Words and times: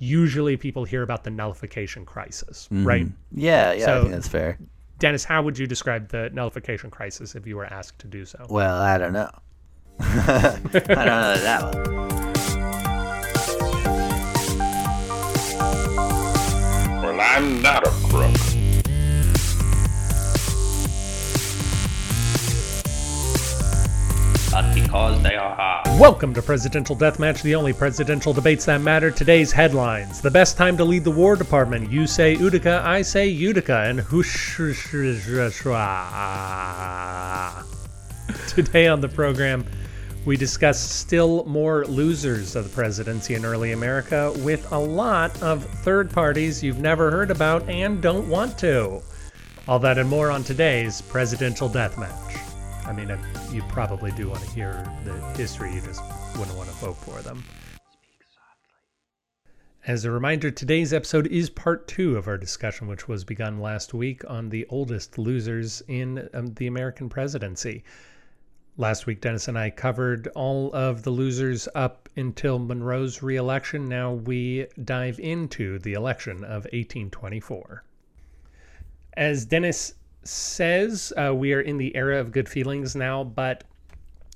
usually 0.00 0.56
people 0.56 0.84
hear 0.84 1.02
about 1.02 1.22
the 1.22 1.30
nullification 1.30 2.04
crisis, 2.04 2.66
mm-hmm. 2.72 2.84
right? 2.84 3.06
Yeah, 3.32 3.72
yeah, 3.72 3.82
I 3.82 3.86
So- 3.86 4.00
think 4.00 4.14
that's 4.14 4.28
fair. 4.28 4.58
Dennis, 4.98 5.24
how 5.24 5.40
would 5.42 5.58
you 5.58 5.66
describe 5.66 6.08
the 6.08 6.28
nullification 6.30 6.90
crisis 6.90 7.34
if 7.34 7.46
you 7.46 7.56
were 7.56 7.64
asked 7.64 7.98
to 8.00 8.06
do 8.06 8.26
so? 8.26 8.44
Well, 8.50 8.76
I 8.76 8.98
don't 8.98 9.14
know. 9.14 9.30
I 10.00 10.58
don't 10.74 10.84
know 10.84 11.36
that 11.38 11.74
one. 11.74 12.08
Well, 17.02 17.18
I'm 17.18 17.62
not 17.62 17.86
a 17.86 17.90
crook. 17.90 18.49
But 24.50 24.74
because 24.74 25.22
they 25.22 25.36
are 25.36 25.54
hard. 25.54 26.00
Welcome 26.00 26.34
to 26.34 26.42
Presidential 26.42 26.96
Deathmatch, 26.96 27.40
the 27.42 27.54
only 27.54 27.72
presidential 27.72 28.32
debates 28.32 28.64
that 28.64 28.80
matter. 28.80 29.10
Today's 29.10 29.52
headlines. 29.52 30.20
The 30.20 30.30
best 30.30 30.56
time 30.56 30.76
to 30.78 30.84
lead 30.84 31.04
the 31.04 31.10
War 31.10 31.36
Department. 31.36 31.90
You 31.90 32.08
say 32.08 32.34
Utica, 32.34 32.82
I 32.84 33.02
say 33.02 33.28
Utica, 33.28 33.82
and 33.82 34.00
whoosh. 34.00 34.56
Today 38.48 38.88
on 38.88 39.00
the 39.00 39.08
program, 39.08 39.64
we 40.24 40.36
discuss 40.36 40.80
still 40.80 41.44
more 41.44 41.84
losers 41.86 42.56
of 42.56 42.64
the 42.64 42.70
presidency 42.70 43.34
in 43.34 43.44
early 43.44 43.70
America 43.70 44.32
with 44.38 44.70
a 44.72 44.78
lot 44.78 45.40
of 45.42 45.64
third 45.64 46.10
parties 46.10 46.60
you've 46.60 46.80
never 46.80 47.12
heard 47.12 47.30
about 47.30 47.68
and 47.68 48.02
don't 48.02 48.28
want 48.28 48.58
to. 48.58 49.00
All 49.68 49.78
that 49.78 49.96
and 49.96 50.08
more 50.08 50.32
on 50.32 50.42
today's 50.42 51.00
Presidential 51.02 51.70
Deathmatch. 51.70 52.49
I 52.90 52.92
mean, 52.92 53.16
you 53.52 53.62
probably 53.68 54.10
do 54.10 54.30
want 54.30 54.42
to 54.42 54.50
hear 54.50 54.84
the 55.04 55.12
history, 55.36 55.72
you 55.72 55.80
just 55.80 56.02
wouldn't 56.36 56.56
want 56.56 56.68
to 56.68 56.74
vote 56.74 56.96
for 56.96 57.22
them. 57.22 57.44
As 59.86 60.04
a 60.04 60.10
reminder, 60.10 60.50
today's 60.50 60.92
episode 60.92 61.28
is 61.28 61.50
part 61.50 61.86
two 61.86 62.16
of 62.16 62.26
our 62.26 62.36
discussion, 62.36 62.88
which 62.88 63.06
was 63.06 63.22
begun 63.22 63.60
last 63.60 63.94
week 63.94 64.28
on 64.28 64.48
the 64.48 64.66
oldest 64.70 65.18
losers 65.18 65.84
in 65.86 66.28
um, 66.34 66.52
the 66.54 66.66
American 66.66 67.08
presidency. 67.08 67.84
Last 68.76 69.06
week, 69.06 69.20
Dennis 69.20 69.46
and 69.46 69.56
I 69.56 69.70
covered 69.70 70.26
all 70.34 70.74
of 70.74 71.04
the 71.04 71.10
losers 71.10 71.68
up 71.76 72.08
until 72.16 72.58
Monroe's 72.58 73.22
reelection. 73.22 73.88
Now 73.88 74.14
we 74.14 74.66
dive 74.82 75.20
into 75.20 75.78
the 75.78 75.92
election 75.92 76.38
of 76.42 76.64
1824. 76.72 77.84
As 79.16 79.44
Dennis 79.44 79.94
says, 80.22 81.12
uh, 81.16 81.34
we 81.34 81.52
are 81.52 81.60
in 81.60 81.78
the 81.78 81.94
era 81.96 82.18
of 82.18 82.32
good 82.32 82.48
feelings 82.48 82.94
now, 82.94 83.24
but 83.24 83.64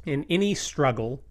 in 0.07 0.25
any 0.31 0.55
struggle 0.55 1.23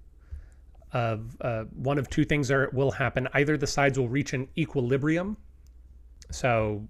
of 0.91 1.35
uh, 1.41 1.63
one 1.75 1.97
of 1.97 2.09
two 2.09 2.23
things 2.23 2.51
are 2.51 2.69
will 2.71 2.91
happen. 2.91 3.27
Either 3.33 3.57
the 3.57 3.67
sides 3.67 3.97
will 3.97 4.09
reach 4.09 4.33
an 4.33 4.47
equilibrium, 4.57 5.37
so 6.29 6.87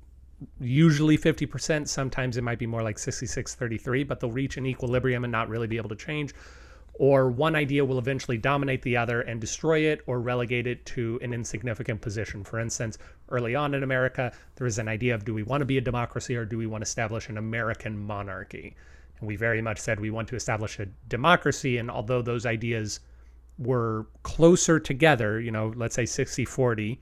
usually 0.59 1.17
50%, 1.17 1.87
sometimes 1.87 2.37
it 2.37 2.43
might 2.43 2.59
be 2.59 2.67
more 2.67 2.83
like 2.83 2.99
66 2.99 3.55
33, 3.55 4.03
but 4.03 4.19
they'll 4.19 4.31
reach 4.31 4.57
an 4.57 4.65
equilibrium 4.65 5.23
and 5.23 5.31
not 5.31 5.47
really 5.49 5.67
be 5.67 5.77
able 5.77 5.89
to 5.89 5.95
change. 5.95 6.33
Or 6.95 7.29
one 7.29 7.55
idea 7.55 7.83
will 7.83 7.97
eventually 7.97 8.37
dominate 8.37 8.83
the 8.83 8.97
other 8.97 9.21
and 9.21 9.41
destroy 9.41 9.79
it 9.79 10.01
or 10.05 10.21
relegate 10.21 10.67
it 10.67 10.85
to 10.87 11.19
an 11.23 11.33
insignificant 11.33 12.01
position. 12.01 12.43
For 12.43 12.59
instance, 12.59 12.99
early 13.29 13.55
on 13.55 13.73
in 13.73 13.81
America, 13.81 14.31
there 14.55 14.65
was 14.65 14.77
an 14.77 14.87
idea 14.87 15.15
of 15.15 15.25
do 15.25 15.33
we 15.33 15.41
want 15.41 15.61
to 15.61 15.65
be 15.65 15.79
a 15.79 15.81
democracy 15.81 16.35
or 16.35 16.45
do 16.45 16.57
we 16.57 16.67
want 16.67 16.83
to 16.83 16.87
establish 16.87 17.29
an 17.29 17.37
American 17.37 17.97
monarchy? 17.97 18.75
And 19.19 19.27
we 19.27 19.35
very 19.35 19.61
much 19.61 19.79
said 19.79 19.99
we 19.99 20.11
want 20.11 20.27
to 20.27 20.35
establish 20.35 20.79
a 20.79 20.85
democracy. 21.07 21.79
And 21.79 21.89
although 21.89 22.21
those 22.21 22.45
ideas 22.45 22.99
were 23.57 24.05
closer 24.21 24.79
together, 24.79 25.39
you 25.39 25.49
know, 25.49 25.73
let's 25.75 25.95
say 25.95 26.05
60 26.05 26.45
40 26.45 27.01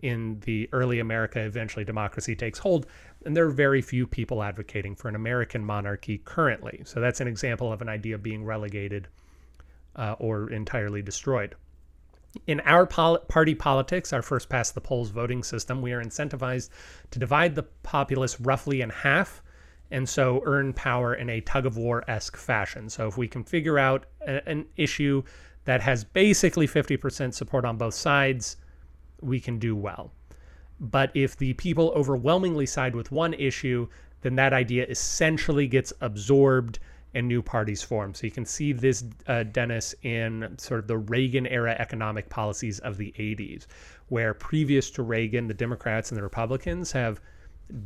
in 0.00 0.40
the 0.40 0.68
early 0.72 0.98
America, 1.00 1.40
eventually 1.40 1.84
democracy 1.84 2.34
takes 2.34 2.58
hold. 2.58 2.86
And 3.26 3.36
there 3.36 3.44
are 3.46 3.50
very 3.50 3.82
few 3.82 4.06
people 4.06 4.42
advocating 4.42 4.94
for 4.94 5.08
an 5.08 5.14
American 5.14 5.64
monarchy 5.64 6.18
currently. 6.24 6.82
So 6.84 7.00
that's 7.00 7.20
an 7.20 7.28
example 7.28 7.70
of 7.70 7.82
an 7.82 7.88
idea 7.88 8.16
being 8.16 8.44
relegated 8.44 9.08
uh, 9.96 10.14
or 10.18 10.50
entirely 10.50 11.02
destroyed. 11.02 11.54
In 12.46 12.60
our 12.60 12.86
pol 12.86 13.18
party 13.18 13.54
politics, 13.54 14.12
our 14.12 14.22
first 14.22 14.48
past 14.48 14.74
the 14.74 14.80
polls 14.80 15.10
voting 15.10 15.42
system, 15.42 15.80
we 15.80 15.92
are 15.92 16.02
incentivized 16.02 16.68
to 17.10 17.18
divide 17.18 17.54
the 17.54 17.62
populace 17.82 18.38
roughly 18.40 18.82
in 18.82 18.90
half 18.90 19.42
and 19.90 20.08
so 20.08 20.42
earn 20.44 20.72
power 20.72 21.14
in 21.14 21.30
a 21.30 21.40
tug 21.40 21.64
of 21.64 21.76
war 21.76 22.04
esque 22.08 22.36
fashion. 22.36 22.88
So 22.88 23.06
if 23.06 23.16
we 23.16 23.28
can 23.28 23.44
figure 23.44 23.78
out 23.78 24.06
a, 24.26 24.46
an 24.48 24.66
issue 24.76 25.22
that 25.64 25.80
has 25.80 26.04
basically 26.04 26.66
50% 26.66 27.34
support 27.34 27.64
on 27.64 27.76
both 27.76 27.94
sides, 27.94 28.56
we 29.20 29.40
can 29.40 29.58
do 29.58 29.74
well. 29.74 30.12
But 30.78 31.10
if 31.14 31.36
the 31.36 31.54
people 31.54 31.92
overwhelmingly 31.94 32.66
side 32.66 32.94
with 32.94 33.10
one 33.10 33.34
issue, 33.34 33.88
then 34.22 34.36
that 34.36 34.52
idea 34.52 34.86
essentially 34.86 35.66
gets 35.66 35.92
absorbed 36.00 36.78
and 37.16 37.26
new 37.26 37.40
parties 37.40 37.82
form. 37.82 38.12
So 38.14 38.26
you 38.26 38.30
can 38.30 38.44
see 38.44 38.72
this, 38.72 39.02
uh, 39.26 39.42
Dennis, 39.44 39.94
in 40.02 40.54
sort 40.58 40.80
of 40.80 40.86
the 40.86 40.98
Reagan 40.98 41.46
era 41.46 41.74
economic 41.78 42.28
policies 42.28 42.78
of 42.80 42.98
the 42.98 43.14
80s, 43.18 43.66
where 44.08 44.34
previous 44.34 44.90
to 44.92 45.02
Reagan, 45.02 45.48
the 45.48 45.54
Democrats 45.54 46.10
and 46.10 46.18
the 46.18 46.22
Republicans 46.22 46.92
have 46.92 47.20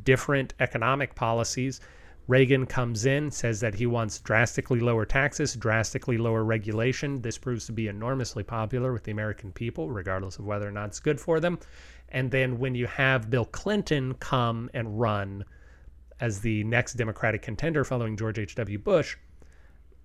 different 0.03 0.55
economic 0.59 1.15
policies. 1.15 1.81
Reagan 2.27 2.67
comes 2.67 3.07
in, 3.07 3.31
says 3.31 3.61
that 3.61 3.75
he 3.75 3.87
wants 3.87 4.19
drastically 4.19 4.81
lower 4.81 5.05
taxes, 5.05 5.55
drastically 5.55 6.19
lower 6.19 6.43
regulation. 6.43 7.23
This 7.23 7.39
proves 7.39 7.67
to 7.67 7.73
be 7.73 7.87
enormously 7.87 8.43
popular 8.43 8.93
with 8.93 9.05
the 9.05 9.13
American 9.13 9.53
people, 9.53 9.91
regardless 9.91 10.41
of 10.41 10.45
whether 10.45 10.67
or 10.67 10.73
not 10.73 10.89
it's 10.89 11.01
good 11.01 11.21
for 11.21 11.39
them. 11.39 11.61
And 12.09 12.33
then 12.33 12.59
when 12.59 12.75
you 12.75 12.89
have 12.89 13.31
Bill 13.31 13.45
Clinton 13.45 14.15
come 14.15 14.71
and 14.75 15.01
run 15.01 15.45
as 16.21 16.41
the 16.41 16.65
next 16.65 16.95
Democratic 16.95 17.43
contender 17.43 17.85
following 17.85 18.17
George 18.17 18.39
H.W. 18.39 18.79
Bush, 18.79 19.17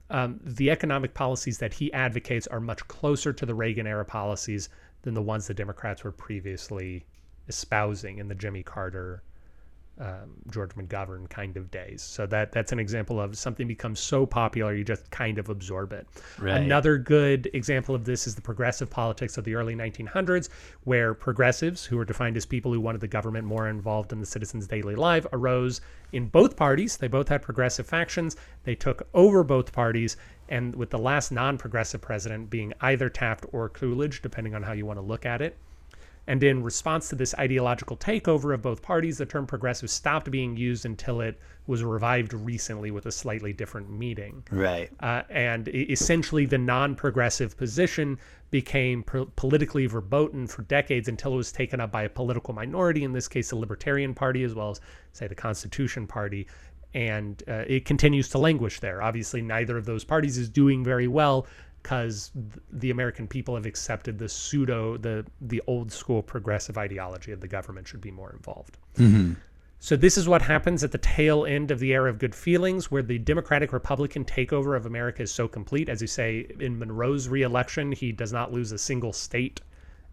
um, 0.10 0.40
the 0.44 0.70
economic 0.70 1.14
policies 1.14 1.58
that 1.60 1.74
he 1.74 1.92
advocates 1.94 2.48
are 2.48 2.60
much 2.60 2.88
closer 2.88 3.34
to 3.34 3.46
the 3.46 3.56
Reagan 3.56 3.88
era 3.88 4.06
policies 4.06 4.70
than 5.02 5.14
the 5.14 5.22
ones 5.22 5.48
the 5.48 5.54
Democrats 5.54 6.04
were 6.04 6.12
previously 6.12 7.06
espousing 7.48 8.20
in 8.20 8.28
the 8.28 8.36
Jimmy 8.36 8.64
Carter 8.64 9.24
um, 10.00 10.36
George 10.52 10.72
McGovern 10.72 11.30
kind 11.30 11.56
of 11.56 11.72
days. 11.72 12.02
So 12.02 12.26
that 12.28 12.52
that's 12.52 12.72
an 12.72 12.80
example 12.80 13.20
of 13.20 13.38
something 13.38 13.68
becomes 13.68 14.00
so 14.00 14.26
popular 14.26 14.74
you 14.74 14.84
just 14.84 15.10
kind 15.10 15.38
of 15.38 15.50
absorb 15.50 15.94
it. 15.94 16.08
Right. 16.38 16.62
Another 16.62 16.98
good 16.98 17.50
example 17.54 17.96
of 17.96 18.04
this 18.04 18.28
is 18.28 18.36
the 18.36 18.42
progressive 18.42 18.90
politics 18.90 19.38
of 19.38 19.46
the 19.46 19.56
early 19.56 19.76
1900s, 19.76 20.50
where 20.84 21.14
progressives, 21.14 21.86
who 21.86 21.98
were 21.98 22.06
defined 22.06 22.36
as 22.36 22.46
people 22.46 22.74
who 22.74 22.82
wanted 22.82 23.02
the 23.02 23.08
government 23.08 23.48
more 23.48 23.70
involved 23.70 24.12
in 24.12 24.20
the 24.20 24.26
citizens' 24.26 24.68
daily 24.68 24.96
life, 24.96 25.26
arose 25.32 25.82
in 26.12 26.28
both 26.28 26.58
parties. 26.58 26.98
They 26.98 27.08
both 27.08 27.30
had 27.30 27.42
progressive 27.42 27.88
factions. 27.88 28.36
They 28.64 28.76
took 28.76 29.08
over 29.14 29.44
both 29.44 29.72
parties, 29.72 30.18
and 30.50 30.76
with 30.76 30.90
the 30.90 31.00
last 31.00 31.32
non-progressive 31.32 32.02
president 32.02 32.50
being 32.50 32.74
either 32.82 33.10
Taft 33.10 33.46
or 33.52 33.70
Coolidge, 33.70 34.22
depending 34.22 34.56
on 34.56 34.64
how 34.64 34.74
you 34.74 34.86
want 34.86 34.98
to 34.98 35.06
look 35.06 35.26
at 35.26 35.42
it. 35.42 35.58
And 36.28 36.44
in 36.44 36.64
response 36.64 37.10
to 37.10 37.16
this 37.16 37.36
ideological 37.36 37.98
takeover 37.98 38.54
of 38.54 38.62
both 38.62 38.82
parties, 38.82 39.20
the 39.20 39.26
term 39.26 39.46
progressive 39.46 39.90
stopped 39.90 40.32
being 40.32 40.58
used 40.58 40.86
until 40.86 41.22
it 41.22 41.40
was 41.68 41.84
revived 41.84 42.34
recently 42.34 42.92
with 42.92 43.06
a 43.06 43.12
slightly 43.12 43.54
different 43.54 43.90
meaning. 43.90 44.44
Right. 44.52 44.90
Uh, 45.00 45.24
and 45.30 45.68
essentially, 45.68 46.46
the 46.46 46.58
non 46.58 46.96
progressive 46.96 47.58
position 47.58 48.18
became 48.52 49.04
po- 49.04 49.32
politically 49.36 49.86
verboten 49.86 50.48
for 50.48 50.64
decades 50.64 51.08
until 51.08 51.34
it 51.34 51.38
was 51.38 51.52
taken 51.52 51.80
up 51.80 51.92
by 51.92 52.04
a 52.04 52.10
political 52.10 52.54
minority, 52.54 53.04
in 53.04 53.12
this 53.12 53.28
case, 53.28 53.50
the 53.50 53.56
Libertarian 53.56 54.14
Party, 54.14 54.44
as 54.44 54.54
well 54.56 54.72
as, 54.72 54.82
say, 55.14 55.28
the 55.28 55.36
Constitution 55.36 56.08
Party. 56.08 56.48
And 56.94 57.44
uh, 57.48 57.66
it 57.68 57.84
continues 57.84 58.30
to 58.30 58.38
languish 58.38 58.80
there. 58.80 59.02
Obviously, 59.02 59.42
neither 59.42 59.78
of 59.78 59.86
those 59.86 60.06
parties 60.06 60.38
is 60.38 60.50
doing 60.50 60.84
very 60.84 61.08
well 61.08 61.46
because 61.86 62.32
the 62.72 62.90
American 62.90 63.28
people 63.28 63.54
have 63.54 63.68
accepted 63.68 64.18
the 64.18 64.28
pseudo, 64.28 64.98
the 64.98 65.24
the 65.40 65.62
old 65.68 65.92
school 65.92 66.24
progressive 66.24 66.80
ideology 66.80 67.32
of 67.32 67.42
the 67.42 67.48
government 67.48 67.88
should 67.88 68.02
be 68.02 68.10
more 68.10 68.32
involved. 68.32 68.80
Mm-hmm. 68.98 69.34
So 69.78 69.96
this 69.96 70.18
is 70.18 70.28
what 70.28 70.42
happens 70.42 70.84
at 70.84 70.92
the 70.92 70.98
tail 70.98 71.46
end 71.46 71.70
of 71.70 71.78
the 71.78 71.94
era 71.94 72.10
of 72.10 72.18
good 72.18 72.34
feelings, 72.34 72.90
where 72.90 73.04
the 73.04 73.20
Democratic 73.20 73.72
Republican 73.72 74.26
takeover 74.26 74.76
of 74.76 74.88
America 74.88 75.22
is 75.22 75.32
so 75.32 75.48
complete. 75.48 75.88
As 75.88 76.02
you 76.02 76.08
say, 76.08 76.48
in 76.60 76.80
Monroe's 76.80 77.30
reelection, 77.30 77.92
he 77.92 78.12
does 78.12 78.34
not 78.34 78.52
lose 78.52 78.72
a 78.72 78.80
single 78.80 79.14
state, 79.14 79.62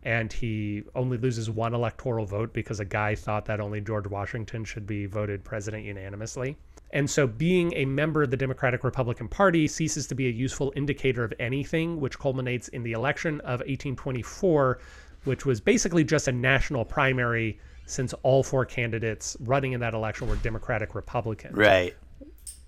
and 0.02 0.30
he 0.30 0.82
only 0.94 1.16
loses 1.16 1.48
one 1.48 1.72
electoral 1.72 2.26
vote 2.26 2.52
because 2.52 2.80
a 2.80 2.84
guy 2.84 3.14
thought 3.14 3.46
that 3.46 3.60
only 3.60 3.80
George 3.80 4.08
Washington 4.08 4.62
should 4.66 4.86
be 4.86 5.06
voted 5.06 5.42
president 5.42 5.84
unanimously. 5.86 6.58
And 6.92 7.08
so 7.08 7.26
being 7.26 7.72
a 7.74 7.86
member 7.86 8.22
of 8.22 8.30
the 8.30 8.36
Democratic 8.36 8.84
Republican 8.84 9.28
Party 9.28 9.66
ceases 9.66 10.06
to 10.08 10.14
be 10.14 10.26
a 10.26 10.30
useful 10.30 10.72
indicator 10.76 11.24
of 11.24 11.32
anything, 11.40 12.00
which 12.00 12.18
culminates 12.18 12.68
in 12.68 12.82
the 12.82 12.92
election 12.92 13.40
of 13.40 13.60
1824, 13.60 14.78
which 15.24 15.46
was 15.46 15.60
basically 15.60 16.04
just 16.04 16.28
a 16.28 16.32
national 16.32 16.84
primary 16.84 17.58
since 17.86 18.12
all 18.22 18.42
four 18.42 18.64
candidates 18.64 19.36
running 19.40 19.72
in 19.72 19.80
that 19.80 19.94
election 19.94 20.28
were 20.28 20.36
Democratic 20.36 20.94
Republicans. 20.94 21.56
Right. 21.56 21.96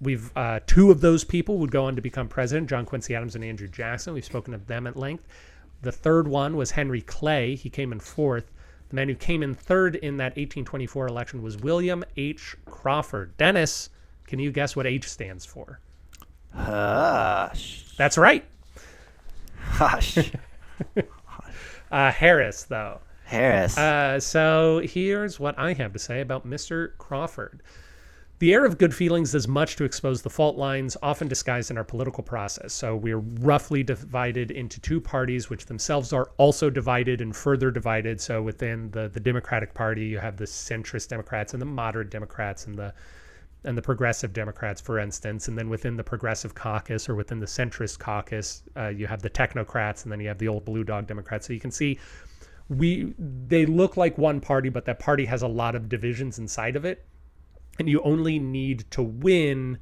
We've 0.00 0.30
uh, 0.36 0.60
two 0.66 0.90
of 0.90 1.00
those 1.00 1.22
people 1.22 1.58
would 1.58 1.70
go 1.70 1.84
on 1.84 1.96
to 1.96 2.02
become 2.02 2.28
president, 2.28 2.68
John 2.68 2.84
Quincy 2.84 3.14
Adams 3.14 3.34
and 3.34 3.44
Andrew 3.44 3.68
Jackson. 3.68 4.14
We've 4.14 4.24
spoken 4.24 4.54
of 4.54 4.66
them 4.66 4.86
at 4.86 4.96
length. 4.96 5.26
The 5.82 5.92
third 5.92 6.26
one 6.26 6.56
was 6.56 6.70
Henry 6.70 7.02
Clay. 7.02 7.54
He 7.54 7.70
came 7.70 7.92
in 7.92 8.00
fourth. 8.00 8.50
The 8.88 8.96
man 8.96 9.08
who 9.08 9.14
came 9.14 9.42
in 9.42 9.54
third 9.54 9.96
in 9.96 10.16
that 10.16 10.32
1824 10.32 11.06
election 11.08 11.42
was 11.42 11.58
William 11.58 12.04
H. 12.16 12.56
Crawford. 12.64 13.36
Dennis, 13.36 13.90
can 14.26 14.38
you 14.38 14.52
guess 14.52 14.74
what 14.76 14.86
H 14.86 15.08
stands 15.08 15.44
for? 15.44 15.80
Hush. 16.54 17.84
That's 17.96 18.16
right. 18.16 18.44
Hush. 19.58 20.18
Uh, 21.90 22.10
Harris, 22.10 22.64
though. 22.64 23.00
Harris. 23.24 23.78
Uh, 23.78 24.20
so 24.20 24.80
here's 24.84 25.40
what 25.40 25.58
I 25.58 25.72
have 25.74 25.92
to 25.92 25.98
say 25.98 26.20
about 26.20 26.46
Mr. 26.46 26.96
Crawford. 26.98 27.62
The 28.40 28.52
air 28.52 28.64
of 28.64 28.78
good 28.78 28.94
feelings 28.94 29.32
does 29.32 29.46
much 29.46 29.76
to 29.76 29.84
expose 29.84 30.20
the 30.20 30.28
fault 30.28 30.56
lines, 30.56 30.96
often 31.02 31.28
disguised 31.28 31.70
in 31.70 31.78
our 31.78 31.84
political 31.84 32.22
process. 32.22 32.72
So 32.72 32.96
we're 32.96 33.18
roughly 33.18 33.82
divided 33.82 34.50
into 34.50 34.80
two 34.80 35.00
parties, 35.00 35.48
which 35.48 35.66
themselves 35.66 36.12
are 36.12 36.30
also 36.36 36.68
divided 36.68 37.20
and 37.20 37.34
further 37.34 37.70
divided. 37.70 38.20
So 38.20 38.42
within 38.42 38.90
the 38.90 39.08
the 39.08 39.20
Democratic 39.20 39.72
Party, 39.72 40.04
you 40.06 40.18
have 40.18 40.36
the 40.36 40.44
centrist 40.44 41.08
Democrats 41.08 41.54
and 41.54 41.62
the 41.62 41.66
moderate 41.66 42.10
Democrats 42.10 42.66
and 42.66 42.76
the 42.76 42.92
and 43.64 43.76
the 43.76 43.82
progressive 43.82 44.32
Democrats, 44.32 44.80
for 44.80 44.98
instance. 44.98 45.48
And 45.48 45.56
then 45.56 45.68
within 45.68 45.96
the 45.96 46.04
progressive 46.04 46.54
caucus 46.54 47.08
or 47.08 47.14
within 47.14 47.40
the 47.40 47.46
centrist 47.46 47.98
caucus, 47.98 48.62
uh, 48.76 48.88
you 48.88 49.06
have 49.06 49.22
the 49.22 49.30
technocrats 49.30 50.04
and 50.04 50.12
then 50.12 50.20
you 50.20 50.28
have 50.28 50.38
the 50.38 50.48
old 50.48 50.64
blue 50.64 50.84
dog 50.84 51.06
Democrats. 51.06 51.46
So 51.46 51.52
you 51.52 51.60
can 51.60 51.70
see 51.70 51.98
we 52.68 53.14
they 53.18 53.66
look 53.66 53.96
like 53.96 54.16
one 54.16 54.40
party, 54.40 54.68
but 54.68 54.84
that 54.86 54.98
party 54.98 55.24
has 55.26 55.42
a 55.42 55.48
lot 55.48 55.74
of 55.74 55.88
divisions 55.88 56.38
inside 56.38 56.76
of 56.76 56.84
it. 56.84 57.04
And 57.78 57.88
you 57.88 58.00
only 58.02 58.38
need 58.38 58.84
to 58.92 59.02
win 59.02 59.78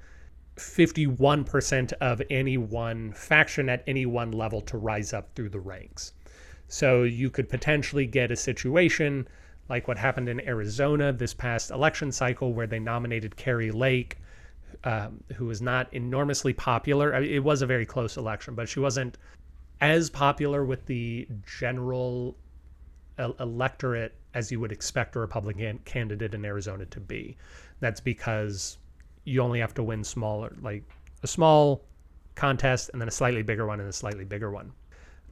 51% 0.57 1.93
of 1.95 2.23
any 2.31 2.57
one 2.57 3.13
faction 3.13 3.69
at 3.69 3.83
any 3.87 4.07
one 4.07 4.33
level 4.33 4.61
to 4.63 4.79
rise 4.79 5.13
up 5.13 5.35
through 5.35 5.51
the 5.51 5.61
ranks. 5.61 6.13
So 6.69 7.03
you 7.03 7.31
could 7.31 7.49
potentially 7.49 8.07
get 8.07 8.31
a 8.31 8.37
situation 8.37 9.29
like 9.69 9.89
what 9.89 9.99
happened 9.99 10.29
in 10.29 10.41
Arizona 10.41 11.13
this 11.13 11.35
past 11.35 11.71
election 11.71 12.13
cycle, 12.13 12.53
where 12.53 12.67
they 12.67 12.79
nominated 12.79 13.37
Kari 13.37 13.71
Lake, 13.71 14.19
um, 14.85 15.23
who 15.37 15.47
was 15.47 15.63
not 15.63 15.93
enormously 15.93 16.53
popular. 16.53 17.15
I 17.15 17.21
mean, 17.21 17.33
it 17.33 17.45
was 17.45 17.63
a 17.63 17.67
very 17.67 17.87
close 17.87 18.17
election, 18.17 18.55
but 18.55 18.69
she 18.69 18.81
wasn't 18.81 19.19
as 19.81 20.11
popular 20.11 20.65
with 20.65 20.87
the 20.87 21.27
general 21.47 22.37
electorate 23.19 24.15
as 24.35 24.51
you 24.51 24.59
would 24.61 24.73
expect 24.73 25.15
a 25.17 25.19
Republican 25.19 25.79
candidate 25.85 26.35
in 26.35 26.45
Arizona 26.45 26.87
to 26.87 27.01
be. 27.01 27.37
That's 27.81 28.01
because 28.01 28.79
you 29.25 29.41
only 29.41 29.61
have 29.61 29.75
to 29.75 29.83
win 29.83 30.03
smaller, 30.05 30.57
like 30.63 30.83
a 31.23 31.27
small 31.27 31.85
contest 32.35 32.91
and 32.93 33.01
then 33.01 33.09
a 33.09 33.13
slightly 33.13 33.43
bigger 33.43 33.67
one 33.67 33.81
and 33.81 33.89
a 33.89 33.93
slightly 33.93 34.25
bigger 34.25 34.51
one. 34.51 34.73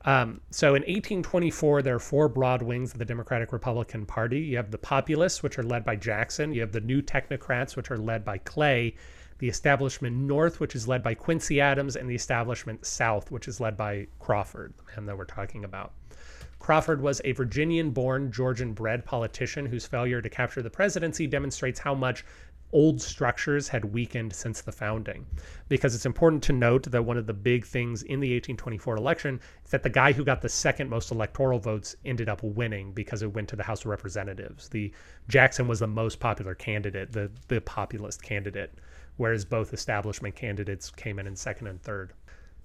Um, 0.05 0.41
so 0.51 0.69
in 0.69 0.83
1824, 0.83 1.83
there 1.83 1.97
are 1.97 2.01
four 2.01 2.29
broad 2.29 2.63
wings 2.63 2.93
of 2.93 2.99
the 2.99 3.05
Democratic 3.05 3.53
Republican 3.53 4.07
Party. 4.07 4.41
You 4.41 4.57
have 4.57 4.71
the 4.71 4.79
Populists, 4.79 5.43
which 5.43 5.59
are 5.59 5.63
led 5.63 5.85
by 5.85 5.97
Jackson. 5.97 6.55
You 6.55 6.63
have 6.63 6.73
the 6.73 6.81
New 6.81 7.03
Technocrats, 7.03 7.77
which 7.77 7.91
are 7.91 7.99
led 7.99 8.25
by 8.25 8.39
Clay. 8.39 8.95
The 9.39 9.49
Establishment 9.49 10.17
North, 10.17 10.61
which 10.61 10.75
is 10.75 10.87
led 10.87 11.03
by 11.03 11.15
Quincy 11.15 11.61
Adams, 11.61 11.97
and 11.97 12.09
the 12.09 12.15
Establishment 12.15 12.85
South, 12.85 13.31
which 13.31 13.49
is 13.49 13.59
led 13.59 13.77
by 13.77 14.07
Crawford, 14.19 14.75
the 14.77 14.85
man 15.01 15.07
that 15.07 15.17
we're 15.17 15.25
talking 15.25 15.65
about. 15.65 15.93
Crawford 16.59 17.01
was 17.01 17.23
a 17.25 17.33
Virginian 17.33 17.91
born, 17.91 18.31
Georgian 18.31 18.75
bred 18.75 19.07
politician 19.07 19.65
whose 19.65 19.87
failure 19.87 20.21
to 20.21 20.29
capture 20.29 20.61
the 20.61 20.69
presidency 20.69 21.27
demonstrates 21.27 21.81
how 21.81 21.95
much 21.95 22.23
old 22.73 23.01
structures 23.01 23.69
had 23.69 23.85
weakened 23.85 24.33
since 24.33 24.61
the 24.61 24.73
founding. 24.73 25.27
Because 25.69 25.95
it's 25.95 26.07
important 26.07 26.43
to 26.45 26.53
note 26.53 26.91
that 26.91 27.05
one 27.05 27.17
of 27.17 27.27
the 27.27 27.35
big 27.35 27.65
things 27.65 28.03
in 28.03 28.21
the 28.21 28.33
1824 28.35 28.97
election 28.97 29.41
is 29.65 29.71
that 29.71 29.83
the 29.83 29.91
guy 29.91 30.13
who 30.13 30.25
got 30.25 30.41
the 30.41 30.49
second 30.49 30.89
most 30.89 31.11
electoral 31.11 31.59
votes 31.59 31.97
ended 32.05 32.29
up 32.29 32.43
winning 32.43 32.93
because 32.93 33.23
it 33.23 33.33
went 33.33 33.49
to 33.49 33.57
the 33.57 33.63
House 33.63 33.81
of 33.81 33.87
Representatives. 33.87 34.69
The 34.69 34.93
Jackson 35.29 35.69
was 35.69 35.81
the 35.81 35.87
most 35.87 36.21
popular 36.21 36.55
candidate, 36.55 37.13
the 37.13 37.31
the 37.49 37.61
populist 37.61 38.23
candidate, 38.23 38.75
whereas 39.17 39.45
both 39.45 39.73
establishment 39.73 40.35
candidates 40.35 40.91
came 40.91 41.19
in 41.19 41.27
in 41.27 41.37
second 41.37 41.67
and 41.67 41.83
third. 41.83 42.13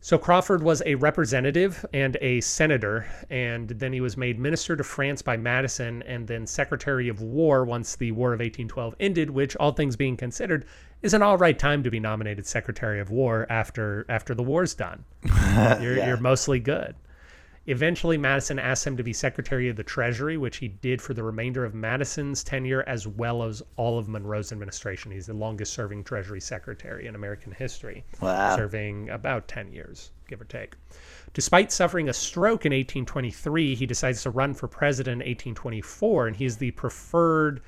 So 0.06 0.20
Crawford 0.20 0.62
was 0.62 0.84
a 0.86 0.94
representative 0.94 1.84
and 1.92 2.16
a 2.22 2.40
senator, 2.42 3.08
and 3.32 3.70
then 3.70 3.92
he 3.92 4.02
was 4.02 4.16
made 4.16 4.38
minister 4.38 4.76
to 4.76 4.84
France 4.84 5.24
by 5.24 5.36
Madison 5.36 6.04
and 6.04 6.28
then 6.28 6.46
secretary 6.46 7.10
of 7.10 7.22
war 7.22 7.66
once 7.66 7.96
the 7.96 8.12
War 8.12 8.28
of 8.28 8.38
1812 8.40 8.94
ended, 9.00 9.32
which, 9.32 9.56
all 9.56 9.72
things 9.72 9.96
being 9.96 10.16
considered, 10.16 10.66
is 11.02 11.16
an 11.16 11.24
all 11.24 11.40
right 11.40 11.58
time 11.58 11.82
to 11.82 11.90
be 11.90 12.00
nominated 12.00 12.46
secretary 12.46 13.00
of 13.00 13.10
war 13.10 13.48
after 13.50 14.06
after 14.08 14.36
the 14.36 14.44
war's 14.44 14.76
done. 14.76 15.06
You're, 15.24 15.98
Yeah. 15.98 16.10
you're 16.10 16.18
mostly 16.18 16.60
good. 16.60 16.94
Eventually, 17.68 18.18
Madison 18.18 18.60
asked 18.60 18.86
him 18.86 18.96
to 18.96 19.02
be 19.04 19.12
Secretary 19.12 19.70
of 19.70 19.76
the 19.76 19.84
Treasury, 19.84 20.38
which 20.38 20.58
he 20.58 20.68
did 20.68 21.02
for 21.02 21.16
the 21.16 21.24
remainder 21.24 21.66
of 21.66 21.74
Madison's 21.74 22.44
tenure 22.44 22.84
as 22.86 23.08
well 23.08 23.42
as 23.42 23.64
all 23.76 23.98
of 23.98 24.08
Monroe's 24.08 24.52
administration. 24.52 25.12
He's 25.12 25.26
the 25.26 25.34
longest 25.34 25.74
serving 25.74 26.04
Treasury 26.04 26.40
Secretary 26.40 27.08
in 27.08 27.16
American 27.16 27.52
history, 27.52 28.04
Wow. 28.22 28.56
serving 28.56 29.10
about 29.10 29.48
10 29.48 29.72
years, 29.72 30.12
give 30.28 30.42
or 30.42 30.46
take. 30.46 30.76
Despite 31.34 31.72
suffering 31.72 32.08
a 32.08 32.14
stroke 32.14 32.68
in 32.68 32.72
1823, 32.72 33.74
he 33.74 33.86
decides 33.88 34.22
to 34.24 34.30
run 34.30 34.54
for 34.54 34.68
president 34.68 35.24
in 35.24 35.28
1824, 35.28 36.28
and 36.28 36.36
he's 36.36 36.58
the 36.58 36.72
preferred 36.72 37.62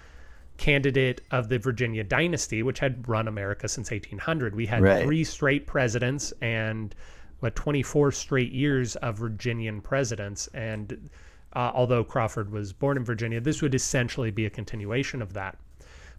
candidate 0.58 1.22
of 1.32 1.50
the 1.50 1.58
Virginia 1.58 2.04
dynasty, 2.04 2.62
which 2.62 2.80
had 2.80 3.08
run 3.08 3.28
America 3.28 3.68
since 3.68 3.92
1800. 3.92 4.56
We 4.56 4.68
had 4.68 4.82
Right. 4.84 5.04
three 5.04 5.24
straight 5.24 5.66
presidents 5.68 6.34
and 6.42 6.94
what 7.40 7.56
24 7.56 8.12
straight 8.12 8.52
years 8.52 8.96
of 8.98 9.18
Virginian 9.18 9.82
presidents. 9.82 10.48
And 10.54 11.10
uh, 11.54 11.72
although 11.74 12.04
Crawford 12.04 12.52
was 12.52 12.74
born 12.74 12.98
in 12.98 13.04
Virginia, 13.04 13.40
this 13.40 13.62
would 13.62 13.76
essentially 13.76 14.32
be 14.32 14.46
a 14.46 14.50
continuation 14.50 15.22
of 15.22 15.34
that. 15.34 15.58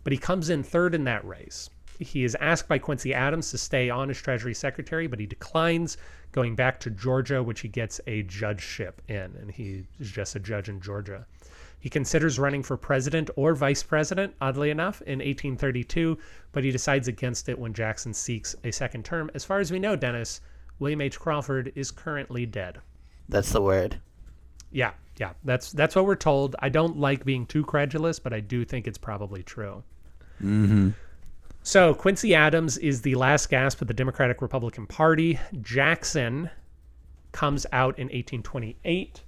But 0.05 0.13
he 0.13 0.19
comes 0.19 0.49
in 0.49 0.63
third 0.63 0.95
in 0.95 1.05
that 1.05 1.25
race. 1.25 1.71
He 1.99 2.23
is 2.23 2.37
asked 2.37 2.69
by 2.69 2.79
Quincy 2.79 3.13
Adams 3.13 3.51
to 3.51 3.59
stay 3.59 3.91
on 3.91 4.09
as 4.09 4.23
Treasury 4.23 4.55
Secretary, 4.55 5.09
but 5.09 5.19
he 5.19 5.27
declines, 5.27 5.97
going 6.31 6.55
back 6.55 6.79
to 6.81 6.91
Georgia, 6.91 7.43
which 7.43 7.61
he 7.61 7.69
gets 7.69 8.01
a 8.07 8.23
judgeship 8.23 9.03
in, 9.09 9.35
and 9.41 9.51
he 9.51 9.87
is 9.99 10.11
just 10.11 10.37
a 10.37 10.41
judge 10.41 10.69
in 10.69 10.81
Georgia. 10.81 11.27
He 11.81 11.89
considers 11.89 12.39
running 12.39 12.63
for 12.63 12.77
president 12.77 13.31
or 13.37 13.55
vice 13.55 13.83
president, 13.83 14.35
oddly 14.41 14.71
enough, 14.71 15.01
in 15.03 15.19
1832, 15.19 16.19
but 16.53 16.65
he 16.65 16.71
decides 16.71 17.09
against 17.09 17.49
it 17.49 17.59
when 17.59 17.73
Jackson 17.73 18.15
seeks 18.15 18.55
a 18.65 18.71
second 18.71 19.05
term. 19.05 19.31
As 19.35 19.45
far 19.45 19.59
as 19.59 19.71
we 19.71 19.79
know, 19.79 19.97
Dennis, 19.97 20.41
William 20.79 21.01
H. 21.01 21.19
Crawford 21.19 21.73
is 21.75 21.91
currently 21.91 22.47
dead. 22.47 22.79
That's 23.29 23.51
the 23.53 23.63
word. 23.63 24.01
Yeah, 24.71 24.93
yeah, 25.17 25.33
that's 25.45 25.73
that's 25.73 25.97
what 25.97 26.05
we're 26.05 26.17
told. 26.17 26.57
I 26.61 26.69
don't 26.69 26.99
like 26.99 27.25
being 27.25 27.47
too 27.47 27.65
credulous, 27.65 28.19
but 28.19 28.33
I 28.33 28.41
do 28.41 28.65
think 28.65 28.87
it's 28.87 28.99
probably 28.99 29.43
true. 29.43 29.83
Mm-hmm. 30.43 30.91
So 31.63 31.95
Quincy 31.95 32.35
Adams 32.35 32.79
is 32.79 33.03
the 33.03 33.15
last 33.17 33.51
gasp 33.51 33.83
of 33.83 33.89
the 33.89 33.95
Democratic 33.95 34.41
Republican 34.41 34.87
Party. 34.87 35.39
Jackson 35.61 36.51
comes 37.33 37.67
out 37.73 37.99
in 37.99 38.07
1828 38.07 39.23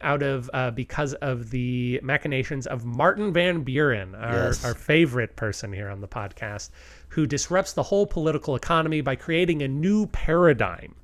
out 0.00 0.22
of 0.22 0.50
uh, 0.54 0.70
because 0.70 1.14
of 1.14 1.50
the 1.50 2.00
machinations 2.02 2.66
of 2.66 2.84
Martin 2.84 3.32
Van 3.32 3.62
Buren, 3.62 4.14
our, 4.14 4.32
Yes. 4.48 4.64
our 4.64 4.74
favorite 4.74 5.36
person 5.36 5.72
here 5.72 5.88
on 5.88 6.00
the 6.00 6.08
podcast, 6.08 6.70
who 7.08 7.26
disrupts 7.26 7.72
the 7.72 7.82
whole 7.82 8.06
political 8.06 8.56
economy 8.56 9.00
by 9.00 9.16
creating 9.16 9.62
a 9.62 9.68
new 9.68 10.06
paradigm. 10.06 10.94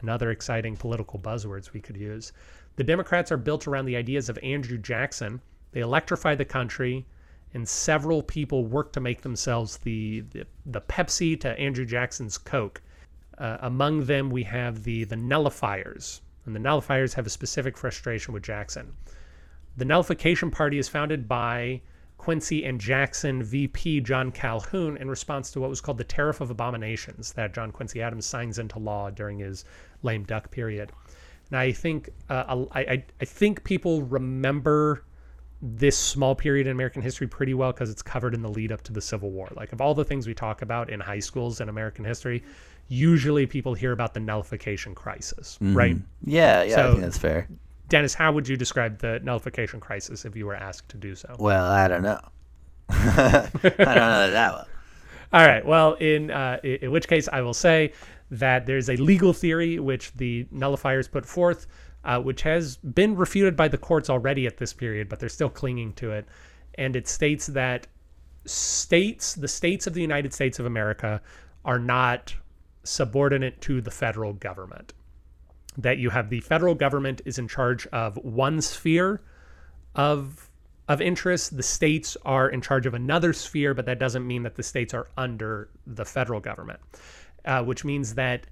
Another 0.00 0.30
exciting 0.30 0.76
political 0.76 1.18
buzzwords 1.18 1.72
we 1.72 1.80
could 1.80 1.96
use. 1.96 2.32
The 2.76 2.84
Democrats 2.84 3.30
are 3.32 3.36
built 3.36 3.66
around 3.66 3.86
the 3.86 3.96
ideas 3.96 4.28
of 4.28 4.38
Andrew 4.42 4.76
Jackson. 4.78 5.40
They 5.72 5.80
electrify 5.80 6.34
the 6.34 6.44
country, 6.44 7.06
and 7.54 7.68
several 7.68 8.22
people 8.22 8.64
work 8.66 8.92
to 8.92 9.00
make 9.00 9.22
themselves 9.22 9.78
the 9.78 10.24
the, 10.32 10.44
the 10.66 10.80
Pepsi 10.80 11.40
to 11.40 11.58
Andrew 11.58 11.84
Jackson's 11.86 12.36
Coke. 12.36 12.82
Uh, 13.38 13.58
among 13.62 14.04
them, 14.04 14.28
we 14.30 14.42
have 14.44 14.82
the 14.84 15.04
the 15.04 15.16
nullifiers, 15.16 16.20
and 16.46 16.54
the 16.54 16.60
nullifiers 16.60 17.14
have 17.14 17.26
a 17.26 17.30
specific 17.30 17.76
frustration 17.76 18.34
with 18.34 18.42
Jackson. 18.42 18.94
The 19.76 19.84
Nullification 19.84 20.50
Party 20.50 20.78
is 20.78 20.88
founded 20.88 21.26
by 21.26 21.80
Quincy 22.16 22.64
and 22.64 22.80
Jackson 22.80 23.42
VP 23.42 24.00
John 24.00 24.30
Calhoun 24.30 24.96
in 24.96 25.10
response 25.10 25.50
to 25.50 25.60
what 25.60 25.68
was 25.68 25.80
called 25.80 25.98
the 25.98 26.04
Tariff 26.04 26.40
of 26.40 26.50
Abominations 26.50 27.32
that 27.32 27.52
John 27.52 27.70
Quincy 27.70 28.00
Adams 28.00 28.24
signs 28.24 28.58
into 28.58 28.78
law 28.78 29.10
during 29.10 29.38
his 29.38 29.64
lame 30.02 30.24
duck 30.24 30.50
period. 30.50 30.92
And 31.50 31.58
I 31.58 31.72
think 31.72 32.10
uh, 32.30 32.64
I, 32.72 32.80
I, 32.80 33.04
I 33.20 33.24
think 33.24 33.64
people 33.64 34.02
remember 34.02 35.04
this 35.60 35.96
small 35.96 36.34
period 36.34 36.66
in 36.66 36.72
American 36.72 37.02
history 37.02 37.26
pretty 37.26 37.54
well 37.54 37.72
because 37.72 37.90
it's 37.90 38.02
covered 38.02 38.34
in 38.34 38.42
the 38.42 38.50
lead 38.50 38.70
up 38.70 38.82
to 38.82 38.92
the 38.92 39.00
Civil 39.00 39.30
War. 39.30 39.48
Like 39.56 39.72
of 39.72 39.80
all 39.80 39.94
the 39.94 40.04
things 40.04 40.26
we 40.26 40.34
talk 40.34 40.62
about 40.62 40.90
in 40.90 41.00
high 41.00 41.20
schools 41.20 41.60
in 41.60 41.68
American 41.68 42.04
history, 42.04 42.42
usually 42.88 43.46
people 43.46 43.74
hear 43.74 43.92
about 43.92 44.14
the 44.14 44.20
nullification 44.20 44.94
crisis, 44.94 45.58
right? 45.60 45.96
Yeah, 46.24 46.62
yeah, 46.62 46.72
I 46.72 46.76
So- 46.76 46.90
think 46.92 47.02
that's 47.04 47.18
fair. 47.18 47.48
Dennis, 47.88 48.14
how 48.14 48.32
would 48.32 48.48
you 48.48 48.56
describe 48.56 48.98
the 48.98 49.20
nullification 49.22 49.78
crisis 49.78 50.24
if 50.24 50.34
you 50.34 50.46
were 50.46 50.54
asked 50.54 50.88
to 50.88 50.96
do 50.96 51.14
so? 51.14 51.36
Well, 51.38 51.66
I 51.66 51.86
don't 51.86 52.02
know. 52.02 52.18
I 52.88 53.48
don't 53.62 53.78
know 53.78 54.30
that 54.30 54.52
well. 54.54 54.68
All 55.34 55.46
right. 55.46 55.64
Well, 55.64 55.94
in 55.94 56.30
uh, 56.30 56.58
in 56.62 56.90
which 56.90 57.08
case, 57.08 57.28
I 57.30 57.42
will 57.42 57.54
say 57.54 57.92
that 58.30 58.64
there's 58.66 58.88
a 58.88 58.96
legal 58.96 59.32
theory 59.32 59.78
which 59.78 60.12
the 60.14 60.46
nullifiers 60.52 61.10
put 61.10 61.26
forth 61.26 61.66
uh, 62.04 62.20
which 62.20 62.42
has 62.42 62.76
been 62.76 63.16
refuted 63.16 63.56
by 63.56 63.68
the 63.68 63.78
courts 63.78 64.10
already 64.10 64.46
at 64.46 64.58
this 64.58 64.72
period, 64.72 65.08
but 65.08 65.18
they're 65.18 65.28
still 65.28 65.48
clinging 65.48 65.92
to 65.94 66.10
it. 66.12 66.26
And 66.76 66.96
it 66.96 67.08
states 67.08 67.46
that 67.48 67.86
states, 68.44 69.34
the 69.34 69.48
states 69.48 69.86
of 69.86 69.94
the 69.94 70.02
United 70.02 70.34
States 70.34 70.58
of 70.58 70.66
America, 70.66 71.22
are 71.64 71.78
not 71.78 72.34
subordinate 72.84 73.60
to 73.62 73.80
the 73.80 73.90
federal 73.90 74.32
government. 74.32 74.92
That 75.76 75.98
you 75.98 76.10
have 76.10 76.30
the 76.30 76.40
federal 76.40 76.74
government 76.74 77.20
is 77.24 77.38
in 77.38 77.48
charge 77.48 77.86
of 77.88 78.16
one 78.18 78.60
sphere 78.60 79.22
of 79.94 80.50
of 80.86 81.00
interest. 81.00 81.56
The 81.56 81.62
states 81.62 82.16
are 82.24 82.48
in 82.48 82.60
charge 82.60 82.86
of 82.86 82.94
another 82.94 83.32
sphere, 83.32 83.74
but 83.74 83.86
that 83.86 83.98
doesn't 83.98 84.26
mean 84.26 84.42
that 84.42 84.54
the 84.54 84.62
states 84.62 84.92
are 84.94 85.08
under 85.16 85.70
the 85.86 86.04
federal 86.04 86.40
government, 86.40 86.80
uh, 87.44 87.62
which 87.64 87.84
means 87.84 88.14
that 88.14 88.46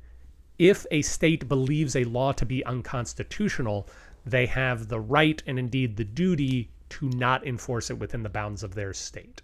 if 0.59 0.87
a 0.91 1.03
state 1.03 1.49
believes 1.49 1.95
a 1.95 2.05
law 2.05 2.33
to 2.33 2.47
be 2.47 2.65
unconstitutional, 2.65 3.89
they 4.25 4.47
have 4.47 4.89
the 4.89 5.01
right 5.01 5.43
and 5.47 5.59
indeed 5.59 5.97
the 5.97 6.05
duty 6.05 6.71
to 6.89 7.09
not 7.11 7.47
enforce 7.47 7.91
it 7.91 7.99
within 7.99 8.23
the 8.23 8.29
bounds 8.29 8.63
of 8.63 8.75
their 8.75 8.93
state. 8.93 9.43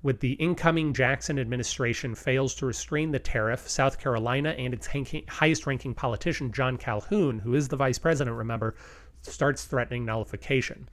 With 0.00 0.20
the 0.20 0.34
incoming 0.34 0.94
Jackson 0.94 1.40
administration 1.40 2.14
fails 2.14 2.54
to 2.56 2.66
restrain 2.66 3.10
the 3.10 3.18
tariff, 3.18 3.68
South 3.68 3.98
Carolina 3.98 4.50
and 4.50 4.72
its 4.72 4.88
highest 5.28 5.66
ranking 5.66 5.92
politician, 5.92 6.52
John 6.52 6.76
Calhoun, 6.76 7.40
who 7.40 7.54
is 7.54 7.66
the 7.66 7.76
vice 7.76 7.98
president, 7.98 8.36
remember, 8.36 8.76
starts 9.22 9.64
threatening 9.64 10.04
nullification. 10.04 10.88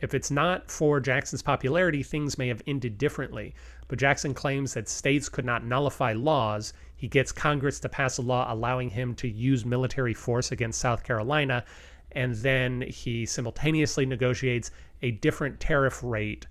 If 0.00 0.14
it's 0.14 0.30
not 0.30 0.70
for 0.70 1.00
Jackson's 1.00 1.42
popularity, 1.42 2.02
things 2.02 2.38
may 2.38 2.48
have 2.48 2.62
ended 2.66 2.96
differently. 2.96 3.54
But 3.88 3.98
Jackson 3.98 4.32
claims 4.32 4.74
that 4.74 4.88
states 4.88 5.28
could 5.28 5.44
not 5.44 5.64
nullify 5.64 6.12
laws. 6.14 6.72
He 6.94 7.08
gets 7.08 7.32
Congress 7.32 7.80
to 7.80 7.88
pass 7.88 8.18
a 8.18 8.22
law 8.22 8.52
allowing 8.52 8.90
him 8.90 9.14
to 9.16 9.28
use 9.28 9.64
military 9.64 10.14
force 10.14 10.52
against 10.52 10.80
South 10.80 11.02
Carolina. 11.02 11.64
And 12.12 12.34
then 12.36 12.82
he 12.82 13.26
simultaneously 13.26 14.06
negotiates 14.06 14.70
a 15.02 15.10
different 15.10 15.60
tariff 15.60 16.02
rate, 16.02 16.46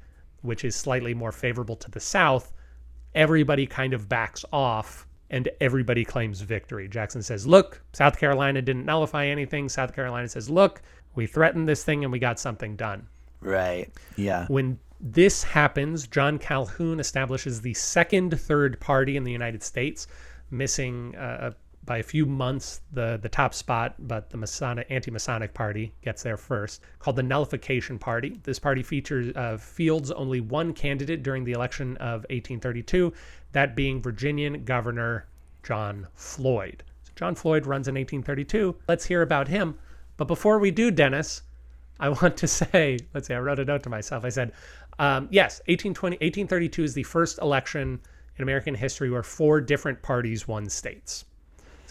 which 0.46 0.64
is 0.64 0.76
slightly 0.76 1.14
more 1.14 1.32
favorable 1.32 1.76
to 1.78 1.92
the 1.92 2.00
South. 2.00 2.54
Everybody 3.14 3.66
kind 3.66 3.94
of 3.94 4.10
backs 4.10 4.44
off 4.52 5.08
and 5.30 5.50
everybody 5.60 6.06
claims 6.06 6.42
victory. 6.42 6.88
Jackson 6.88 7.24
says, 7.24 7.48
Look, 7.48 7.82
South 7.94 8.18
Carolina 8.18 8.62
didn't 8.62 8.86
nullify 8.86 9.26
anything. 9.26 9.70
South 9.70 9.94
Carolina 9.94 10.28
says, 10.28 10.50
Look, 10.50 10.82
we 11.16 11.28
threatened 11.28 11.68
this 11.68 11.84
thing 11.84 12.04
and 12.04 12.12
we 12.12 12.20
got 12.20 12.40
something 12.40 12.76
done. 12.76 13.08
Right. 13.42 13.90
Yeah. 14.16 14.46
When 14.48 14.80
this 15.00 15.44
happens, 15.44 16.08
John 16.08 16.38
Calhoun 16.40 17.00
establishes 17.00 17.62
the 17.62 17.74
second 17.74 18.40
third 18.40 18.80
party 18.80 19.18
in 19.18 19.24
the 19.24 19.32
United 19.32 19.64
States, 19.64 20.08
missing 20.52 21.16
uh, 21.16 21.52
by 21.86 21.98
a 21.98 22.04
few 22.04 22.26
months 22.26 22.82
the 22.94 23.20
the 23.22 23.30
top 23.30 23.54
spot, 23.54 23.96
but 24.00 24.30
the 24.30 24.38
Masonic 24.38 24.88
anti-Masonic 24.90 25.54
party 25.54 25.94
gets 26.02 26.24
there 26.24 26.38
first, 26.38 26.82
called 27.00 27.16
the 27.16 27.24
Nullification 27.24 28.00
Party. 28.00 28.40
This 28.44 28.60
party 28.60 28.84
features 28.84 29.36
uh, 29.36 29.58
fields 29.58 30.12
only 30.12 30.42
one 30.42 30.74
candidate 30.74 31.24
during 31.24 31.44
the 31.44 31.52
election 31.52 31.98
of 31.98 32.22
1832, 32.30 33.14
that 33.52 33.76
being 33.76 34.02
Virginian 34.02 34.64
Governor 34.64 35.26
John 35.64 36.08
Floyd. 36.16 36.84
So 37.04 37.12
John 37.16 37.36
Floyd 37.36 37.66
runs 37.66 37.88
in 37.88 37.96
1832. 37.96 38.76
Let's 38.88 39.06
hear 39.06 39.22
about 39.22 39.48
him. 39.48 39.78
But 40.18 40.28
before 40.28 40.60
we 40.60 40.72
do, 40.72 40.92
Dennis, 40.92 41.44
I 42.00 42.10
want 42.22 42.38
to 42.38 42.48
say, 42.48 43.00
let's 43.14 43.28
see, 43.28 43.34
I 43.34 43.40
wrote 43.40 43.60
a 43.60 43.66
note 43.66 43.84
to 43.84 43.90
myself. 43.90 44.26
I 44.26 44.30
said, 44.30 44.52
um, 45.00 45.28
yes, 45.32 45.60
1820, 45.68 46.16
1832 46.16 46.84
is 46.84 46.94
the 46.94 47.04
first 47.04 47.40
election 47.40 48.00
in 48.38 48.44
American 48.44 48.76
history 48.76 49.10
where 49.10 49.24
four 49.24 49.62
different 49.62 50.02
parties 50.02 50.48
won 50.48 50.70
states. 50.70 51.26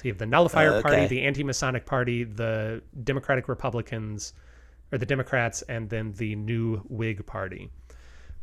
You 0.04 0.12
have 0.12 0.18
the 0.18 0.26
Nullifier 0.26 0.74
Uh, 0.74 0.82
Party, 0.82 1.06
the 1.06 1.22
Anti-Masonic 1.22 1.86
Party, 1.86 2.24
the 2.24 2.82
Democratic 3.04 3.48
Republicans, 3.48 4.34
or 4.92 4.98
the 4.98 5.06
Democrats, 5.06 5.62
and 5.62 5.88
then 5.88 6.12
the 6.12 6.36
New 6.36 6.78
Whig 6.88 7.24
Party. 7.26 7.70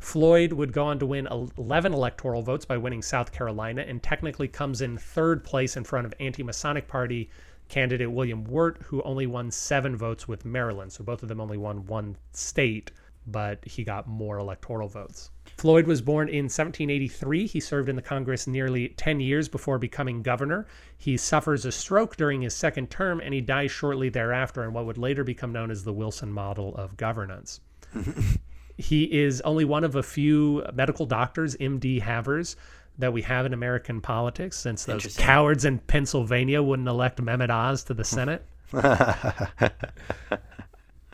Floyd 0.00 0.52
would 0.52 0.72
go 0.72 0.86
on 0.86 0.98
to 0.98 1.06
win 1.06 1.28
11 1.28 1.92
electoral 1.92 2.42
votes 2.42 2.64
by 2.64 2.76
winning 2.76 3.02
South 3.02 3.30
Carolina 3.30 3.82
and 3.82 4.02
technically 4.02 4.48
comes 4.48 4.82
in 4.82 4.98
third 4.98 5.44
place 5.44 5.76
in 5.76 5.84
front 5.84 6.04
of 6.04 6.12
anti 6.18 6.42
Masonic 6.42 6.88
Party 6.88 7.30
candidate 7.68 8.10
William 8.10 8.42
Wirt, 8.42 8.82
who 8.82 9.00
only 9.02 9.28
won 9.28 9.52
seven 9.52 9.96
votes 9.96 10.26
with 10.26 10.44
Maryland. 10.44 10.92
So 10.92 11.04
both 11.04 11.22
of 11.22 11.28
them 11.28 11.40
only 11.40 11.56
won 11.56 11.86
one 11.86 12.16
state, 12.32 12.90
but 13.28 13.64
he 13.64 13.84
got 13.84 14.08
more 14.08 14.38
electoral 14.38 14.88
votes. 14.88 15.30
Floyd 15.56 15.86
was 15.86 16.02
born 16.02 16.28
in 16.28 16.44
1783. 16.44 17.46
He 17.46 17.60
served 17.60 17.88
in 17.88 17.96
the 17.96 18.02
Congress 18.02 18.46
nearly 18.46 18.88
10 18.90 19.20
years 19.20 19.48
before 19.48 19.78
becoming 19.78 20.22
governor. 20.22 20.66
He 20.96 21.16
suffers 21.16 21.64
a 21.64 21.72
stroke 21.72 22.16
during 22.16 22.42
his 22.42 22.54
second 22.54 22.90
term 22.90 23.20
and 23.20 23.32
he 23.32 23.40
dies 23.40 23.70
shortly 23.70 24.08
thereafter 24.08 24.64
in 24.64 24.72
what 24.72 24.86
would 24.86 24.98
later 24.98 25.24
become 25.24 25.52
known 25.52 25.70
as 25.70 25.84
the 25.84 25.92
Wilson 25.92 26.32
model 26.32 26.74
of 26.76 26.96
governance. 26.96 27.60
he 28.78 29.04
is 29.04 29.40
only 29.42 29.64
one 29.64 29.84
of 29.84 29.94
a 29.96 30.02
few 30.02 30.64
medical 30.74 31.06
doctors, 31.06 31.56
MD 31.56 32.00
havers, 32.00 32.56
that 32.98 33.12
we 33.12 33.22
have 33.22 33.46
in 33.46 33.54
American 33.54 34.00
politics 34.00 34.56
since 34.58 34.84
those 34.84 35.16
cowards 35.16 35.64
in 35.64 35.78
Pennsylvania 35.78 36.62
wouldn't 36.62 36.88
elect 36.88 37.20
Mehmet 37.20 37.50
Oz 37.50 37.84
to 37.84 37.94
the 37.94 38.04
Senate. 38.04 38.44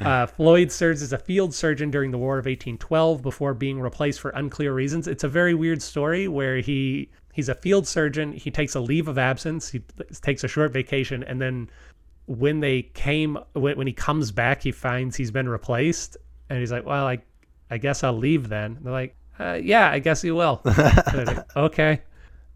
Uh, 0.01 0.27
Floyd 0.27 0.71
serves 0.71 1.03
as 1.03 1.13
a 1.13 1.19
field 1.19 1.53
surgeon 1.55 1.91
during 1.91 2.11
the 2.11 2.19
War 2.19 2.39
of 2.39 2.47
1812 2.47 3.23
before 3.23 3.55
being 3.55 3.81
replaced 3.81 4.21
for 4.21 4.31
unclear 4.31 4.73
reasons. 4.73 5.09
It's 5.09 5.25
a 5.25 5.29
very 5.29 5.55
weird 5.55 5.83
story 5.83 6.29
where 6.29 6.59
he 6.59 7.11
he's 7.33 7.49
a 7.49 7.55
field 7.55 7.87
surgeon. 7.87 8.33
He 8.33 8.51
takes 8.51 8.75
a 8.75 8.81
leave 8.81 9.09
of 9.09 9.19
absence. 9.19 9.71
He 9.71 9.81
takes 10.23 10.45
a 10.45 10.49
short 10.49 10.73
vacation, 10.73 11.25
and 11.25 11.41
then 11.41 11.69
when 12.27 12.61
they 12.61 12.83
came 12.83 13.39
when, 13.55 13.77
when 13.77 13.87
he 13.87 13.93
comes 13.93 14.31
back, 14.31 14.63
he 14.63 14.73
finds 14.73 15.17
he's 15.17 15.31
been 15.31 15.49
replaced, 15.49 16.17
and 16.49 16.61
he's 16.61 16.71
like, 16.71 16.87
"Well, 16.87 17.07
I 17.07 17.19
I 17.71 17.79
guess 17.79 18.05
I'll 18.05 18.17
leave 18.17 18.49
then." 18.49 18.77
And 18.77 18.87
they're 18.87 18.93
like, 18.93 19.17
uh, 19.41 19.59
"Yeah, 19.61 19.91
I 19.91 19.99
guess 19.99 20.23
you 20.23 20.35
will." 20.35 20.61
Like, 20.65 21.57
okay. 21.57 22.03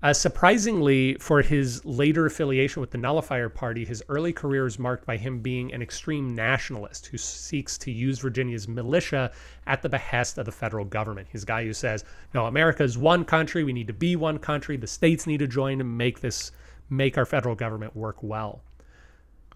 Uh, 0.02 0.12
surprisingly, 0.12 1.14
for 1.20 1.42
his 1.42 1.84
later 1.84 2.26
affiliation 2.26 2.80
with 2.80 2.90
the 2.90 2.98
Nullifier 2.98 3.48
Party, 3.48 3.84
his 3.84 4.02
early 4.08 4.32
career 4.32 4.66
is 4.66 4.76
marked 4.76 5.06
by 5.06 5.16
him 5.16 5.38
being 5.38 5.72
an 5.72 5.80
extreme 5.80 6.34
nationalist 6.34 7.06
who 7.06 7.16
seeks 7.16 7.78
to 7.78 7.92
use 7.92 8.18
Virginia's 8.18 8.66
militia 8.66 9.30
at 9.68 9.80
the 9.80 9.88
behest 9.88 10.38
of 10.38 10.46
the 10.46 10.50
federal 10.50 10.84
government. 10.84 11.28
He's 11.30 11.44
a 11.44 11.46
guy 11.46 11.64
who 11.64 11.72
says, 11.72 12.04
"No, 12.34 12.46
America 12.46 12.82
is 12.82 12.98
one 12.98 13.24
country. 13.24 13.62
We 13.62 13.72
need 13.72 13.86
to 13.86 13.92
be 13.92 14.16
one 14.16 14.38
country. 14.38 14.76
The 14.76 14.88
states 14.88 15.24
need 15.28 15.38
to 15.38 15.46
join 15.46 15.80
and 15.80 15.96
make 15.96 16.20
this 16.20 16.50
make 16.90 17.16
our 17.16 17.26
federal 17.26 17.54
government 17.54 17.94
work 17.94 18.24
well." 18.24 18.64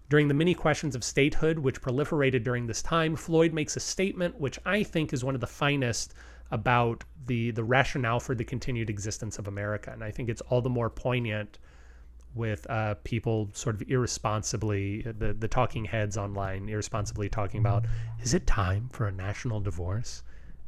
During 0.09 0.29
the 0.29 0.33
many 0.33 0.53
questions 0.53 0.95
of 0.95 1.03
statehood, 1.03 1.59
which 1.59 1.81
proliferated 1.81 2.45
during 2.45 2.67
this 2.67 2.81
time, 2.81 3.17
Floyd 3.17 3.51
makes 3.51 3.75
a 3.75 3.81
statement 3.81 4.39
which 4.39 4.57
I 4.65 4.83
think 4.83 5.11
is 5.11 5.25
one 5.25 5.35
of 5.35 5.41
the 5.41 5.47
finest 5.47 6.13
about 6.49 7.03
the 7.27 7.51
the 7.51 7.63
rationale 7.63 8.19
for 8.19 8.35
the 8.35 8.43
continued 8.43 8.89
existence 8.89 9.37
of 9.37 9.47
America, 9.47 9.91
and 9.91 10.03
I 10.03 10.11
think 10.11 10.29
it's 10.29 10.41
all 10.41 10.61
the 10.61 10.69
more 10.69 10.89
poignant 10.89 11.59
with 12.35 12.69
uh, 12.69 12.95
people 13.03 13.49
sort 13.53 13.75
of 13.75 13.89
irresponsibly 13.89 15.01
the 15.01 15.33
the 15.33 15.47
talking 15.47 15.85
heads 15.85 16.17
online 16.17 16.69
irresponsibly 16.69 17.29
talking 17.29 17.59
about 17.59 17.85
is 18.21 18.33
it 18.33 18.45
time 18.45 18.89
for 18.91 19.07
a 19.07 19.11
national 19.11 19.59
divorce? 19.59 20.23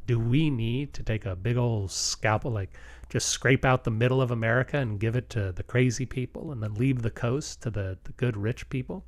Do 0.06 0.18
we 0.18 0.50
need 0.50 0.92
to 0.94 1.02
take 1.02 1.24
a 1.24 1.36
big 1.36 1.56
old 1.56 1.90
scalpel 1.90 2.50
like 2.50 2.70
just 3.08 3.28
scrape 3.28 3.64
out 3.64 3.84
the 3.84 3.90
middle 3.90 4.20
of 4.20 4.30
America 4.30 4.78
and 4.78 4.98
give 4.98 5.16
it 5.16 5.30
to 5.30 5.52
the 5.52 5.62
crazy 5.62 6.06
people 6.06 6.52
and 6.52 6.62
then 6.62 6.74
leave 6.74 7.02
the 7.02 7.10
coast 7.10 7.62
to 7.62 7.70
the, 7.70 7.98
the 8.04 8.12
good 8.12 8.36
rich 8.36 8.68
people? 8.70 9.04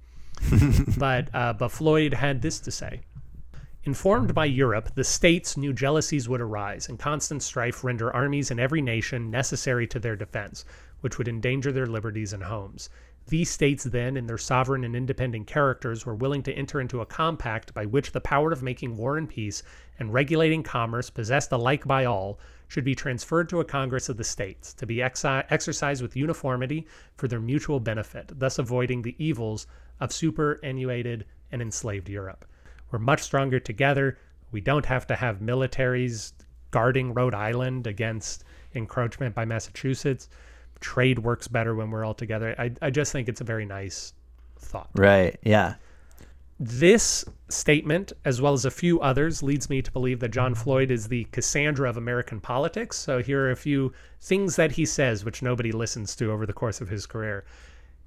but 0.98 1.28
uh, 1.34 1.52
but 1.52 1.68
Floyd 1.68 2.14
had 2.14 2.42
this 2.42 2.60
to 2.60 2.70
say. 2.70 3.00
Informed 3.84 4.32
by 4.32 4.44
Europe, 4.44 4.94
the 4.94 5.02
states 5.02 5.56
knew 5.56 5.72
jealousies 5.72 6.28
would 6.28 6.40
arise 6.40 6.88
and 6.88 7.00
constant 7.00 7.42
strife 7.42 7.82
render 7.82 8.14
armies 8.14 8.52
in 8.52 8.60
every 8.60 8.80
nation 8.80 9.28
necessary 9.28 9.88
to 9.88 9.98
their 9.98 10.14
defense, 10.14 10.64
which 11.00 11.18
would 11.18 11.26
endanger 11.26 11.72
their 11.72 11.88
liberties 11.88 12.32
and 12.32 12.44
homes. 12.44 12.88
These 13.26 13.50
states 13.50 13.82
then, 13.82 14.16
in 14.16 14.28
their 14.28 14.38
sovereign 14.38 14.84
and 14.84 14.94
independent 14.94 15.48
characters, 15.48 16.06
were 16.06 16.14
willing 16.14 16.44
to 16.44 16.52
enter 16.52 16.80
into 16.80 17.00
a 17.00 17.06
compact 17.06 17.74
by 17.74 17.84
which 17.84 18.12
the 18.12 18.20
power 18.20 18.52
of 18.52 18.62
making 18.62 18.96
war 18.96 19.16
and 19.16 19.28
peace 19.28 19.64
and 19.98 20.12
regulating 20.12 20.62
commerce, 20.62 21.10
possessed 21.10 21.50
alike 21.50 21.84
by 21.84 22.04
all, 22.04 22.38
should 22.68 22.84
be 22.84 22.94
transferred 22.94 23.48
to 23.48 23.58
a 23.58 23.64
Congress 23.64 24.08
of 24.08 24.16
the 24.16 24.22
states, 24.22 24.72
to 24.74 24.86
be 24.86 25.02
exercised 25.02 26.02
with 26.02 26.14
uniformity 26.14 26.86
for 27.16 27.26
their 27.26 27.40
mutual 27.40 27.80
benefit, 27.80 28.30
thus 28.38 28.60
avoiding 28.60 29.02
the 29.02 29.16
evils 29.18 29.66
of 29.98 30.12
superannuated 30.12 31.24
and 31.50 31.60
enslaved 31.60 32.08
Europe. 32.08 32.44
We're 32.92 32.98
much 32.98 33.22
stronger 33.22 33.58
together. 33.58 34.18
We 34.52 34.60
don't 34.60 34.86
have 34.86 35.06
to 35.08 35.16
have 35.16 35.38
militaries 35.38 36.32
guarding 36.70 37.14
Rhode 37.14 37.34
Island 37.34 37.86
against 37.86 38.44
encroachment 38.74 39.34
by 39.34 39.46
Massachusetts. 39.46 40.28
Trade 40.80 41.18
works 41.18 41.48
better 41.48 41.74
when 41.74 41.90
we're 41.90 42.04
all 42.04 42.14
together. 42.14 42.54
I, 42.58 42.72
I 42.82 42.90
just 42.90 43.12
think 43.12 43.28
it's 43.28 43.40
a 43.40 43.44
very 43.44 43.64
nice 43.64 44.12
thought. 44.58 44.90
Right. 44.94 45.38
Yeah. 45.42 45.74
This 46.60 47.24
statement, 47.48 48.12
as 48.24 48.40
well 48.40 48.52
as 48.52 48.64
a 48.64 48.70
few 48.70 49.00
others, 49.00 49.42
leads 49.42 49.68
me 49.70 49.82
to 49.82 49.90
believe 49.90 50.20
that 50.20 50.28
John 50.28 50.54
Floyd 50.54 50.90
is 50.90 51.08
the 51.08 51.24
Cassandra 51.32 51.88
of 51.88 51.96
American 51.96 52.40
politics. 52.40 52.98
So 52.98 53.22
here 53.22 53.46
are 53.46 53.50
a 53.50 53.56
few 53.56 53.92
things 54.20 54.56
that 54.56 54.72
he 54.72 54.86
says, 54.86 55.24
which 55.24 55.42
nobody 55.42 55.72
listens 55.72 56.14
to 56.16 56.30
over 56.30 56.46
the 56.46 56.52
course 56.52 56.80
of 56.80 56.88
his 56.88 57.06
career. 57.06 57.44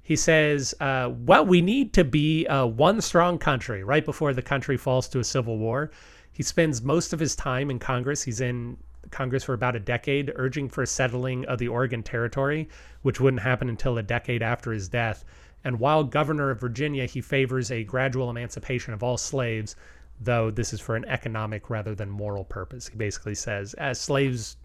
He 0.06 0.14
says, 0.14 0.72
uh, 0.78 1.10
"Well, 1.12 1.44
we 1.44 1.60
need 1.60 1.92
to 1.94 2.04
be 2.04 2.46
uh, 2.46 2.64
one 2.66 3.00
strong 3.00 3.38
country." 3.38 3.82
Right 3.82 4.04
before 4.04 4.32
the 4.32 4.40
country 4.40 4.76
falls 4.76 5.08
to 5.08 5.18
a 5.18 5.24
civil 5.24 5.58
war, 5.58 5.90
he 6.30 6.44
spends 6.44 6.80
most 6.80 7.12
of 7.12 7.18
his 7.18 7.34
time 7.34 7.72
in 7.72 7.80
Congress. 7.80 8.22
He's 8.22 8.40
in 8.40 8.76
Congress 9.10 9.42
for 9.42 9.54
about 9.54 9.74
a 9.74 9.80
decade, 9.80 10.30
urging 10.36 10.68
for 10.68 10.86
settling 10.86 11.44
of 11.46 11.58
the 11.58 11.66
Oregon 11.66 12.04
Territory, 12.04 12.68
which 13.02 13.20
wouldn't 13.20 13.42
happen 13.42 13.68
until 13.68 13.98
a 13.98 14.02
decade 14.04 14.44
after 14.44 14.70
his 14.70 14.88
death. 14.88 15.24
And 15.64 15.80
while 15.80 16.04
governor 16.04 16.50
of 16.50 16.60
Virginia, 16.60 17.06
he 17.06 17.20
favors 17.20 17.72
a 17.72 17.82
gradual 17.82 18.30
emancipation 18.30 18.94
of 18.94 19.02
all 19.02 19.16
slaves, 19.16 19.74
though 20.20 20.52
this 20.52 20.72
is 20.72 20.80
for 20.80 20.94
an 20.94 21.04
economic 21.06 21.68
rather 21.68 21.96
than 21.96 22.10
moral 22.10 22.44
purpose. 22.44 22.86
He 22.86 22.96
basically 22.96 23.34
says, 23.34 23.74
as 23.74 24.00
slaves 24.00 24.56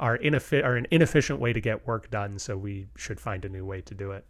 are, 0.00 0.18
are 0.64 0.76
an 0.76 0.86
inefficient 0.90 1.40
way 1.40 1.52
to 1.52 1.60
get 1.60 1.86
work 1.86 2.10
done, 2.10 2.38
so 2.38 2.56
we 2.56 2.86
should 2.96 3.20
find 3.20 3.44
a 3.44 3.50
new 3.50 3.66
way 3.66 3.82
to 3.82 3.94
do 3.94 4.12
it. 4.12 4.24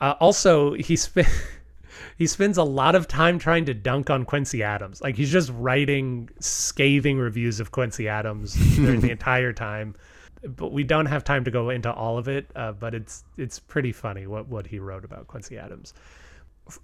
Uh, 0.00 0.14
also, 0.20 0.74
he 0.74 0.96
spent 0.96 1.28
he 2.16 2.26
spends 2.26 2.58
a 2.58 2.64
lot 2.64 2.94
of 2.94 3.08
time 3.08 3.38
trying 3.38 3.64
to 3.66 3.74
dunk 3.74 4.10
on 4.10 4.24
Quincy 4.24 4.62
Adams. 4.62 5.00
Like 5.00 5.16
he's 5.16 5.32
just 5.32 5.50
writing 5.54 6.28
scathing 6.40 7.18
reviews 7.18 7.60
of 7.60 7.70
Quincy 7.70 8.08
Adams 8.08 8.54
during 8.76 9.00
the 9.00 9.10
entire 9.18 9.52
time. 9.52 9.94
But 10.44 10.72
we 10.72 10.84
don't 10.84 11.06
have 11.06 11.24
time 11.24 11.44
to 11.44 11.50
go 11.50 11.70
into 11.70 11.92
all 11.92 12.18
of 12.18 12.28
it. 12.28 12.50
Uh, 12.54 12.72
but 12.72 12.94
it's 12.94 13.24
it's 13.36 13.58
pretty 13.58 13.92
funny 13.92 14.26
what 14.26 14.48
what 14.48 14.66
he 14.66 14.78
wrote 14.78 15.04
about 15.04 15.26
Quincy 15.26 15.58
Adams. 15.58 15.94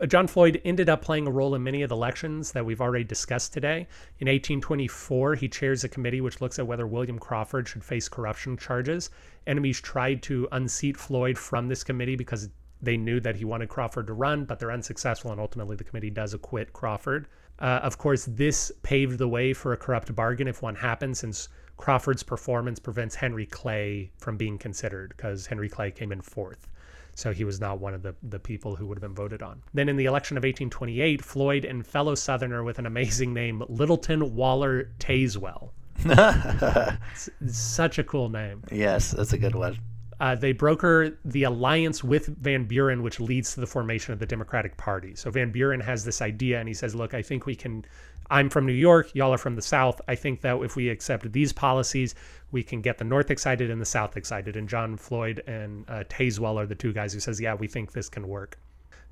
John 0.06 0.28
Floyd 0.28 0.60
ended 0.64 0.88
up 0.88 1.02
playing 1.02 1.26
a 1.26 1.30
role 1.32 1.56
in 1.56 1.62
many 1.64 1.82
of 1.82 1.88
the 1.88 1.96
elections 1.96 2.52
that 2.52 2.64
we've 2.64 2.80
already 2.80 3.02
discussed 3.02 3.52
today. 3.52 3.88
In 4.20 4.28
1824, 4.28 5.34
he 5.34 5.48
chairs 5.48 5.82
a 5.82 5.88
committee 5.88 6.20
which 6.20 6.40
looks 6.40 6.60
at 6.60 6.66
whether 6.68 6.86
William 6.86 7.18
Crawford 7.18 7.66
should 7.66 7.82
face 7.82 8.08
corruption 8.08 8.56
charges. 8.56 9.10
Enemies 9.48 9.80
tried 9.80 10.22
to 10.22 10.46
unseat 10.52 10.96
Floyd 10.96 11.36
from 11.36 11.66
this 11.66 11.82
committee 11.82 12.14
because 12.14 12.48
they 12.82 12.96
knew 12.96 13.20
that 13.20 13.36
he 13.36 13.44
wanted 13.44 13.68
Crawford 13.68 14.08
to 14.08 14.12
run, 14.12 14.44
but 14.44 14.58
they're 14.58 14.72
unsuccessful, 14.72 15.30
and 15.30 15.40
ultimately 15.40 15.76
the 15.76 15.84
committee 15.84 16.10
does 16.10 16.34
acquit 16.34 16.72
Crawford. 16.72 17.28
Uh, 17.58 17.80
of 17.82 17.96
course, 17.96 18.26
this 18.28 18.72
paved 18.82 19.18
the 19.18 19.28
way 19.28 19.52
for 19.52 19.72
a 19.72 19.76
corrupt 19.76 20.14
bargain 20.14 20.48
if 20.48 20.62
one 20.62 20.74
happens, 20.74 21.20
since 21.20 21.48
Crawford's 21.76 22.22
performance 22.22 22.78
prevents 22.80 23.14
Henry 23.14 23.46
Clay 23.46 24.10
from 24.18 24.36
being 24.36 24.58
considered 24.58 25.14
because 25.16 25.46
Henry 25.46 25.68
Clay 25.68 25.90
came 25.90 26.10
in 26.12 26.20
fourth. 26.20 26.68
So 27.14 27.32
he 27.32 27.44
was 27.44 27.60
not 27.60 27.78
one 27.78 27.94
of 27.94 28.02
the, 28.02 28.14
the 28.22 28.38
people 28.38 28.74
who 28.74 28.86
would 28.86 28.96
have 28.96 29.02
been 29.02 29.14
voted 29.14 29.42
on. 29.42 29.62
Then 29.74 29.88
in 29.88 29.96
the 29.96 30.06
election 30.06 30.36
of 30.36 30.42
1828, 30.42 31.22
Floyd 31.22 31.64
and 31.64 31.86
fellow 31.86 32.14
Southerner 32.14 32.64
with 32.64 32.78
an 32.78 32.86
amazing 32.86 33.34
name, 33.34 33.62
Littleton 33.68 34.34
Waller 34.34 34.90
Tazewell. 34.98 35.70
such 37.46 37.98
a 37.98 38.04
cool 38.04 38.28
name. 38.28 38.62
Yes, 38.72 39.10
that's 39.12 39.34
a 39.34 39.38
good 39.38 39.54
one. 39.54 39.78
Uh, 40.22 40.36
they 40.36 40.52
broker 40.52 41.18
the 41.24 41.42
alliance 41.42 42.04
with 42.04 42.26
Van 42.38 42.62
Buren, 42.62 43.02
which 43.02 43.18
leads 43.18 43.54
to 43.54 43.60
the 43.60 43.66
formation 43.66 44.12
of 44.12 44.20
the 44.20 44.26
Democratic 44.26 44.76
Party. 44.76 45.16
So 45.16 45.32
Van 45.32 45.50
Buren 45.50 45.80
has 45.80 46.04
this 46.04 46.22
idea, 46.22 46.60
and 46.60 46.68
he 46.68 46.74
says, 46.74 46.94
"Look, 46.94 47.12
I 47.12 47.22
think 47.22 47.44
we 47.44 47.56
can. 47.56 47.84
I'm 48.30 48.48
from 48.48 48.64
New 48.64 48.72
York. 48.72 49.12
Y'all 49.16 49.34
are 49.34 49.38
from 49.38 49.56
the 49.56 49.62
South. 49.62 50.00
I 50.06 50.14
think 50.14 50.40
that 50.42 50.62
if 50.62 50.76
we 50.76 50.90
accept 50.90 51.32
these 51.32 51.52
policies, 51.52 52.14
we 52.52 52.62
can 52.62 52.80
get 52.80 52.98
the 52.98 53.04
North 53.04 53.32
excited 53.32 53.68
and 53.68 53.80
the 53.80 53.84
South 53.84 54.16
excited." 54.16 54.54
And 54.54 54.68
John 54.68 54.96
Floyd 54.96 55.42
and 55.48 55.84
uh, 55.90 56.04
Tazewell 56.08 56.56
are 56.56 56.66
the 56.66 56.76
two 56.76 56.92
guys 56.92 57.12
who 57.12 57.18
says, 57.18 57.40
"Yeah, 57.40 57.54
we 57.54 57.66
think 57.66 57.90
this 57.90 58.08
can 58.08 58.28
work." 58.28 58.60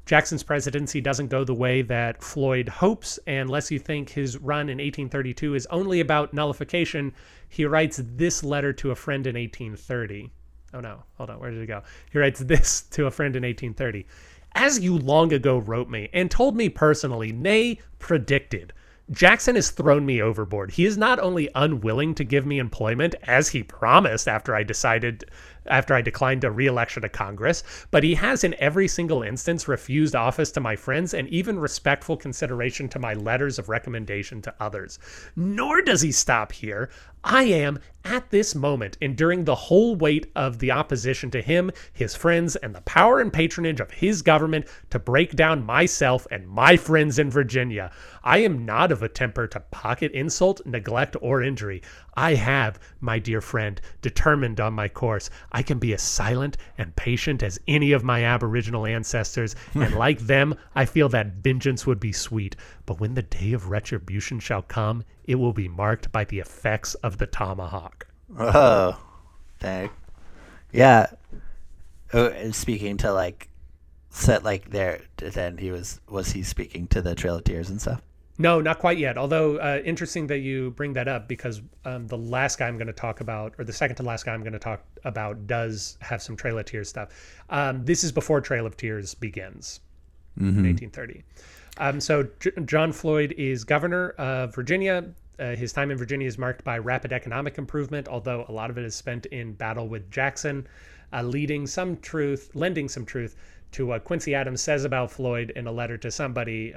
Jackson's 0.07 0.45
presidency 0.45 1.00
doesn't 1.00 1.26
go 1.26 1.43
the 1.43 1.52
way 1.52 1.83
that 1.83 2.23
Floyd 2.23 2.69
hopes, 2.69 3.19
and 3.26 3.49
unless 3.49 3.69
you 3.69 3.81
think 3.81 4.11
his 4.11 4.38
run 4.38 4.69
in 4.69 4.79
1832 4.79 5.57
is 5.57 5.67
only 5.73 5.99
about 5.99 6.33
nullification, 6.33 7.12
he 7.49 7.64
writes 7.64 8.00
this 8.14 8.45
letter 8.45 8.73
to 8.75 8.93
a 8.93 8.95
friend 8.95 9.26
in 9.26 9.35
1830. 9.35 10.31
Oh 10.73 10.81
no, 10.81 11.03
hold 11.17 11.31
on, 11.31 11.41
where 11.41 11.50
did 11.50 11.62
it 11.62 11.67
go? 11.67 11.83
He 12.12 12.19
writes 12.19 12.41
this 12.41 12.83
to 12.83 13.07
a 13.07 13.11
friend 13.11 13.35
in 13.35 13.43
1830. 13.43 14.07
As 14.55 14.81
you 14.81 14.97
long 14.97 15.33
ago 15.33 15.59
wrote 15.59 15.89
me 15.89 16.09
and 16.12 16.31
told 16.31 16.57
me 16.57 16.69
personally, 16.69 17.33
nay, 17.33 17.79
predicted, 17.99 18.73
Jackson 19.11 19.57
has 19.57 19.71
thrown 19.71 20.07
me 20.07 20.23
overboard. 20.23 20.71
He 20.71 20.87
is 20.87 20.97
not 20.97 21.19
only 21.19 21.49
unwilling 21.57 22.15
to 22.15 22.25
give 22.25 22.47
me 22.47 22.61
employment, 22.61 23.17
as 23.25 23.49
he 23.49 23.65
promised 23.65 24.29
after 24.29 24.55
I 24.55 24.62
decided 24.62 25.25
after 25.66 25.94
I 25.94 26.02
declined 26.02 26.44
a 26.44 26.50
re-election 26.50 27.02
to 27.02 27.08
Congress, 27.08 27.62
but 27.90 28.04
he 28.04 28.14
has 28.14 28.44
in 28.44 28.54
every 28.58 28.88
single 28.88 29.23
instance 29.23 29.68
refused 29.68 30.14
office 30.14 30.50
to 30.52 30.60
my 30.60 30.76
friends 30.76 31.14
and 31.14 31.28
even 31.28 31.58
respectful 31.58 32.16
consideration 32.16 32.88
to 32.88 32.99
my 32.99 33.14
letters 33.14 33.58
of 33.58 33.68
recommendation 33.68 34.42
to 34.42 34.54
others. 34.60 34.99
Nor 35.36 35.82
does 35.82 36.00
he 36.02 36.12
stop 36.12 36.52
here. 36.52 36.90
I 37.23 37.42
am, 37.44 37.78
at 38.02 38.30
this 38.30 38.54
moment, 38.54 38.96
enduring 39.02 39.44
the 39.44 39.54
whole 39.54 39.94
weight 39.94 40.30
of 40.34 40.58
the 40.58 40.70
opposition 40.70 41.30
to 41.32 41.42
him, 41.42 41.70
his 41.92 42.14
friends, 42.14 42.56
and 42.56 42.75
the 42.75 42.80
power 42.82 43.20
and 43.20 43.30
patronage 43.30 43.78
of 43.78 43.90
his 43.90 44.23
government 44.23 44.66
to 44.88 44.99
break 44.99 45.36
down 45.36 45.66
myself 45.66 46.26
and 46.30 46.49
my 46.49 46.78
friends 46.78 47.18
in 47.18 47.30
Virginia. 47.30 47.90
I 48.25 48.38
am 48.38 48.64
not 48.64 48.90
of 48.90 49.02
a 49.02 49.08
temper 49.08 49.46
to 49.49 49.60
pocket 49.60 50.12
insult, 50.12 50.64
neglect, 50.64 51.14
or 51.20 51.42
injury. 51.42 51.82
I 52.21 52.35
have, 52.35 52.78
my 53.00 53.19
dear 53.19 53.41
friend, 53.41 53.80
determined 54.02 54.61
on 54.61 54.75
my 54.75 54.89
course. 54.89 55.30
I 55.52 55.63
can 55.63 55.78
be 55.78 55.95
as 55.95 56.02
silent 56.02 56.59
and 56.76 56.95
patient 56.95 57.43
as 57.43 57.59
any 57.67 57.93
of 57.93 58.04
my 58.04 58.25
aboriginal 58.25 58.85
ancestors, 58.85 59.56
and 59.73 59.95
like 60.06 60.19
them, 60.19 60.54
I 60.75 60.85
feel 60.85 61.09
that 61.09 61.37
vengeance 61.37 61.87
would 61.87 61.99
be 61.99 62.13
sweet. 62.13 62.56
But 62.85 63.00
when 63.00 63.15
the 63.15 63.23
day 63.23 63.54
of 63.54 63.71
retribution 63.71 64.39
shall 64.39 64.61
come, 64.61 65.02
it 65.25 65.37
will 65.37 65.54
be 65.54 65.67
marked 65.67 66.13
by 66.13 66.25
the 66.25 66.41
effects 66.41 66.93
of 66.97 67.17
the 67.17 67.26
tomahawk. 67.26 68.06
Oh, 68.39 69.00
dang. 69.59 69.89
Yeah. 70.73 71.06
Oh, 72.13 72.26
and 72.26 72.54
speaking 72.54 72.99
to 72.99 73.15
like, 73.15 73.49
set 74.11 74.45
like 74.45 74.69
there. 74.69 75.00
Then 75.17 75.56
he 75.56 75.71
was 75.71 76.02
was 76.06 76.33
he 76.33 76.43
speaking 76.43 76.87
to 76.89 77.00
the 77.00 77.15
Trail 77.15 77.37
of 77.37 77.45
Tears 77.45 77.71
and 77.71 77.80
stuff? 77.80 78.02
No, 78.41 78.61
not 78.61 78.79
quite 78.79 78.97
yet. 78.97 79.19
Although 79.19 79.59
uh, 79.59 79.83
interesting 79.85 80.26
that 80.29 80.39
you 80.39 80.71
bring 80.71 80.95
that 80.95 81.09
up 81.09 81.29
because 81.29 81.61
um, 81.85 82.07
the 82.07 82.17
last 82.17 82.59
guy 82.59 82.67
I'm 82.67 82.79
going 82.79 82.87
to 82.87 82.93
talk 82.93 83.21
about, 83.21 83.55
or 83.59 83.65
the 83.65 83.73
second 83.73 83.97
to 83.97 84.03
last 84.03 84.25
guy 84.25 84.33
I'm 84.33 84.41
going 84.41 84.55
to 84.55 84.59
talk 84.59 84.83
about, 85.05 85.47
does 85.47 85.99
have 86.00 86.23
some 86.23 86.37
Trail 86.37 86.59
of 86.59 86.65
Tears 86.65 86.89
stuff. 86.89 87.11
Um, 87.50 87.85
this 87.85 88.03
is 88.03 88.13
before 88.13 88.41
Trail 88.41 88.67
of 88.67 88.76
Tears 88.76 89.15
begins 89.15 89.81
Mm-hmm. 90.39 90.65
in 90.65 90.76
1830. 90.76 91.25
Um, 91.79 92.00
so 92.00 92.26
J 92.39 92.50
John 92.65 92.93
Floyd 92.93 93.35
is 93.37 93.65
governor 93.65 94.11
of 94.11 94.55
Virginia. 94.55 95.05
Uh, 95.39 95.57
his 95.57 95.73
time 95.73 95.91
in 95.91 95.99
Virginia 95.99 96.26
is 96.26 96.39
marked 96.39 96.65
by 96.65 96.79
rapid 96.79 97.13
economic 97.13 97.59
improvement, 97.59 98.09
although 98.09 98.45
a 98.49 98.53
lot 98.53 98.71
of 98.71 98.79
it 98.79 98.85
is 98.85 98.95
spent 98.95 99.26
in 99.26 99.53
battle 99.55 99.89
with 99.89 100.11
Jackson, 100.11 100.67
uh, 101.13 101.23
leading 101.23 101.67
some 101.67 101.97
truth, 101.99 102.50
lending 102.55 102.89
some 102.89 103.05
truth 103.05 103.37
to 103.73 103.87
what 103.87 104.05
Quincy 104.05 104.35
Adams 104.35 104.63
says 104.63 104.85
about 104.85 105.11
Floyd 105.11 105.53
in 105.57 105.67
a 105.67 105.73
letter 105.73 105.99
to 105.99 106.11
somebody. 106.11 106.73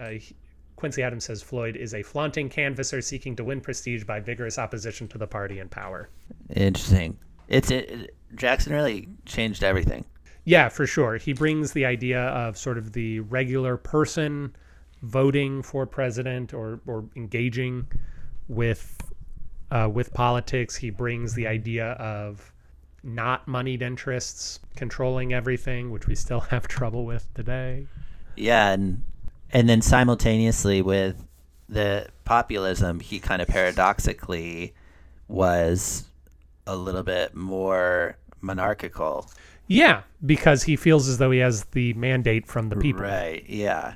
Quincy 0.75 1.03
Adams 1.03 1.25
says 1.25 1.41
Floyd 1.41 1.75
is 1.75 1.93
a 1.93 2.03
flaunting 2.03 2.49
canvasser 2.49 3.01
seeking 3.01 3.35
to 3.37 3.43
win 3.43 3.61
prestige 3.61 4.03
by 4.03 4.19
vigorous 4.19 4.57
opposition 4.57 5.07
to 5.09 5.17
the 5.17 5.27
party 5.27 5.59
in 5.59 5.69
power. 5.69 6.09
Interesting. 6.55 7.17
It's 7.47 7.71
it, 7.71 7.89
it- 7.89 8.15
Jackson 8.35 8.73
really 8.73 9.07
changed 9.25 9.63
everything. 9.63 10.05
Yeah, 10.45 10.67
for 10.69 10.87
sure. 10.87 11.17
He 11.17 11.33
brings 11.33 11.71
the 11.73 11.85
idea 11.85 12.19
of 12.29 12.57
sort 12.57 12.77
of 12.79 12.93
the 12.93 13.19
regular 13.21 13.77
person 13.77 14.55
voting 15.03 15.61
for 15.61 15.85
president 15.85 16.53
or 16.53 16.79
or 16.87 17.05
engaging 17.15 17.85
with 18.47 18.97
uh, 19.71 19.89
with 19.93 20.13
politics. 20.13 20.75
He 20.75 20.89
brings 20.89 21.33
the 21.35 21.45
idea 21.47 21.91
of 21.91 22.51
not 23.03 23.47
moneyed 23.47 23.81
interests 23.83 24.59
controlling 24.75 25.33
everything, 25.33 25.91
which 25.91 26.07
we 26.07 26.15
still 26.15 26.39
have 26.51 26.67
trouble 26.67 27.05
with 27.05 27.31
today. 27.35 27.87
Yeah, 28.35 28.71
and 28.71 29.03
and 29.53 29.69
then 29.69 29.81
simultaneously 29.81 30.81
with 30.81 31.25
the 31.69 32.07
populism, 32.25 32.99
he 32.99 33.19
kind 33.19 33.41
of 33.41 33.47
paradoxically 33.47 34.73
was 35.27 36.05
a 36.67 36.75
little 36.75 37.03
bit 37.03 37.35
more 37.35 38.17
monarchical. 38.41 39.29
Yeah, 39.67 40.01
because 40.25 40.63
he 40.63 40.75
feels 40.75 41.07
as 41.07 41.19
though 41.19 41.31
he 41.31 41.39
has 41.39 41.63
the 41.65 41.93
mandate 41.93 42.47
from 42.47 42.69
the 42.69 42.75
people. 42.75 43.03
Right. 43.03 43.45
Yeah. 43.47 43.95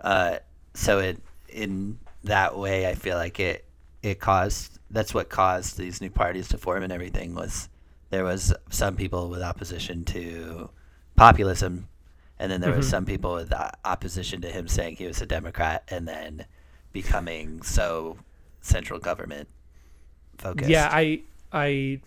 Uh, 0.00 0.38
so 0.74 0.98
it 0.98 1.20
in 1.48 1.98
that 2.24 2.58
way, 2.58 2.86
I 2.86 2.94
feel 2.94 3.16
like 3.16 3.40
it 3.40 3.64
it 4.02 4.18
caused 4.18 4.78
that's 4.90 5.14
what 5.14 5.28
caused 5.28 5.78
these 5.78 6.00
new 6.00 6.10
parties 6.10 6.48
to 6.48 6.58
form 6.58 6.82
and 6.82 6.92
everything 6.92 7.34
was 7.34 7.68
there 8.10 8.24
was 8.24 8.52
some 8.70 8.96
people 8.96 9.28
with 9.28 9.42
opposition 9.42 10.04
to 10.04 10.70
populism, 11.16 11.88
and 12.40 12.50
then 12.50 12.62
there 12.62 12.74
was 12.74 12.86
mm-hmm. 12.86 12.90
some 12.90 13.04
people 13.04 13.34
with 13.34 13.52
opposition 13.84 14.40
to 14.40 14.50
him 14.50 14.66
saying 14.66 14.96
he 14.96 15.06
was 15.06 15.20
a 15.20 15.26
Democrat, 15.26 15.84
and 15.88 16.08
then 16.08 16.46
becoming 16.90 17.60
so 17.62 18.16
central 18.62 18.98
government 18.98 19.46
focused. 20.38 20.70
Yeah, 20.70 20.88
I 20.90 21.20
I 21.52 22.00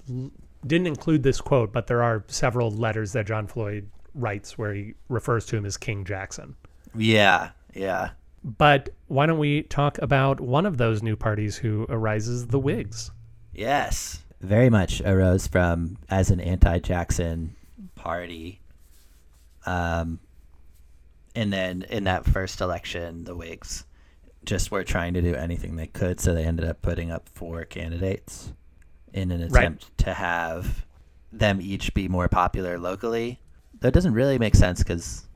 didn't 0.65 0.87
include 0.87 1.21
this 1.21 1.39
quote, 1.39 1.71
but 1.71 1.85
there 1.85 2.01
are 2.01 2.23
several 2.27 2.71
letters 2.71 3.13
that 3.13 3.27
John 3.27 3.45
Floyd 3.45 3.87
writes 4.15 4.57
where 4.57 4.73
he 4.73 4.95
refers 5.07 5.45
to 5.47 5.55
him 5.55 5.65
as 5.65 5.77
King 5.77 6.03
Jackson. 6.03 6.55
yeah, 6.95 7.51
yeah. 7.73 8.09
But 8.43 8.89
why 9.07 9.27
don't 9.27 9.37
we 9.37 9.61
talk 9.63 9.99
about 9.99 10.41
one 10.41 10.65
of 10.65 10.77
those 10.77 11.01
new 11.01 11.15
parties 11.15 11.57
who 11.57 11.85
arises, 11.89 12.47
the 12.47 12.59
Whigs? 12.59 13.11
Yes. 13.53 14.23
Very 14.41 14.69
much 14.69 14.99
arose 15.01 15.47
from 15.47 15.97
as 16.09 16.31
an 16.31 16.41
anti 16.41 16.79
Jackson 16.79 17.55
party. 17.95 18.59
Um, 19.65 20.19
and 21.35 21.51
then 21.51 21.83
in 21.89 22.03
that 22.05 22.25
first 22.25 22.61
election, 22.61 23.23
the 23.23 23.35
Whigs 23.35 23.85
just 24.45 24.71
were 24.71 24.83
trying 24.83 25.13
to 25.13 25.21
do 25.21 25.33
anything 25.35 25.75
they 25.75 25.87
could, 25.87 26.19
so 26.19 26.33
they 26.33 26.43
ended 26.43 26.67
up 26.67 26.81
putting 26.81 27.11
up 27.11 27.29
four 27.29 27.63
candidates 27.65 28.51
in 29.13 29.31
an 29.31 29.41
Right. 29.49 29.61
attempt 29.63 29.97
to 29.99 30.13
have 30.13 30.85
them 31.31 31.59
each 31.61 31.93
be 31.93 32.07
more 32.07 32.27
popular 32.27 32.77
locally. 32.77 33.39
That 33.79 33.93
doesn't 33.93 34.13
really 34.13 34.37
make 34.37 34.55
sense 34.55 34.79
because, 34.79 35.27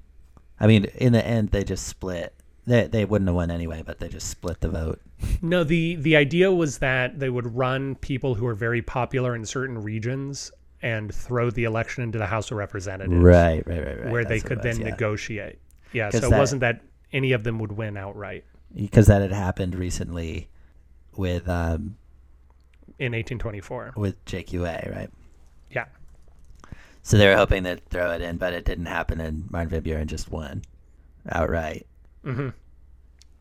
I 0.60 0.68
mean, 0.68 0.86
in 0.96 1.14
the 1.14 1.26
end, 1.26 1.50
they 1.50 1.64
just 1.64 1.88
split. 1.88 2.34
They 2.66 2.86
they 2.88 3.06
wouldn't 3.06 3.28
have 3.30 3.36
won 3.36 3.50
anyway, 3.50 3.82
but 3.86 4.00
they 4.00 4.10
just 4.10 4.30
split 4.30 4.60
the 4.60 4.70
vote. 4.70 5.02
No, 5.42 5.64
the 5.64 5.96
the 5.96 6.16
idea 6.18 6.52
was 6.52 6.80
that 6.80 7.18
they 7.20 7.30
would 7.30 7.56
run 7.56 7.96
people 7.96 8.36
who 8.36 8.46
are 8.46 8.54
very 8.54 8.82
popular 8.82 9.36
in 9.36 9.46
certain 9.46 9.82
regions 9.82 10.52
and 10.82 11.14
throw 11.14 11.50
the 11.50 11.64
election 11.64 12.04
into 12.04 12.18
the 12.18 12.26
House 12.28 12.52
of 12.52 12.58
Representatives, 12.58 13.14
Right, 13.16 13.66
right, 13.68 13.86
right, 13.86 14.00
right. 14.04 14.12
where 14.12 14.24
they 14.26 14.36
That's 14.40 14.44
what 14.44 14.50
could 14.50 14.62
then 14.62 14.70
was, 14.72 14.80
yeah. 14.80 14.90
negotiate. 14.90 15.60
Yeah, 15.94 16.10
so 16.12 16.18
it 16.28 16.30
that- 16.30 16.38
wasn't 16.40 16.62
that 16.62 16.82
any 17.14 17.32
of 17.32 17.44
them 17.44 17.60
would 17.60 17.72
win 17.72 17.98
outright 17.98 18.44
because 18.76 19.08
that 19.08 19.22
had 19.22 19.32
happened 19.32 19.74
recently 19.76 20.50
with 21.16 21.48
um 21.50 21.98
in 23.00 23.14
1824. 23.14 23.94
with 23.96 24.24
JQA, 24.26 24.94
right? 24.96 25.10
Yeah, 25.72 25.86
So 27.02 27.18
they 27.18 27.28
were 27.28 27.36
hoping 27.36 27.64
to 27.64 27.78
throw 27.90 28.12
it 28.12 28.22
in, 28.22 28.38
but 28.38 28.54
it 28.54 28.66
didn't 28.66 28.86
happen, 28.88 29.20
and 29.22 29.50
Martin 29.52 29.70
Van 29.70 29.82
Buren 29.82 30.08
just 30.08 30.30
won 30.32 30.64
outright. 31.30 31.86
hmm 32.24 32.50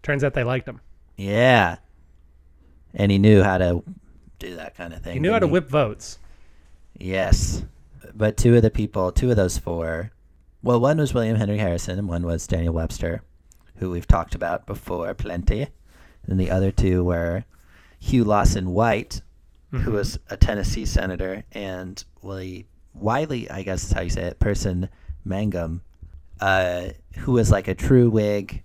turns 0.03 0.23
out 0.23 0.35
they 0.35 0.45
liked 0.45 0.69
him. 0.69 0.81
Yeah, 1.17 1.79
and 2.95 3.11
he 3.11 3.19
knew 3.19 3.43
how 3.43 3.59
to 3.59 3.83
do 4.39 4.55
that 4.57 4.77
kind 4.77 4.93
of 4.95 5.03
thing. 5.03 5.15
He 5.15 5.19
knew 5.21 5.33
how 5.33 5.39
to 5.41 5.49
whip 5.49 5.69
votes. 5.69 6.19
Yes, 6.99 7.65
but 8.15 8.37
two 8.37 8.57
of 8.57 8.63
the 8.63 8.71
people, 8.71 9.13
two 9.13 9.31
of 9.31 9.37
those 9.37 9.59
four, 9.59 10.13
well, 10.63 10.81
one 10.81 10.99
was 10.99 11.15
William 11.15 11.37
Henry 11.37 11.59
Harrison, 11.59 11.99
and 11.99 12.09
one 12.09 12.25
was 12.25 12.47
Daniel 12.47 12.75
Webster, 12.75 13.23
who 13.77 13.91
we've 13.91 14.07
talked 14.07 14.35
about 14.35 14.67
before 14.67 15.13
plenty, 15.15 15.69
and 16.27 16.41
the 16.41 16.51
other 16.51 16.71
two 16.71 17.05
were 17.05 17.45
Hugh 17.99 18.25
Lawson 18.25 18.71
White, 18.71 19.23
who 19.71 19.93
was 19.93 20.19
a 20.31 20.37
Tennessee 20.37 20.87
senator, 20.87 21.45
and 21.53 22.03
Willie 22.23 22.67
Wiley, 22.95 23.51
I 23.51 23.63
guess 23.63 23.85
is 23.85 23.93
how 23.93 24.01
you 24.01 24.11
say 24.11 24.23
it, 24.23 24.39
person 24.39 24.89
Mangum, 25.25 25.83
uh, 26.41 26.89
who 27.19 27.33
was 27.33 27.51
like 27.51 27.69
a 27.69 27.75
true 27.75 28.09
Whig, 28.09 28.63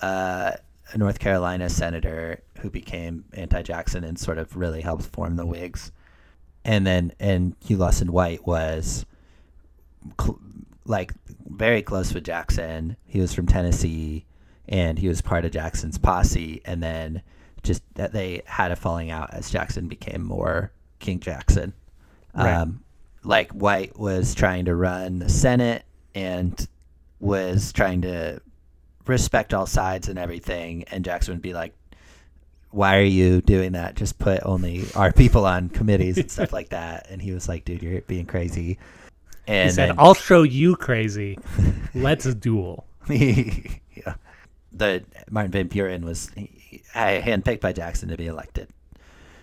uh, 0.00 0.52
a 0.92 0.98
North 0.98 1.20
Carolina 1.20 1.68
senator 1.68 2.42
who 2.58 2.70
became 2.70 3.24
anti-Jackson 3.32 4.04
and 4.04 4.18
sort 4.18 4.38
of 4.38 4.56
really 4.56 4.80
helped 4.80 5.04
form 5.04 5.36
the 5.36 5.46
Whigs. 5.46 5.92
And 6.64 6.86
then, 6.86 7.12
and 7.18 7.56
Hugh 7.64 7.76
Lawson 7.76 8.12
White 8.12 8.46
was 8.46 9.04
cl- 10.20 10.40
like 10.84 11.12
very 11.48 11.82
close 11.82 12.14
with 12.14 12.24
Jackson. 12.24 12.96
He 13.06 13.20
was 13.20 13.34
from 13.34 13.46
Tennessee, 13.46 14.24
and 14.68 14.98
he 14.98 15.08
was 15.08 15.20
part 15.20 15.44
of 15.44 15.50
Jackson's 15.52 15.98
posse. 15.98 16.60
And 16.64 16.82
then 16.82 17.22
just 17.62 17.82
that 17.94 18.12
they 18.12 18.42
had 18.46 18.70
a 18.70 18.76
falling 18.76 19.10
out 19.10 19.32
as 19.34 19.50
Jackson 19.50 19.88
became 19.88 20.24
more 20.24 20.72
King 20.98 21.20
Jackson. 21.20 21.72
Right. 22.34 22.54
Um, 22.54 22.82
like 23.24 23.52
White 23.52 23.98
was 23.98 24.34
trying 24.34 24.64
to 24.64 24.74
run 24.74 25.18
the 25.18 25.28
Senate 25.28 25.84
and 26.14 26.66
was 27.20 27.72
trying 27.72 28.02
to 28.02 28.40
respect 29.06 29.54
all 29.54 29.66
sides 29.66 30.08
and 30.08 30.18
everything, 30.18 30.84
and 30.90 31.04
Jackson 31.04 31.34
would 31.34 31.42
be 31.42 31.54
like, 31.54 31.74
"Why 32.72 32.98
are 32.98 33.02
you 33.02 33.40
doing 33.40 33.72
that? 33.72 33.94
Just 33.96 34.18
put 34.18 34.40
only 34.44 34.84
our 34.94 35.12
people 35.12 35.46
on 35.46 35.68
committees 35.68 36.18
and 36.18 36.30
stuff 36.30 36.52
like 36.52 36.68
that." 36.70 37.06
And 37.10 37.20
he 37.22 37.32
was 37.32 37.48
like, 37.48 37.64
"Dude, 37.64 37.82
you're 37.82 38.00
being 38.02 38.26
crazy." 38.26 38.78
And 39.46 39.68
He 39.70 39.74
said, 39.74 39.90
then- 39.90 39.96
"I'll 39.98 40.14
show 40.14 40.42
you 40.42 40.76
crazy. 40.76 41.38
Let's 41.94 42.32
duel." 42.34 42.86
yeah. 43.08 44.14
The 44.72 45.04
Martin 45.30 45.52
Van 45.52 45.66
Buren 45.68 46.04
was 46.04 46.30
he, 46.36 46.82
handpicked 46.94 47.60
by 47.60 47.72
Jackson 47.72 48.08
to 48.08 48.16
be 48.16 48.26
elected 48.26 48.68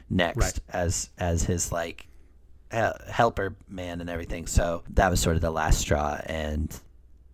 next 0.09 0.37
Right. 0.37 0.59
as 0.69 1.09
as 1.19 1.43
his 1.43 1.71
like 1.71 2.07
hel- 2.71 2.97
helper 3.07 3.55
man 3.67 4.01
and 4.01 4.09
everything. 4.09 4.47
So 4.47 4.83
that 4.91 5.09
was 5.11 5.19
sort 5.19 5.35
of 5.35 5.41
the 5.41 5.51
last 5.51 5.79
straw, 5.79 6.19
and 6.25 6.75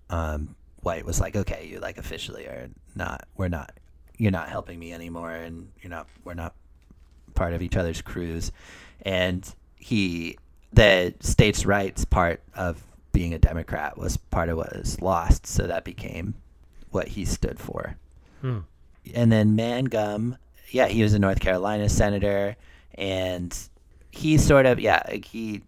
um, 0.09 0.55
White 0.81 1.05
was 1.05 1.21
like, 1.21 1.35
"Okay, 1.35 1.67
you 1.71 1.79
like 1.79 1.97
officially 1.97 2.45
are 2.47 2.67
not. 2.95 3.27
We're 3.37 3.47
not. 3.47 3.71
You're 4.17 4.31
not 4.31 4.49
helping 4.49 4.79
me 4.79 4.93
anymore, 4.93 5.31
and 5.31 5.69
you're 5.81 5.89
not. 5.89 6.07
We're 6.23 6.33
not 6.33 6.53
part 7.33 7.53
of 7.53 7.61
each 7.61 7.75
other's 7.75 8.01
crews." 8.01 8.51
And 9.01 9.53
he, 9.77 10.37
the 10.73 11.13
states' 11.19 11.65
rights 11.65 12.05
part 12.05 12.41
of 12.55 12.83
being 13.11 13.33
a 13.33 13.39
Democrat 13.39 13.97
was 13.97 14.17
part 14.17 14.49
of 14.49 14.57
what 14.57 14.75
was 14.75 15.01
lost, 15.01 15.45
so 15.47 15.67
that 15.67 15.83
became 15.83 16.33
what 16.91 17.09
he 17.09 17.25
stood 17.25 17.59
for 17.59 17.97
Hmm. 18.41 18.59
and 19.13 19.31
then 19.31 19.55
Mangum, 19.55 20.37
yeah, 20.69 20.87
he 20.87 21.01
was 21.03 21.13
a 21.13 21.19
North 21.19 21.39
Carolina 21.39 21.89
senator, 21.89 22.55
and 22.95 23.57
he 24.11 24.37
sort 24.37 24.65
of, 24.65 24.79
yeah, 24.79 25.01
he 25.23 25.61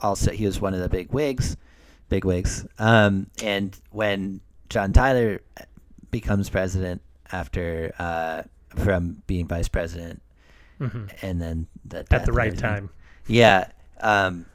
also 0.00 0.30
he 0.32 0.46
was 0.46 0.60
one 0.60 0.74
of 0.74 0.80
the 0.80 0.88
big 0.88 1.12
wigs, 1.12 1.56
big 2.08 2.24
wigs. 2.24 2.66
Um, 2.78 3.26
and 3.42 3.78
when 3.90 4.40
John 4.68 4.92
Tyler 4.92 5.40
becomes 6.10 6.48
president 6.48 7.02
after 7.32 7.92
uh, 7.98 8.42
from 8.76 9.22
being 9.26 9.46
vice 9.46 9.68
president, 9.68 10.22
Mhm. 10.80 11.10
and 11.22 11.40
then 11.40 11.66
the 11.84 12.06
At 12.10 12.24
the 12.26 12.32
right 12.32 12.56
time. 12.56 12.90
Yeah. 13.26 13.68
Um, 14.00 14.46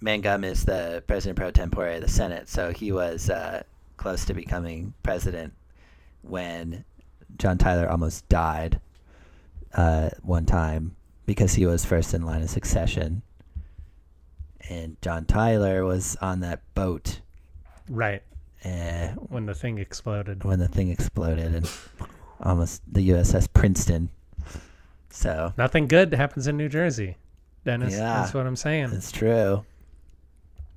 Mangum 0.00 0.44
is 0.44 0.64
the 0.64 1.02
president 1.06 1.36
pro 1.36 1.50
tempore 1.50 1.88
of 1.88 2.00
the 2.00 2.08
Senate, 2.08 2.48
so 2.48 2.72
he 2.72 2.92
was 2.92 3.28
uh, 3.28 3.62
close 3.96 4.24
to 4.26 4.34
becoming 4.34 4.94
president 5.02 5.52
when 6.22 6.84
John 7.36 7.58
Tyler 7.58 7.88
almost 7.88 8.28
died 8.28 8.80
uh, 9.74 10.10
one 10.22 10.46
time 10.46 10.94
because 11.26 11.54
he 11.54 11.66
was 11.66 11.84
first 11.84 12.14
in 12.14 12.22
line 12.22 12.42
of 12.42 12.48
succession. 12.50 13.22
And 14.70 14.96
John 15.02 15.24
Tyler 15.24 15.84
was 15.84 16.16
on 16.20 16.40
that 16.40 16.60
boat 16.74 17.20
Right 17.88 18.22
uh, 18.64 19.08
when 19.28 19.46
the 19.46 19.54
thing 19.54 19.78
exploded. 19.78 20.44
when 20.44 20.58
the 20.58 20.68
thing 20.68 20.90
exploded 20.90 21.54
and 21.54 21.70
almost 22.40 22.82
the 22.92 23.08
USS 23.10 23.48
Princeton. 23.52 24.10
So 25.10 25.52
Nothing 25.56 25.86
good 25.88 26.12
happens 26.14 26.46
in 26.46 26.56
New 26.56 26.68
Jersey, 26.68 27.16
Dennis. 27.64 27.94
Yeah. 27.94 28.20
That's 28.20 28.34
what 28.34 28.46
I'm 28.46 28.56
saying. 28.56 28.90
it's 28.92 29.10
true. 29.12 29.64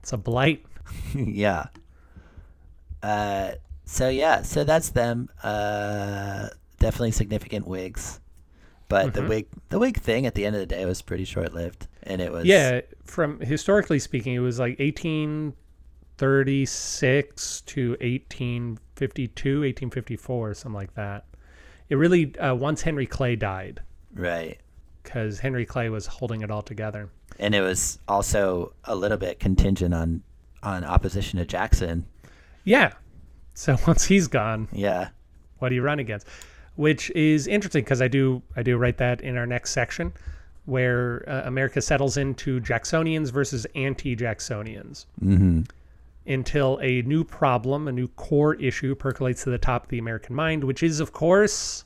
It's 0.01 0.13
a 0.13 0.17
blight. 0.17 0.65
yeah. 1.15 1.65
Uh, 3.03 3.51
so 3.85 4.09
yeah, 4.09 4.41
so 4.43 4.63
that's 4.63 4.89
them. 4.89 5.29
Uh, 5.43 6.49
definitely 6.79 7.11
significant 7.11 7.67
Whigs, 7.67 8.19
but 8.87 9.13
the 9.13 9.21
Mhm. 9.21 9.29
Whig, 9.29 9.47
the 9.69 9.79
Whig 9.79 9.97
thing 9.97 10.25
at 10.25 10.35
the 10.35 10.45
end 10.45 10.55
of 10.55 10.59
the 10.61 10.65
day 10.67 10.85
was 10.85 11.01
pretty 11.01 11.25
short 11.25 11.53
lived, 11.53 11.87
and 12.03 12.21
it 12.21 12.31
was 12.31 12.45
Yeah, 12.45 12.81
from 13.03 13.39
historically 13.41 13.99
speaking, 13.99 14.33
it 14.33 14.39
was 14.39 14.59
like 14.59 14.79
1836 16.21 17.61
to 17.61 17.89
1852, 17.91 19.49
1854, 19.49 20.53
something 20.53 20.75
like 20.75 20.93
that. 20.93 21.25
It 21.89 21.95
really 21.95 22.35
uh, 22.37 22.55
once 22.55 22.81
Henry 22.81 23.05
Clay 23.05 23.35
died 23.35 23.81
right, 24.13 24.57
because 25.03 25.39
Henry 25.39 25.65
Clay 25.65 25.89
was 25.89 26.05
holding 26.05 26.41
it 26.41 26.51
all 26.51 26.61
together. 26.61 27.09
and 27.39 27.55
it 27.55 27.61
was 27.61 27.99
also 28.07 28.73
a 28.85 28.95
little 28.95 29.17
bit 29.17 29.39
contingent 29.39 29.93
on 29.93 30.21
on 30.63 30.83
opposition 30.83 31.39
to 31.39 31.45
Jackson. 31.45 32.05
Yeah. 32.63 32.93
So 33.53 33.77
once 33.87 34.05
he's 34.05 34.27
gone, 34.27 34.67
Yeah, 34.71 35.09
what 35.59 35.69
do 35.69 35.75
you 35.75 35.81
run 35.81 35.99
against? 35.99 36.27
Which 36.75 37.09
is 37.11 37.47
interesting 37.47 37.83
because 37.83 38.01
I 38.01 38.07
do 38.07 38.41
I 38.55 38.63
do 38.63 38.77
write 38.77 38.97
that 38.97 39.21
in 39.21 39.37
our 39.37 39.47
next 39.47 39.71
section, 39.71 40.13
where 40.65 41.27
uh, 41.27 41.41
America 41.45 41.81
settles 41.81 42.15
into 42.15 42.61
Jacksonians 42.61 43.31
versus 43.31 43.65
anti-Jacksonians 43.75 45.07
mm-hmm. 45.21 45.61
Until 46.25 46.79
a 46.81 47.01
new 47.03 47.23
problem, 47.23 47.87
a 47.87 47.91
new 47.91 48.07
core 48.09 48.55
issue 48.55 48.95
percolates 48.95 49.43
to 49.43 49.49
the 49.49 49.57
top 49.57 49.83
of 49.83 49.89
the 49.89 49.99
American 49.99 50.35
mind, 50.35 50.63
which 50.63 50.83
is 50.83 50.99
of 50.99 51.11
course 51.11 51.85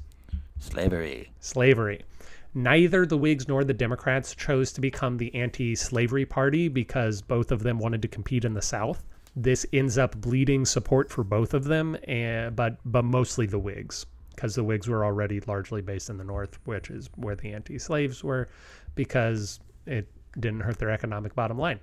slavery. 0.59 1.31
slavery. 1.39 2.01
Neither 2.53 3.05
the 3.05 3.17
Whigs 3.17 3.47
nor 3.47 3.63
the 3.63 3.73
Democrats 3.73 4.33
chose 4.33 4.71
to 4.73 4.81
become 4.81 5.17
the 5.17 5.33
anti-slavery 5.35 6.25
party 6.25 6.69
because 6.69 7.21
both 7.21 7.51
of 7.51 7.63
them 7.63 7.79
wanted 7.79 8.01
to 8.01 8.07
compete 8.07 8.45
in 8.45 8.53
the 8.53 8.61
South. 8.61 9.03
This 9.35 9.65
ends 9.73 9.97
up 9.97 10.15
bleeding 10.21 10.65
support 10.65 11.11
for 11.11 11.25
both 11.25 11.53
of 11.53 11.65
them, 11.65 11.97
and, 12.07 12.55
but 12.55 12.77
but 12.85 13.03
mostly 13.03 13.45
the 13.45 13.59
Whigs 13.59 14.05
because 14.33 14.55
the 14.55 14.63
Whigs 14.63 14.87
were 14.87 15.05
already 15.05 15.39
largely 15.41 15.81
based 15.81 16.09
in 16.09 16.17
the 16.17 16.23
North, 16.23 16.59
which 16.65 16.89
is 16.89 17.09
where 17.15 17.35
the 17.35 17.53
anti-slaves 17.53 18.23
were, 18.23 18.47
because 18.95 19.59
it 19.85 20.07
didn't 20.39 20.61
hurt 20.61 20.77
their 20.77 20.89
economic 20.91 21.33
bottom 21.35 21.57
line. 21.57 21.79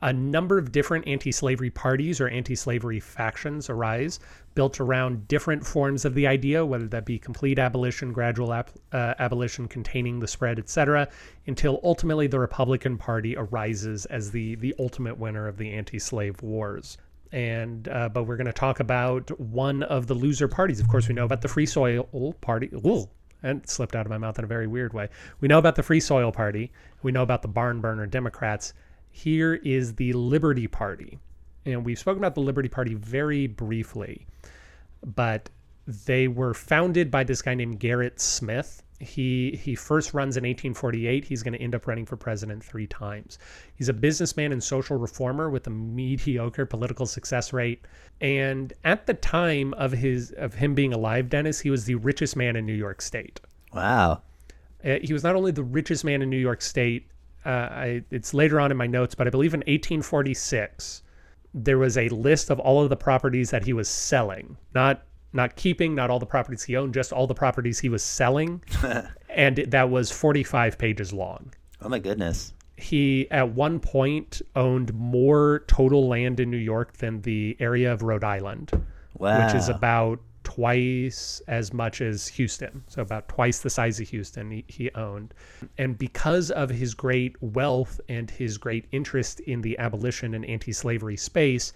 A 0.00 0.12
number 0.12 0.58
of 0.58 0.70
different 0.70 1.08
anti 1.08 1.32
slavery 1.32 1.70
parties 1.70 2.20
or 2.20 2.28
anti 2.28 2.54
slavery 2.54 3.00
factions 3.00 3.68
arise, 3.68 4.20
built 4.54 4.78
around 4.78 5.26
different 5.26 5.66
forms 5.66 6.04
of 6.04 6.14
the 6.14 6.26
idea, 6.26 6.64
whether 6.64 6.86
that 6.86 7.04
be 7.04 7.18
complete 7.18 7.58
abolition, 7.58 8.12
gradual 8.12 8.52
ab 8.52 8.70
uh, 8.92 9.14
abolition 9.18 9.66
containing 9.66 10.20
the 10.20 10.28
spread, 10.28 10.58
etc., 10.58 11.08
until 11.46 11.80
ultimately 11.82 12.28
the 12.28 12.38
Republican 12.38 12.96
Party 12.96 13.36
arises 13.36 14.06
as 14.06 14.30
the, 14.30 14.54
the 14.56 14.74
ultimate 14.78 15.18
winner 15.18 15.48
of 15.48 15.56
the 15.56 15.72
anti 15.72 15.98
slave 15.98 16.40
wars. 16.42 16.96
and 17.32 17.88
uh, 17.88 18.08
but 18.08 18.22
we're 18.22 18.36
going 18.36 18.46
to 18.46 18.52
talk 18.52 18.78
about 18.78 19.30
one 19.40 19.82
of 19.82 20.06
the 20.06 20.14
loser 20.14 20.46
parties. 20.46 20.78
Of 20.78 20.86
course, 20.88 21.08
we 21.08 21.14
know 21.14 21.24
about 21.24 21.42
the 21.42 21.48
Free 21.48 21.66
Soil 21.66 22.34
Party. 22.40 22.70
Ooh, 22.86 23.08
and 23.42 23.68
slipped 23.68 23.96
out 23.96 24.06
of 24.06 24.10
my 24.10 24.18
mouth 24.18 24.38
in 24.38 24.44
a 24.44 24.48
very 24.48 24.66
weird 24.66 24.92
way. 24.92 25.08
We 25.40 25.48
know 25.48 25.58
about 25.58 25.74
the 25.74 25.82
Free 25.82 26.00
Soil 26.00 26.32
Party. 26.32 26.70
We 27.02 27.10
know 27.10 27.22
about 27.22 27.42
the 27.42 27.48
Barn 27.48 27.80
Burner 27.80 28.06
Democrats. 28.06 28.74
Here 29.18 29.54
is 29.54 29.96
the 29.96 30.12
Liberty 30.12 30.68
Party, 30.68 31.18
and 31.66 31.84
we've 31.84 31.98
spoken 31.98 32.20
about 32.20 32.36
the 32.36 32.40
Liberty 32.40 32.68
Party 32.68 32.94
very 32.94 33.48
briefly, 33.48 34.28
but 35.04 35.50
they 36.06 36.28
were 36.28 36.54
founded 36.54 37.10
by 37.10 37.24
this 37.24 37.42
guy 37.42 37.54
named 37.54 37.80
Gerrit 37.80 38.20
Smith. 38.20 38.84
He 39.00 39.58
he 39.60 39.74
first 39.74 40.14
runs 40.14 40.36
in 40.36 40.42
1848 40.42 41.24
he's 41.24 41.42
going 41.42 41.54
to 41.54 41.60
end 41.60 41.74
up 41.74 41.88
running 41.88 42.06
for 42.06 42.16
president 42.16 42.62
three 42.62 42.86
times. 42.86 43.40
He's 43.74 43.88
a 43.88 43.92
businessman 43.92 44.52
and 44.52 44.62
social 44.62 44.96
reformer 44.96 45.50
with 45.50 45.66
a 45.66 45.70
mediocre 45.70 46.64
political 46.64 47.04
success 47.04 47.52
rate. 47.52 47.84
And 48.20 48.72
at 48.84 49.06
the 49.06 49.14
time 49.14 49.74
of 49.74 49.90
his 49.90 50.30
of 50.32 50.54
him 50.54 50.76
being 50.76 50.92
alive 50.92 51.28
dennis 51.28 51.58
he 51.58 51.70
was 51.70 51.86
the 51.86 51.96
richest 51.96 52.36
man 52.36 52.54
in 52.54 52.64
new 52.66 52.72
york 52.72 53.02
state. 53.02 53.40
Wow. 53.74 54.22
uh, 54.84 54.98
he 55.02 55.12
was 55.12 55.24
not 55.24 55.34
only 55.34 55.50
the 55.50 55.64
richest 55.64 56.04
man 56.04 56.22
in 56.22 56.30
new 56.30 56.36
york 56.36 56.62
state 56.62 57.08
uh, 57.48 57.68
I, 57.84 58.02
it's 58.10 58.32
later 58.34 58.60
on 58.60 58.70
in 58.70 58.76
my 58.76 58.86
notes 58.86 59.14
but 59.14 59.26
i 59.26 59.30
believe 59.30 59.54
in 59.54 59.60
1846 59.60 61.02
there 61.54 61.78
was 61.78 61.96
a 61.96 62.08
list 62.10 62.50
of 62.50 62.60
all 62.60 62.82
of 62.82 62.90
the 62.90 62.96
properties 62.96 63.50
that 63.50 63.64
he 63.64 63.72
was 63.72 63.88
selling 63.88 64.56
not 64.74 65.02
not 65.32 65.56
keeping, 65.56 65.94
not 65.94 66.08
all 66.10 66.18
the 66.18 66.26
properties 66.26 66.62
he 66.62 66.74
owned, 66.74 66.94
just 66.94 67.12
all 67.12 67.26
the 67.26 67.34
properties 67.34 67.78
he 67.78 67.90
was 67.90 68.02
selling. 68.02 68.62
and 69.28 69.56
that 69.58 69.90
was 69.90 70.10
45 70.10 70.78
pages 70.78 71.12
long. 71.12 71.52
Oh 71.82 71.88
my 71.90 71.98
goodness. 71.98 72.54
He, 72.76 73.30
at 73.30 73.50
one 73.50 73.78
point, 73.78 74.40
owned 74.56 74.94
more 74.94 75.64
total 75.66 76.08
land 76.08 76.40
in 76.40 76.50
New 76.50 76.56
York 76.56 76.94
than 76.94 77.20
the 77.22 77.56
area 77.60 77.92
of 77.92 78.02
Rhode 78.02 78.24
Island, 78.24 78.70
Wow. 79.18 79.44
which 79.44 79.54
is 79.54 79.68
about 79.68 80.18
twice 80.48 81.42
as 81.46 81.74
much 81.74 82.00
as 82.00 82.26
Houston. 82.26 82.82
So, 82.88 83.02
about 83.02 83.28
twice 83.28 83.58
the 83.58 83.68
size 83.68 84.00
of 84.00 84.08
Houston 84.08 84.50
he, 84.50 84.64
he 84.66 84.90
owned. 84.94 85.34
And 85.76 85.98
because 85.98 86.50
of 86.50 86.70
his 86.70 86.94
great 86.94 87.36
wealth 87.42 88.00
and 88.08 88.30
his 88.30 88.56
great 88.56 88.86
interest 88.90 89.40
in 89.40 89.60
the 89.60 89.78
abolition 89.78 90.32
and 90.32 90.46
anti 90.46 90.72
slavery 90.72 91.18
space, 91.18 91.74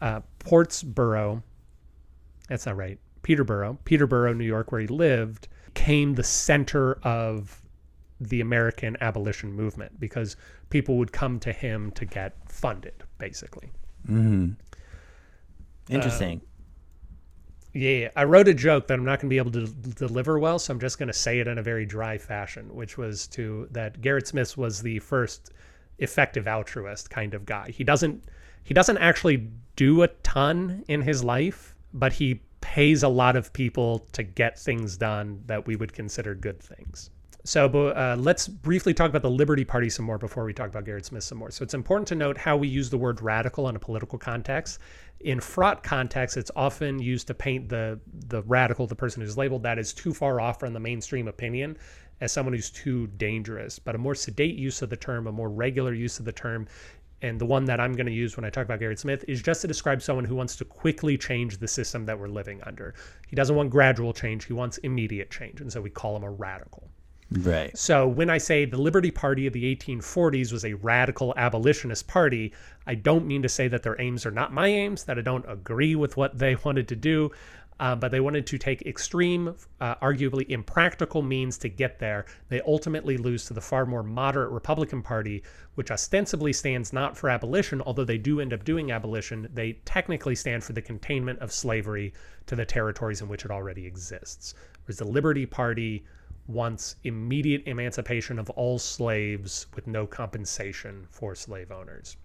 uh, 0.00 0.20
Portsboro, 0.38 1.42
that's 2.48 2.64
not 2.64 2.76
right. 2.76 2.96
Peterboro, 3.24 3.76
Peterboro, 3.84 4.36
New 4.36 4.44
York, 4.44 4.70
where 4.70 4.82
he 4.82 4.86
lived, 4.86 5.48
came 5.74 6.14
the 6.14 6.22
center 6.22 6.92
of 7.02 7.60
the 8.20 8.40
American 8.40 8.96
abolition 9.00 9.52
movement 9.52 9.98
because 9.98 10.36
people 10.68 10.96
would 10.96 11.10
come 11.10 11.40
to 11.40 11.52
him 11.52 11.90
to 11.92 12.04
get 12.04 12.36
funded, 12.48 13.02
basically. 13.18 13.72
Interesting. 15.88 16.40
Yeah, 17.72 18.10
I 18.16 18.24
wrote 18.24 18.48
a 18.48 18.54
joke 18.54 18.88
that 18.88 18.94
I'm 18.94 19.04
not 19.04 19.20
going 19.20 19.28
to 19.28 19.34
be 19.34 19.38
able 19.38 19.52
to 19.52 19.66
deliver 19.66 20.38
well, 20.38 20.58
so 20.58 20.72
I'm 20.72 20.80
just 20.80 20.98
going 20.98 21.06
to 21.06 21.12
say 21.12 21.38
it 21.38 21.46
in 21.46 21.58
a 21.58 21.62
very 21.62 21.86
dry 21.86 22.18
fashion, 22.18 22.74
which 22.74 22.98
was 22.98 23.28
to 23.28 23.68
that 23.70 24.00
Gerrit 24.00 24.26
Smith 24.26 24.56
was 24.56 24.82
the 24.82 24.98
first 24.98 25.52
effective 25.98 26.48
altruist 26.48 27.10
kind 27.10 27.32
of 27.32 27.46
guy. 27.46 27.70
He 27.70 27.84
doesn't 27.84 28.24
he 28.64 28.74
doesn't 28.74 28.98
actually 28.98 29.48
do 29.76 30.02
a 30.02 30.08
ton 30.08 30.84
in 30.88 31.02
his 31.02 31.22
life, 31.22 31.76
but 31.94 32.12
he 32.14 32.40
pays 32.60 33.02
a 33.02 33.08
lot 33.08 33.36
of 33.36 33.52
people 33.52 34.00
to 34.12 34.22
get 34.22 34.58
things 34.58 34.96
done 34.96 35.42
that 35.46 35.66
we 35.66 35.76
would 35.76 35.92
consider 35.92 36.34
good 36.34 36.60
things. 36.60 37.10
So 37.44 37.66
uh, 37.66 38.16
let's 38.18 38.48
briefly 38.48 38.92
talk 38.92 39.08
about 39.08 39.22
the 39.22 39.30
Liberty 39.30 39.64
Party 39.64 39.88
some 39.88 40.04
more 40.04 40.18
before 40.18 40.44
we 40.44 40.52
talk 40.52 40.68
about 40.68 40.84
Gerrit 40.84 41.06
Smith 41.06 41.24
some 41.24 41.38
more. 41.38 41.50
So 41.50 41.62
it's 41.62 41.72
important 41.72 42.06
to 42.08 42.14
note 42.14 42.36
how 42.36 42.56
we 42.56 42.68
use 42.68 42.90
the 42.90 42.98
word 42.98 43.22
radical 43.22 43.68
in 43.68 43.76
a 43.76 43.78
political 43.78 44.18
context. 44.18 44.78
In 45.20 45.40
fraught 45.40 45.82
context, 45.82 46.36
it's 46.36 46.50
often 46.54 46.98
used 46.98 47.26
to 47.28 47.34
paint 47.34 47.68
the 47.68 47.98
the 48.28 48.42
radical, 48.42 48.86
the 48.86 48.94
person 48.94 49.22
who's 49.22 49.38
labeled 49.38 49.62
that, 49.62 49.78
as 49.78 49.94
too 49.94 50.12
far 50.12 50.40
off 50.40 50.60
from 50.60 50.74
the 50.74 50.80
mainstream 50.80 51.28
opinion, 51.28 51.78
as 52.20 52.30
someone 52.30 52.52
who's 52.52 52.70
too 52.70 53.06
dangerous. 53.06 53.78
But 53.78 53.94
a 53.94 53.98
more 53.98 54.14
sedate 54.14 54.56
use 54.56 54.82
of 54.82 54.90
the 54.90 54.96
term, 54.96 55.26
a 55.26 55.32
more 55.32 55.48
regular 55.48 55.94
use 55.94 56.18
of 56.18 56.26
the 56.26 56.32
term, 56.32 56.68
and 57.22 57.40
the 57.40 57.46
one 57.46 57.64
that 57.66 57.80
I'm 57.80 57.94
going 57.94 58.06
to 58.06 58.12
use 58.12 58.36
when 58.36 58.44
I 58.44 58.50
talk 58.50 58.64
about 58.64 58.80
Gerrit 58.80 58.98
Smith 58.98 59.24
is 59.28 59.42
just 59.42 59.62
to 59.62 59.68
describe 59.68 60.02
someone 60.02 60.26
who 60.26 60.34
wants 60.34 60.56
to 60.56 60.64
quickly 60.66 61.16
change 61.16 61.56
the 61.56 61.68
system 61.68 62.04
that 62.04 62.18
we're 62.18 62.28
living 62.28 62.62
under. 62.64 62.94
He 63.28 63.36
doesn't 63.36 63.56
want 63.56 63.70
gradual 63.70 64.12
change, 64.12 64.44
he 64.44 64.52
wants 64.52 64.76
immediate 64.78 65.30
change. 65.30 65.62
And 65.62 65.72
so 65.72 65.80
we 65.80 65.90
call 65.90 66.16
him 66.16 66.22
a 66.22 66.30
radical. 66.30 66.90
Right. 67.32 67.76
So 67.78 68.08
when 68.08 68.28
I 68.28 68.38
say 68.38 68.64
the 68.64 68.80
Liberty 68.80 69.12
Party 69.12 69.46
of 69.46 69.52
the 69.52 69.76
1840s 69.76 70.52
was 70.52 70.64
a 70.64 70.74
radical 70.74 71.32
abolitionist 71.36 72.08
party, 72.08 72.52
I 72.88 72.96
don't 72.96 73.26
mean 73.26 73.42
to 73.42 73.48
say 73.48 73.68
that 73.68 73.84
their 73.84 74.00
aims 74.00 74.26
are 74.26 74.32
not 74.32 74.52
my 74.52 74.66
aims, 74.66 75.04
that 75.04 75.16
I 75.16 75.22
don't 75.22 75.44
agree 75.48 75.94
with 75.94 76.16
what 76.16 76.38
they 76.38 76.54
wanted 76.64 76.88
to 76.88 76.96
do, 76.96 77.30
uh, 77.78 77.94
but 77.94 78.10
they 78.10 78.18
wanted 78.18 78.46
to 78.48 78.58
take 78.58 78.82
extreme, 78.82 79.54
uh, 79.80 79.94
arguably 79.96 80.44
impractical 80.50 81.22
means 81.22 81.56
to 81.58 81.68
get 81.68 82.00
there. 82.00 82.26
They 82.48 82.60
ultimately 82.62 83.16
lose 83.16 83.44
to 83.46 83.54
the 83.54 83.60
far 83.60 83.86
more 83.86 84.02
moderate 84.02 84.50
Republican 84.50 85.00
Party, 85.00 85.44
which 85.76 85.92
ostensibly 85.92 86.52
stands 86.52 86.92
not 86.92 87.16
for 87.16 87.30
abolition, 87.30 87.80
although 87.80 88.04
they 88.04 88.18
do 88.18 88.40
end 88.40 88.52
up 88.52 88.64
doing 88.64 88.90
abolition. 88.90 89.48
They 89.54 89.74
technically 89.84 90.34
stand 90.34 90.64
for 90.64 90.72
the 90.72 90.82
containment 90.82 91.38
of 91.38 91.52
slavery 91.52 92.12
to 92.46 92.56
the 92.56 92.66
territories 92.66 93.22
in 93.22 93.28
which 93.28 93.44
it 93.44 93.52
already 93.52 93.86
exists. 93.86 94.54
Whereas 94.84 94.98
the 94.98 95.04
Liberty 95.06 95.46
Party 95.46 96.04
wants 96.50 96.96
immediate 97.04 97.62
emancipation 97.66 98.38
of 98.38 98.50
all 98.50 98.78
slaves 98.78 99.66
with 99.74 99.86
no 99.86 100.06
compensation 100.06 101.06
for 101.10 101.34
slave 101.34 101.70
owners. 101.70 102.16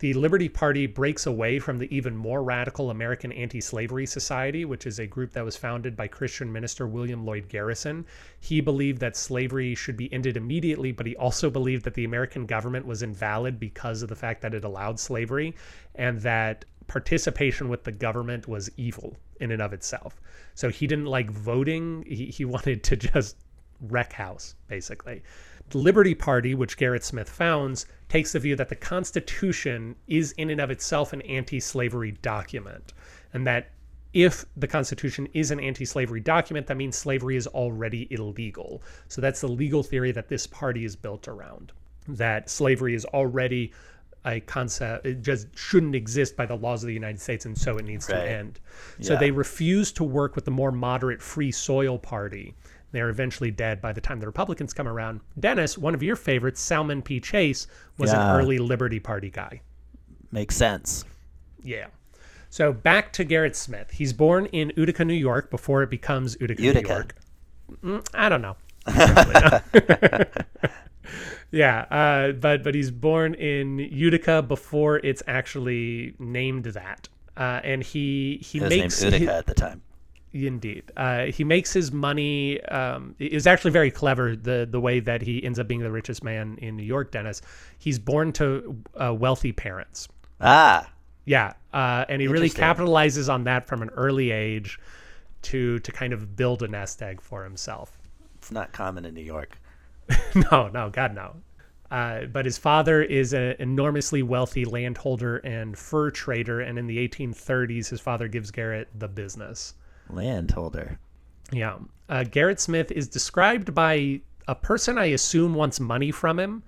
The 0.00 0.14
Liberty 0.14 0.48
Party 0.48 0.86
breaks 0.86 1.26
away 1.26 1.58
from 1.58 1.76
the 1.76 1.94
even 1.94 2.16
more 2.16 2.42
radical 2.42 2.88
American 2.88 3.32
Anti 3.32 3.60
Slavery 3.60 4.06
Society, 4.06 4.64
which 4.64 4.86
is 4.86 4.98
a 4.98 5.06
group 5.06 5.32
that 5.32 5.44
was 5.44 5.58
founded 5.58 5.94
by 5.94 6.08
Christian 6.08 6.50
minister 6.50 6.86
William 6.86 7.26
Lloyd 7.26 7.50
Garrison. 7.50 8.06
He 8.40 8.62
believed 8.62 9.00
that 9.00 9.14
slavery 9.14 9.74
should 9.74 9.98
be 9.98 10.10
ended 10.10 10.38
immediately, 10.38 10.90
but 10.90 11.04
he 11.04 11.14
also 11.16 11.50
believed 11.50 11.84
that 11.84 11.92
the 11.92 12.06
American 12.06 12.46
government 12.46 12.86
was 12.86 13.02
invalid 13.02 13.60
because 13.60 14.00
of 14.00 14.08
the 14.08 14.16
fact 14.16 14.40
that 14.40 14.54
it 14.54 14.64
allowed 14.64 14.98
slavery 14.98 15.54
and 15.94 16.18
that 16.22 16.64
participation 16.86 17.68
with 17.68 17.84
the 17.84 17.92
government 17.92 18.48
was 18.48 18.70
evil 18.78 19.14
in 19.38 19.50
and 19.50 19.60
of 19.60 19.74
itself. 19.74 20.18
So 20.54 20.70
he 20.70 20.86
didn't 20.86 21.06
like 21.06 21.30
voting, 21.30 22.04
he, 22.06 22.26
he 22.26 22.44
wanted 22.56 22.82
to 22.84 22.96
just 22.96 23.36
wreck 23.80 24.12
house, 24.12 24.54
basically. 24.68 25.22
The 25.70 25.78
Liberty 25.78 26.14
Party, 26.14 26.54
which 26.54 26.76
Gerrit 26.76 27.02
Smith 27.02 27.28
founds, 27.28 27.86
takes 28.08 28.32
the 28.32 28.38
view 28.40 28.56
that 28.56 28.68
the 28.68 28.76
Constitution 28.76 29.94
is 30.08 30.32
in 30.32 30.50
and 30.50 30.60
of 30.60 30.70
itself 30.70 31.12
an 31.12 31.22
anti 31.22 31.60
slavery 31.60 32.12
document, 32.22 32.92
and 33.32 33.46
that 33.46 33.70
if 34.12 34.44
the 34.56 34.66
Constitution 34.66 35.28
is 35.34 35.50
an 35.52 35.60
anti 35.60 35.84
slavery 35.84 36.20
document, 36.20 36.66
that 36.66 36.76
means 36.76 36.96
slavery 36.96 37.36
is 37.36 37.46
already 37.46 38.08
illegal. 38.12 38.82
So 39.08 39.20
that's 39.20 39.40
the 39.40 39.48
legal 39.48 39.82
theory 39.82 40.10
that 40.12 40.28
this 40.28 40.46
party 40.46 40.84
is 40.84 40.96
built 40.96 41.28
around 41.28 41.72
that 42.08 42.50
slavery 42.50 42.94
is 42.94 43.04
already 43.06 43.72
a 44.26 44.40
concept 44.40 45.06
it 45.06 45.22
just 45.22 45.46
shouldn't 45.56 45.94
exist 45.94 46.36
by 46.36 46.44
the 46.44 46.56
laws 46.56 46.82
of 46.82 46.88
the 46.88 46.92
United 46.94 47.18
States 47.20 47.46
and 47.46 47.56
so 47.56 47.78
it 47.78 47.84
needs 47.86 48.08
Right. 48.08 48.16
to 48.20 48.30
end. 48.30 48.60
So 49.00 49.14
Yeah. 49.14 49.18
they 49.20 49.30
refuse 49.30 49.92
to 49.92 50.04
work 50.04 50.34
with 50.34 50.44
the 50.44 50.50
more 50.50 50.72
moderate 50.72 51.22
Free 51.22 51.50
Soil 51.50 51.98
Party. 51.98 52.54
They're 52.92 53.08
eventually 53.08 53.50
dead 53.50 53.80
by 53.80 53.92
the 53.92 54.00
time 54.00 54.20
the 54.20 54.26
Republicans 54.26 54.72
come 54.72 54.88
around. 54.88 55.20
Dennis, 55.38 55.78
one 55.78 55.94
of 55.94 56.02
your 56.02 56.16
favorites, 56.16 56.60
Salmon 56.60 57.02
P. 57.02 57.20
Chase, 57.20 57.66
was 57.98 58.12
Yeah. 58.12 58.34
an 58.34 58.40
early 58.40 58.58
Liberty 58.58 58.98
Party 59.00 59.30
guy. 59.30 59.60
Makes 60.32 60.56
sense. 60.56 61.04
Yeah. 61.62 61.86
So 62.48 62.72
back 62.72 63.12
to 63.14 63.24
Gerrit 63.24 63.54
Smith. 63.54 63.92
He's 63.92 64.12
born 64.12 64.46
in 64.46 64.72
Utica, 64.76 65.04
New 65.04 65.14
York 65.14 65.50
before 65.50 65.82
it 65.82 65.90
becomes 65.90 66.36
Utica, 66.40 66.60
New 66.62 66.80
York. 66.80 67.14
Mm, 67.84 68.06
I 68.14 68.28
don't 68.28 68.42
know. 68.42 68.56
Yeah, 71.52 71.80
uh, 71.90 72.32
but 72.32 72.62
but 72.62 72.74
he's 72.74 72.90
born 72.90 73.34
in 73.34 73.78
Utica 73.78 74.42
before 74.42 74.98
it's 74.98 75.22
actually 75.26 76.14
named 76.18 76.64
that. 76.66 77.08
Uh, 77.36 77.60
and 77.64 77.82
he 77.82 78.38
he 78.42 78.60
was 78.60 78.70
makes 78.70 79.02
Utica 79.02 79.34
at 79.34 79.46
the 79.46 79.54
time. 79.54 79.82
Indeed, 80.32 80.92
uh, 80.96 81.24
he 81.26 81.42
makes 81.42 81.72
his 81.72 81.90
money. 81.90 82.60
Um, 82.64 83.16
it 83.18 83.32
is 83.32 83.46
actually 83.48 83.72
very 83.72 83.90
clever 83.90 84.36
the 84.36 84.66
the 84.70 84.80
way 84.80 85.00
that 85.00 85.22
he 85.22 85.42
ends 85.42 85.58
up 85.58 85.66
being 85.66 85.80
the 85.80 85.90
richest 85.90 86.22
man 86.22 86.56
in 86.62 86.76
New 86.76 86.84
York. 86.84 87.10
Dennis, 87.10 87.42
he's 87.78 87.98
born 87.98 88.32
to 88.34 88.80
uh, 88.94 89.12
wealthy 89.12 89.50
parents. 89.52 90.08
Ah, 90.40 90.88
Yeah, 91.24 91.54
uh, 91.72 92.04
and 92.08 92.22
he 92.22 92.28
really 92.28 92.48
capitalizes 92.50 93.32
on 93.32 93.44
that 93.44 93.66
from 93.66 93.82
an 93.82 93.90
early 93.90 94.30
age 94.30 94.78
to 95.42 95.80
to 95.80 95.92
kind 95.92 96.12
of 96.12 96.36
build 96.36 96.62
a 96.62 96.68
nest 96.68 97.02
egg 97.02 97.20
for 97.20 97.42
himself. 97.44 97.98
it's 98.36 98.52
not 98.52 98.72
common 98.72 99.04
in 99.04 99.14
New 99.14 99.24
York. 99.24 99.58
no, 100.52 100.68
no, 100.68 100.90
God, 100.90 101.14
no. 101.14 101.36
Uh, 101.90 102.26
but 102.26 102.44
his 102.44 102.56
father 102.56 103.02
is 103.02 103.32
an 103.32 103.56
enormously 103.58 104.22
wealthy 104.22 104.64
landholder 104.64 105.38
and 105.38 105.76
fur 105.76 106.10
trader, 106.10 106.60
and 106.60 106.78
in 106.78 106.86
the 106.86 107.08
1830s, 107.08 107.88
his 107.88 108.00
father 108.00 108.28
gives 108.28 108.52
Gerrit 108.52 108.86
the 108.96 109.08
business. 109.08 109.74
Landholder. 110.12 110.98
Yeah. 111.52 111.78
Uh, 112.08 112.24
Gerrit 112.24 112.58
Smith 112.58 112.90
is 112.90 113.08
described 113.08 113.74
by 113.74 114.20
a 114.48 114.54
person 114.54 114.98
I 114.98 115.06
assume 115.06 115.54
wants 115.54 115.78
money 115.80 116.10
from 116.10 116.38
him 116.38 116.62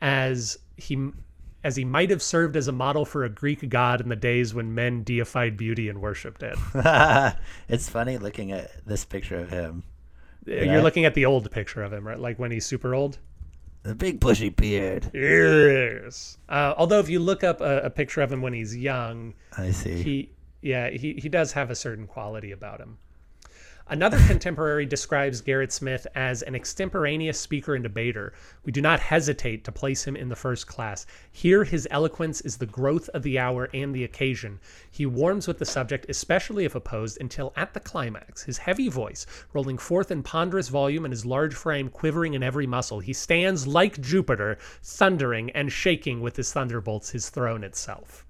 as 0.00 0.58
he 0.76 1.10
as 1.64 1.74
he 1.74 1.84
might 1.84 2.10
have 2.10 2.22
served 2.22 2.56
as 2.56 2.68
a 2.68 2.72
model 2.72 3.04
for 3.04 3.24
a 3.24 3.28
Greek 3.28 3.68
god 3.68 4.00
in 4.00 4.08
the 4.08 4.16
days 4.16 4.54
when 4.54 4.74
men 4.74 5.02
deified 5.02 5.56
beauty 5.56 5.88
and 5.88 6.00
worshipped 6.00 6.44
it. 6.44 6.56
it's 7.68 7.88
funny 7.88 8.18
looking 8.18 8.52
at 8.52 8.86
this 8.86 9.04
picture 9.04 9.40
of 9.40 9.50
him. 9.50 9.82
You're 10.46 10.82
looking 10.82 11.04
at 11.04 11.14
the 11.14 11.26
old 11.26 11.50
picture 11.50 11.82
of 11.82 11.92
him, 11.92 12.06
right? 12.06 12.18
Like 12.18 12.38
when 12.38 12.52
he's 12.52 12.64
super 12.64 12.94
old. 12.94 13.18
The 13.82 13.96
big 13.96 14.20
bushy 14.20 14.48
beard. 14.48 15.10
Yes. 15.12 16.38
Uh, 16.48 16.74
although 16.76 17.00
if 17.00 17.08
you 17.08 17.18
look 17.18 17.42
up 17.42 17.60
a, 17.60 17.82
a 17.82 17.90
picture 17.90 18.20
of 18.20 18.32
him 18.32 18.42
when 18.42 18.52
he's 18.52 18.76
young, 18.76 19.34
I 19.56 19.72
see. 19.72 20.02
he 20.02 20.30
yeah 20.66 20.90
he, 20.90 21.14
he 21.14 21.28
does 21.28 21.52
have 21.52 21.70
a 21.70 21.74
certain 21.74 22.06
quality 22.06 22.52
about 22.52 22.80
him. 22.80 22.98
Another 23.88 24.18
contemporary 24.26 24.84
describes 24.84 25.40
Gerrit 25.40 25.70
Smith 25.70 26.08
as 26.16 26.42
an 26.42 26.56
extemporaneous 26.56 27.38
speaker 27.38 27.76
and 27.76 27.84
debater. 27.84 28.32
We 28.64 28.72
do 28.72 28.80
not 28.80 28.98
hesitate 28.98 29.62
to 29.62 29.70
place 29.70 30.04
him 30.04 30.16
in 30.16 30.28
the 30.28 30.34
first 30.34 30.66
class. 30.66 31.06
Here 31.30 31.62
his 31.62 31.86
eloquence 31.88 32.40
is 32.40 32.56
the 32.56 32.66
growth 32.66 33.08
of 33.10 33.22
the 33.22 33.38
hour 33.38 33.70
and 33.72 33.94
the 33.94 34.02
occasion. 34.02 34.58
He 34.90 35.06
warms 35.06 35.46
with 35.46 35.58
the 35.58 35.64
subject 35.64 36.06
especially 36.08 36.64
if 36.64 36.74
opposed 36.74 37.20
until 37.20 37.52
at 37.54 37.74
the 37.74 37.80
climax 37.80 38.42
his 38.42 38.58
heavy 38.58 38.88
voice 38.88 39.24
rolling 39.52 39.78
forth 39.78 40.10
in 40.10 40.24
ponderous 40.24 40.68
volume 40.68 41.04
and 41.04 41.12
his 41.12 41.24
large 41.24 41.54
frame 41.54 41.88
quivering 41.88 42.34
in 42.34 42.42
every 42.42 42.66
muscle 42.66 42.98
he 42.98 43.12
stands 43.12 43.68
like 43.68 44.00
jupiter 44.00 44.58
thundering 44.82 45.48
and 45.50 45.70
shaking 45.70 46.20
with 46.20 46.34
his 46.34 46.52
thunderbolts 46.52 47.10
his 47.10 47.30
throne 47.30 47.62
itself. 47.62 48.26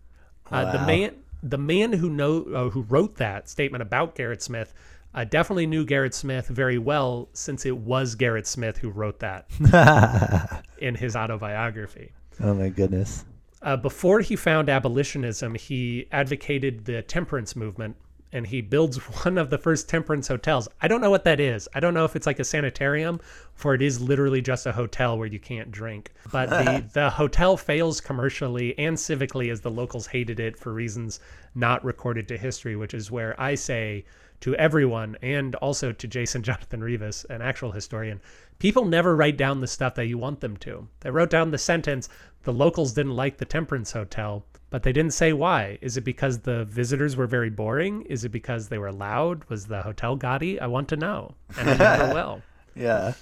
Uh, 0.51 0.70
the 0.70 0.87
man 0.87 1.14
the 1.50 1.59
man 1.59 1.92
who 1.92 2.11
know 2.11 2.42
uh, 2.54 2.70
who 2.70 2.82
wrote 2.82 3.16
that 3.16 3.48
statement 3.48 3.82
about 3.82 4.14
Gerrit 4.14 4.42
Smith 4.42 4.74
uh, 5.14 5.24
definitely 5.24 5.66
knew 5.66 5.87
Gerrit 5.87 6.12
Smith 6.12 6.48
very 6.48 6.78
well 6.78 7.28
since 7.32 7.64
it 7.64 7.76
was 7.76 8.16
Gerrit 8.16 8.46
Smith 8.46 8.78
who 8.78 8.90
wrote 8.90 9.20
that 9.20 10.62
in 10.78 10.94
his 10.94 11.16
autobiography. 11.16 12.12
oh 12.40 12.54
my 12.54 12.68
goodness. 12.68 13.24
Uh, 13.62 13.76
before 13.76 14.20
he 14.20 14.37
found 14.37 14.68
abolitionism, 14.68 15.54
he 15.54 16.06
advocated 16.12 16.85
the 16.85 17.02
temperance 17.02 17.56
movement 17.56 17.96
and 18.37 18.46
he 18.46 18.61
builds 18.61 18.99
one 19.25 19.38
of 19.38 19.51
the 19.51 19.59
first 19.59 19.88
temperance 19.88 20.29
hotels. 20.29 20.68
I 20.81 20.88
don't 20.88 21.01
know 21.01 21.11
what 21.11 21.25
that 21.25 21.40
is. 21.40 21.68
I 21.75 21.81
don't 21.81 21.94
know 21.94 22.05
if 22.05 22.14
it's 22.14 22.27
like 22.27 22.38
a 22.38 22.44
sanitarium 22.44 23.20
or 23.64 23.75
it 23.75 23.83
is 23.83 24.01
literally 24.01 24.42
just 24.42 24.66
a 24.66 24.72
hotel 24.72 25.18
where 25.18 25.27
you 25.27 25.40
can't 25.40 25.72
drink. 25.72 26.12
But 26.31 26.51
the, 26.51 26.85
the 26.92 27.11
hotel 27.11 27.57
fails 27.57 28.01
commercially 28.01 28.79
and 28.79 28.96
civically 28.96 29.51
as 29.51 29.62
the 29.62 29.70
locals 29.70 30.07
hated 30.07 30.38
it 30.38 30.59
for 30.59 30.72
reasons 30.72 31.18
not 31.55 31.85
recorded 31.85 32.29
to 32.29 32.37
history, 32.37 32.77
which 32.77 32.94
is 32.94 33.11
where 33.11 33.38
I 33.40 33.55
say 33.55 34.05
to 34.40 34.55
everyone 34.57 35.16
and 35.22 35.55
also 35.57 35.92
to 35.92 36.07
Jason 36.07 36.42
Jonathan 36.44 36.85
Rivas, 36.85 37.25
an 37.31 37.40
actual 37.40 37.72
historian, 37.72 38.20
people 38.59 38.85
never 38.85 39.16
write 39.16 39.38
down 39.38 39.61
the 39.61 39.66
stuff 39.66 39.94
that 39.94 40.07
you 40.07 40.18
want 40.18 40.40
them 40.40 40.57
to. 40.59 40.87
They 41.01 41.11
wrote 41.11 41.31
down 41.31 41.51
the 41.51 41.59
sentence, 41.59 42.09
the 42.42 42.53
locals 42.53 42.92
didn't 42.92 43.16
like 43.16 43.38
the 43.38 43.44
Temperance 43.44 43.92
Hotel, 43.92 44.44
but 44.76 44.82
they 44.82 44.92
didn't 44.92 45.14
say 45.14 45.32
why. 45.32 45.78
Is 45.80 45.96
it 45.96 46.02
because 46.02 46.40
the 46.40 46.66
visitors 46.66 47.16
were 47.16 47.26
very 47.26 47.48
boring? 47.48 48.02
Is 48.10 48.26
it 48.26 48.28
because 48.28 48.68
they 48.68 48.76
were 48.76 48.92
loud? 48.92 49.42
Was 49.48 49.64
the 49.64 49.80
hotel 49.80 50.16
gaudy? 50.16 50.60
I 50.60 50.66
want 50.66 50.90
to 50.90 50.96
know. 50.96 51.34
And 51.56 51.70
I 51.70 51.76
never 51.78 52.14
will. 52.14 52.42
Yeah. 52.74 53.14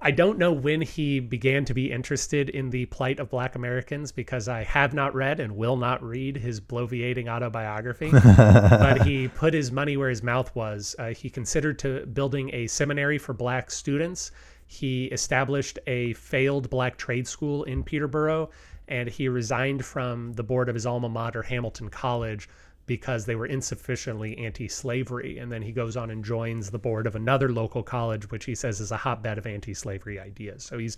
I 0.00 0.12
don't 0.12 0.38
know 0.38 0.52
when 0.52 0.80
he 0.80 1.18
began 1.18 1.64
to 1.64 1.74
be 1.74 1.90
interested 1.90 2.48
in 2.48 2.70
the 2.70 2.86
plight 2.86 3.18
of 3.18 3.28
black 3.28 3.56
Americans 3.56 4.12
because 4.12 4.46
I 4.46 4.62
have 4.62 4.94
not 4.94 5.12
read 5.12 5.40
and 5.40 5.56
will 5.56 5.76
not 5.76 6.00
read 6.00 6.36
his 6.36 6.60
bloviating 6.60 7.26
autobiography. 7.26 8.12
but 8.36 9.02
he 9.02 9.26
put 9.26 9.52
his 9.52 9.72
money 9.72 9.96
where 9.96 10.10
his 10.10 10.22
mouth 10.22 10.54
was. 10.54 10.94
Uh, 10.96 11.08
he 11.08 11.28
considered 11.28 11.80
to 11.80 12.06
building 12.06 12.54
a 12.54 12.68
seminary 12.68 13.18
for 13.18 13.32
black 13.32 13.72
students. 13.72 14.30
He 14.68 15.06
established 15.06 15.80
a 15.88 16.12
failed 16.12 16.70
black 16.70 16.96
trade 16.96 17.26
school 17.26 17.64
in 17.64 17.82
Peterboro, 17.82 18.50
and 18.90 19.08
he 19.08 19.28
resigned 19.28 19.84
from 19.84 20.34
the 20.34 20.42
board 20.42 20.68
of 20.68 20.74
his 20.74 20.84
alma 20.84 21.08
mater, 21.08 21.42
Hamilton 21.42 21.88
College, 21.88 22.48
because 22.86 23.24
they 23.24 23.36
were 23.36 23.46
insufficiently 23.46 24.36
anti-slavery 24.38 25.38
and 25.38 25.52
then 25.52 25.62
he 25.62 25.70
goes 25.70 25.96
on 25.96 26.10
and 26.10 26.24
joins 26.24 26.70
the 26.72 26.78
board 26.78 27.06
of 27.06 27.14
another 27.14 27.48
local 27.52 27.84
college 27.84 28.28
which 28.32 28.44
he 28.46 28.54
says 28.54 28.80
is 28.80 28.90
a 28.90 28.96
hotbed 28.96 29.38
of 29.38 29.46
anti-slavery 29.46 30.18
ideas 30.18 30.64
so 30.64 30.76
he's 30.76 30.96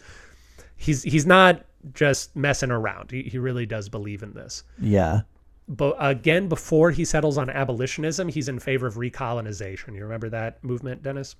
he's 0.76 1.02
he's 1.02 1.26
not 1.26 1.66
just 1.92 2.34
messing 2.34 2.70
around 2.70 3.10
he, 3.10 3.24
he 3.24 3.36
really 3.36 3.66
does 3.66 3.90
believe 3.90 4.22
in 4.22 4.32
this 4.32 4.64
Yeah. 4.80 5.20
but 5.68 5.94
again 5.98 6.48
before 6.48 6.92
he 6.92 7.04
settles 7.04 7.36
on 7.36 7.50
abolitionism 7.50 8.28
he's 8.28 8.48
in 8.48 8.58
favor 8.58 8.86
of 8.86 8.94
recolonization 8.94 9.94
you 9.94 10.02
remember 10.02 10.30
that 10.30 10.64
movement 10.64 11.02
dennis 11.02 11.36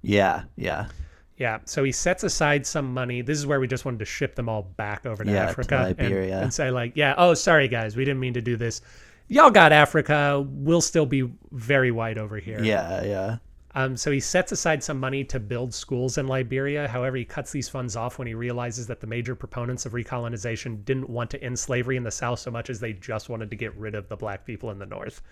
Yeah. 0.00 0.44
Yeah. 0.56 0.86
Yeah, 1.36 1.58
so 1.64 1.82
he 1.82 1.92
sets 1.92 2.22
aside 2.24 2.66
some 2.66 2.92
money. 2.92 3.22
This 3.22 3.38
is 3.38 3.46
where 3.46 3.58
we 3.60 3.66
just 3.66 3.84
wanted 3.84 3.98
to 4.00 4.04
ship 4.04 4.34
them 4.34 4.48
all 4.48 4.62
back 4.62 5.06
over 5.06 5.24
to 5.24 5.30
Yeah, 5.30 5.44
to 5.44 5.48
Africa 5.50 5.76
and- 5.78 5.98
Liberia. 5.98 6.40
and, 6.40 6.52
say 6.52 6.70
like, 6.70 6.92
yeah, 6.94 7.14
oh, 7.16 7.34
sorry 7.34 7.68
guys, 7.68 7.96
we 7.96 8.04
didn't 8.04 8.20
mean 8.20 8.34
to 8.34 8.42
do 8.42 8.56
this. 8.56 8.80
Y'all 9.28 9.50
got 9.50 9.72
Africa. 9.72 10.44
We'll 10.46 10.80
still 10.82 11.06
be 11.06 11.30
very 11.52 11.90
white 11.90 12.18
over 12.18 12.38
here. 12.38 12.62
Yeah. 12.62 13.02
Yeah. 13.04 13.36
Um, 13.74 13.96
so 13.96 14.10
he 14.10 14.20
sets 14.20 14.52
aside 14.52 14.84
some 14.84 15.00
money 15.00 15.24
to 15.24 15.40
build 15.40 15.72
schools 15.72 16.18
in 16.18 16.26
Liberia. 16.26 16.86
However, 16.86 17.16
he 17.16 17.24
cuts 17.24 17.50
these 17.52 17.70
funds 17.70 17.96
off 17.96 18.18
when 18.18 18.28
he 18.28 18.34
realizes 18.34 18.86
that 18.88 19.00
the 19.00 19.06
major 19.06 19.34
proponents 19.34 19.86
of 19.86 19.92
recolonization 19.92 20.84
didn't 20.84 21.08
want 21.08 21.30
to 21.30 21.42
end 21.42 21.58
slavery 21.58 21.96
in 21.96 22.02
the 22.02 22.10
South 22.10 22.38
so 22.40 22.50
much 22.50 22.68
as 22.68 22.80
they 22.80 22.92
just 22.92 23.30
wanted 23.30 23.48
to 23.48 23.56
get 23.56 23.74
rid 23.76 23.94
of 23.94 24.06
the 24.10 24.16
black 24.16 24.44
people 24.44 24.70
in 24.70 24.78
the 24.78 24.84
North. 24.84 25.22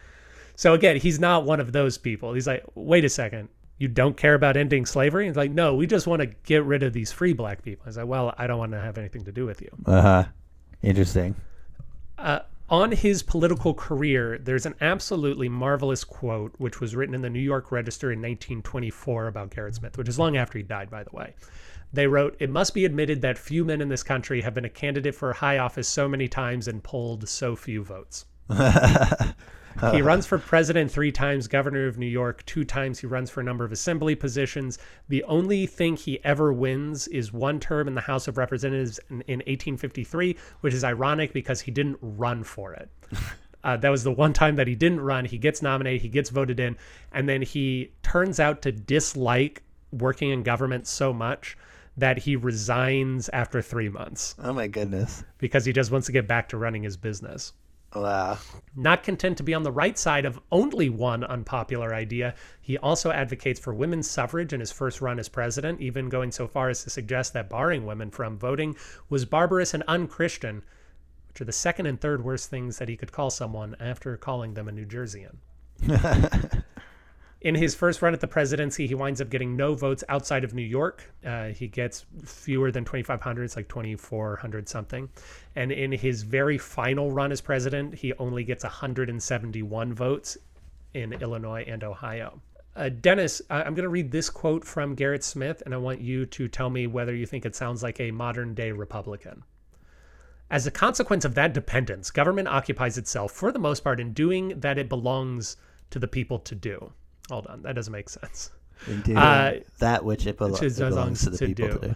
So 0.56 0.72
again, 0.72 0.96
he's 0.96 1.20
not 1.20 1.44
one 1.44 1.60
of 1.60 1.72
those 1.72 1.98
people. 1.98 2.32
He's 2.32 2.46
like, 2.46 2.64
wait 2.74 3.04
a 3.04 3.10
second, 3.10 3.50
you 3.80 3.88
don't 3.88 4.14
care 4.14 4.34
about 4.34 4.58
ending 4.58 4.84
slavery? 4.84 5.24
And 5.24 5.30
it's 5.30 5.38
like, 5.38 5.50
no, 5.50 5.74
we 5.74 5.86
just 5.86 6.06
want 6.06 6.20
to 6.20 6.26
get 6.26 6.64
rid 6.64 6.82
of 6.82 6.92
these 6.92 7.10
free 7.10 7.32
black 7.32 7.62
people. 7.62 7.86
He's 7.86 7.96
like, 7.96 8.06
well, 8.06 8.34
I 8.36 8.46
don't 8.46 8.58
want 8.58 8.72
to 8.72 8.80
have 8.80 8.98
anything 8.98 9.24
to 9.24 9.32
do 9.32 9.46
with 9.46 9.62
you. 9.62 9.70
Uh 9.86 10.02
huh. 10.02 10.24
Interesting. 10.82 11.34
Uh, 12.18 12.40
on 12.68 12.92
his 12.92 13.22
political 13.22 13.72
career, 13.72 14.38
there's 14.38 14.66
an 14.66 14.74
absolutely 14.82 15.48
marvelous 15.48 16.04
quote, 16.04 16.54
which 16.58 16.78
was 16.78 16.94
written 16.94 17.14
in 17.14 17.22
the 17.22 17.30
New 17.30 17.40
York 17.40 17.72
Register 17.72 18.12
in 18.12 18.18
1924 18.18 19.28
about 19.28 19.50
Gerrit 19.50 19.74
Smith, 19.74 19.96
which 19.96 20.08
is 20.08 20.18
long 20.18 20.36
after 20.36 20.58
he 20.58 20.62
died, 20.62 20.90
by 20.90 21.02
the 21.02 21.16
way. 21.16 21.34
They 21.90 22.06
wrote, 22.06 22.36
It 22.38 22.50
must 22.50 22.74
be 22.74 22.84
admitted 22.84 23.22
that 23.22 23.38
few 23.38 23.64
men 23.64 23.80
in 23.80 23.88
this 23.88 24.02
country 24.02 24.42
have 24.42 24.52
been 24.52 24.66
a 24.66 24.70
candidate 24.70 25.14
for 25.14 25.32
high 25.32 25.56
office 25.56 25.88
so 25.88 26.06
many 26.06 26.28
times 26.28 26.68
and 26.68 26.82
polled 26.82 27.26
so 27.28 27.56
few 27.56 27.82
votes. 27.82 28.26
he 29.92 30.02
runs 30.02 30.26
for 30.26 30.38
president 30.38 30.90
three 30.90 31.12
times, 31.12 31.48
governor 31.48 31.86
of 31.86 31.96
New 31.98 32.06
York 32.06 32.44
two 32.46 32.64
times. 32.64 32.98
He 32.98 33.06
runs 33.06 33.30
for 33.30 33.40
a 33.40 33.44
number 33.44 33.64
of 33.64 33.72
assembly 33.72 34.14
positions. 34.14 34.78
The 35.08 35.22
only 35.24 35.66
thing 35.66 35.96
he 35.96 36.22
ever 36.24 36.52
wins 36.52 37.06
is 37.08 37.32
one 37.32 37.60
term 37.60 37.88
in 37.88 37.94
the 37.94 38.00
House 38.00 38.28
of 38.28 38.36
Representatives 38.38 38.98
in, 39.10 39.22
in 39.22 39.38
1853, 39.40 40.36
which 40.60 40.74
is 40.74 40.84
ironic 40.84 41.32
because 41.32 41.60
he 41.60 41.70
didn't 41.70 41.98
run 42.00 42.42
for 42.44 42.72
it. 42.74 42.88
Uh, 43.62 43.76
that 43.76 43.90
was 43.90 44.02
the 44.04 44.10
one 44.10 44.32
time 44.32 44.56
that 44.56 44.66
he 44.66 44.74
didn't 44.74 45.02
run. 45.02 45.26
He 45.26 45.36
gets 45.36 45.60
nominated, 45.60 46.00
he 46.00 46.08
gets 46.08 46.30
voted 46.30 46.58
in, 46.58 46.78
and 47.12 47.28
then 47.28 47.42
he 47.42 47.92
turns 48.02 48.40
out 48.40 48.62
to 48.62 48.72
dislike 48.72 49.62
working 49.92 50.30
in 50.30 50.42
government 50.42 50.86
so 50.86 51.12
much 51.12 51.58
that 51.98 52.16
he 52.16 52.36
resigns 52.36 53.28
after 53.34 53.60
three 53.60 53.90
months 53.90 54.34
Oh 54.38 54.54
my 54.54 54.66
goodness. 54.66 55.24
because 55.36 55.66
he 55.66 55.74
just 55.74 55.90
wants 55.90 56.06
to 56.06 56.12
get 56.12 56.26
back 56.26 56.48
to 56.48 56.56
running 56.56 56.84
his 56.84 56.96
business. 56.96 57.52
Wow. 57.94 58.38
Not 58.76 59.02
content 59.02 59.36
to 59.38 59.42
be 59.42 59.52
on 59.52 59.64
the 59.64 59.72
right 59.72 59.98
side 59.98 60.24
of 60.24 60.38
only 60.52 60.88
one 60.88 61.24
unpopular 61.24 61.92
idea, 61.92 62.34
he 62.60 62.78
also 62.78 63.10
advocates 63.10 63.58
for 63.58 63.74
women's 63.74 64.08
suffrage 64.08 64.52
in 64.52 64.60
his 64.60 64.70
first 64.70 65.00
run 65.00 65.18
as 65.18 65.28
president, 65.28 65.80
even 65.80 66.08
going 66.08 66.30
so 66.30 66.46
far 66.46 66.68
as 66.68 66.84
to 66.84 66.90
suggest 66.90 67.32
that 67.32 67.50
barring 67.50 67.86
women 67.86 68.10
from 68.10 68.38
voting 68.38 68.76
was 69.08 69.24
barbarous 69.24 69.74
and 69.74 69.82
unchristian, 69.88 70.62
which 71.28 71.40
are 71.40 71.44
the 71.46 71.52
second 71.52 71.86
and 71.86 72.00
third 72.00 72.22
worst 72.22 72.48
things 72.48 72.78
that 72.78 72.88
he 72.88 72.96
could 72.96 73.10
call 73.10 73.30
someone 73.30 73.74
after 73.80 74.16
calling 74.16 74.54
them 74.54 74.68
a 74.68 74.72
New 74.72 74.86
Jerseyan. 74.86 75.36
In 77.40 77.54
his 77.54 77.74
first 77.74 78.02
run 78.02 78.12
at 78.12 78.20
the 78.20 78.28
presidency, 78.28 78.86
he 78.86 78.94
winds 78.94 79.20
up 79.20 79.30
getting 79.30 79.56
no 79.56 79.74
votes 79.74 80.04
outside 80.10 80.44
of 80.44 80.52
New 80.52 80.62
York. 80.62 81.10
Uh, 81.24 81.48
he 81.48 81.68
gets 81.68 82.04
fewer 82.22 82.70
than 82.70 82.84
2,500, 82.84 83.44
it's 83.44 83.56
like 83.56 83.68
2,400 83.68 84.68
something. 84.68 85.08
And 85.56 85.72
in 85.72 85.90
his 85.90 86.22
very 86.22 86.58
final 86.58 87.10
run 87.10 87.32
as 87.32 87.40
president, 87.40 87.94
he 87.94 88.12
only 88.14 88.44
gets 88.44 88.62
171 88.62 89.94
votes 89.94 90.36
in 90.92 91.14
Illinois 91.14 91.64
and 91.66 91.82
Ohio. 91.82 92.42
Uh, 92.76 92.90
Dennis, 92.90 93.40
I'm 93.48 93.74
going 93.74 93.84
to 93.84 93.88
read 93.88 94.10
this 94.10 94.28
quote 94.28 94.64
from 94.64 94.94
Gerrit 94.94 95.22
Smith, 95.22 95.62
and 95.64 95.72
I 95.72 95.78
want 95.78 96.00
you 96.02 96.26
to 96.26 96.46
tell 96.46 96.68
me 96.68 96.86
whether 96.86 97.14
you 97.14 97.24
think 97.24 97.46
it 97.46 97.56
sounds 97.56 97.82
like 97.82 98.00
a 98.00 98.10
modern 98.10 98.54
day 98.54 98.70
Republican. 98.70 99.44
As 100.50 100.66
a 100.66 100.70
consequence 100.70 101.24
of 101.24 101.34
that 101.36 101.54
dependence, 101.54 102.10
government 102.10 102.48
occupies 102.48 102.98
itself, 102.98 103.32
for 103.32 103.50
the 103.50 103.58
most 103.58 103.82
part, 103.82 103.98
in 103.98 104.12
doing 104.12 104.60
that 104.60 104.78
it 104.78 104.90
belongs 104.90 105.56
to 105.90 105.98
the 105.98 106.08
people 106.08 106.38
to 106.40 106.54
do. 106.54 106.92
Hold 107.30 107.46
on, 107.46 107.62
that 107.62 107.74
doesn't 107.74 107.92
make 107.92 108.08
sense. 108.08 108.50
Indeed. 108.86 109.16
Uh, 109.16 109.52
that 109.78 110.04
which 110.04 110.26
it, 110.26 110.38
belo- 110.38 110.62
it 110.62 110.76
belongs 110.76 111.24
to 111.24 111.30
the 111.30 111.38
to 111.38 111.46
people 111.46 111.66
do. 111.68 111.72
to 111.74 111.88
do. 111.88 111.94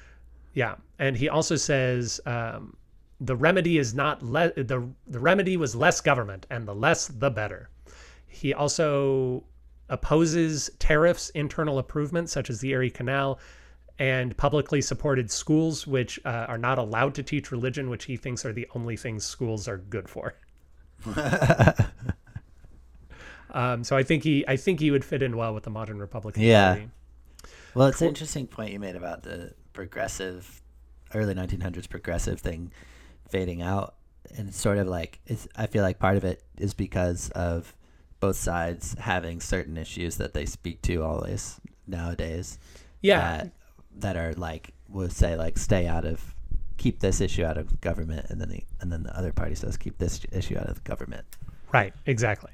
Yeah, 0.55 0.77
and 0.99 1.17
he 1.17 1.29
also 1.29 1.57
says 1.57 2.21
um, 2.27 2.77
the 3.21 3.37
remedy 3.37 3.79
is 3.79 3.95
not 3.95 4.23
le- 4.23 4.53
the 4.53 4.89
the 5.07 5.19
remedy 5.19 5.57
was 5.57 5.75
less 5.75 6.01
government, 6.01 6.47
and 6.51 6.67
the 6.67 6.75
less 6.75 7.09
the 7.09 7.31
better. 7.31 7.71
He 8.27 8.55
also 8.55 9.45
opposes 9.89 10.71
tariffs, 10.79 11.31
internal 11.31 11.79
improvements 11.79 12.33
such 12.33 12.51
as 12.51 12.61
the 12.61 12.71
Erie 12.71 12.91
Canal, 12.91 13.39
and 13.99 14.37
publicly 14.37 14.81
supported 14.81 15.31
schools 15.31 15.87
which 15.87 16.19
uh, 16.25 16.47
are 16.49 16.59
not 16.59 16.79
allowed 16.79 17.15
to 17.15 17.23
teach 17.23 17.51
religion, 17.53 17.91
which 17.91 18.05
he 18.05 18.17
thinks 18.17 18.45
are 18.45 18.53
the 18.53 18.67
only 18.75 18.97
things 18.97 19.25
schools 19.25 19.69
are 19.69 19.79
good 19.79 20.09
for. 20.09 20.35
um, 23.55 23.83
so 23.85 23.97
I 23.97 24.03
think 24.03 24.23
he 24.25 24.45
I 24.47 24.57
think 24.57 24.81
he 24.81 24.91
would 24.91 25.05
fit 25.05 25.23
in 25.23 25.37
well 25.37 25.55
with 25.55 25.63
the 25.65 25.71
modern 25.71 25.99
Republican 25.99 26.43
Yeah. 26.43 26.73
Party. 26.75 26.91
Well, 27.75 27.89
it's 27.89 28.01
an 28.03 28.09
interesting 28.09 28.47
point 28.47 28.73
you 28.73 28.79
made 28.79 28.95
about 28.97 29.23
the 29.23 29.55
progressive, 29.73 30.63
early 31.15 31.35
1900s 31.35 31.89
progressive 31.89 32.41
thing 32.41 32.71
fading 33.29 33.63
out. 33.63 33.95
And 34.37 34.49
it's 34.49 34.61
sort 34.61 34.79
of 34.79 34.87
like, 34.87 35.21
it's, 35.27 35.49
I 35.57 35.67
feel 35.67 35.83
like 35.83 35.99
part 35.99 36.17
of 36.17 36.25
it 36.25 36.43
is 36.57 36.73
because 36.73 37.31
of 37.31 37.75
both 38.21 38.37
sides 38.37 38.95
having 38.99 39.41
certain 39.41 39.77
issues 39.77 40.17
that 40.19 40.35
they 40.35 40.47
speak 40.47 40.83
to 40.83 41.03
always 41.03 41.61
nowadays. 41.87 42.59
Yeah, 43.03 43.19
That, 43.19 43.53
that 43.97 44.17
are 44.17 44.35
like, 44.35 44.73
would 44.89 45.13
say, 45.13 45.37
like, 45.37 45.59
stay 45.59 45.87
out 45.89 46.05
of, 46.05 46.35
keep 46.79 47.01
this 47.01 47.21
issue 47.21 47.45
out 47.45 47.59
of 47.59 47.81
government. 47.81 48.27
And 48.31 48.41
then 48.41 48.49
the, 48.51 48.63
and 48.81 48.91
then 48.93 49.03
the 49.03 49.17
other 49.19 49.33
party 49.33 49.57
says, 49.57 49.77
keep 49.77 49.99
this 49.99 50.21
issue 50.33 50.57
out 50.57 50.69
of 50.71 50.83
government. 50.85 51.27
right, 51.73 51.93
exactly. 52.07 52.53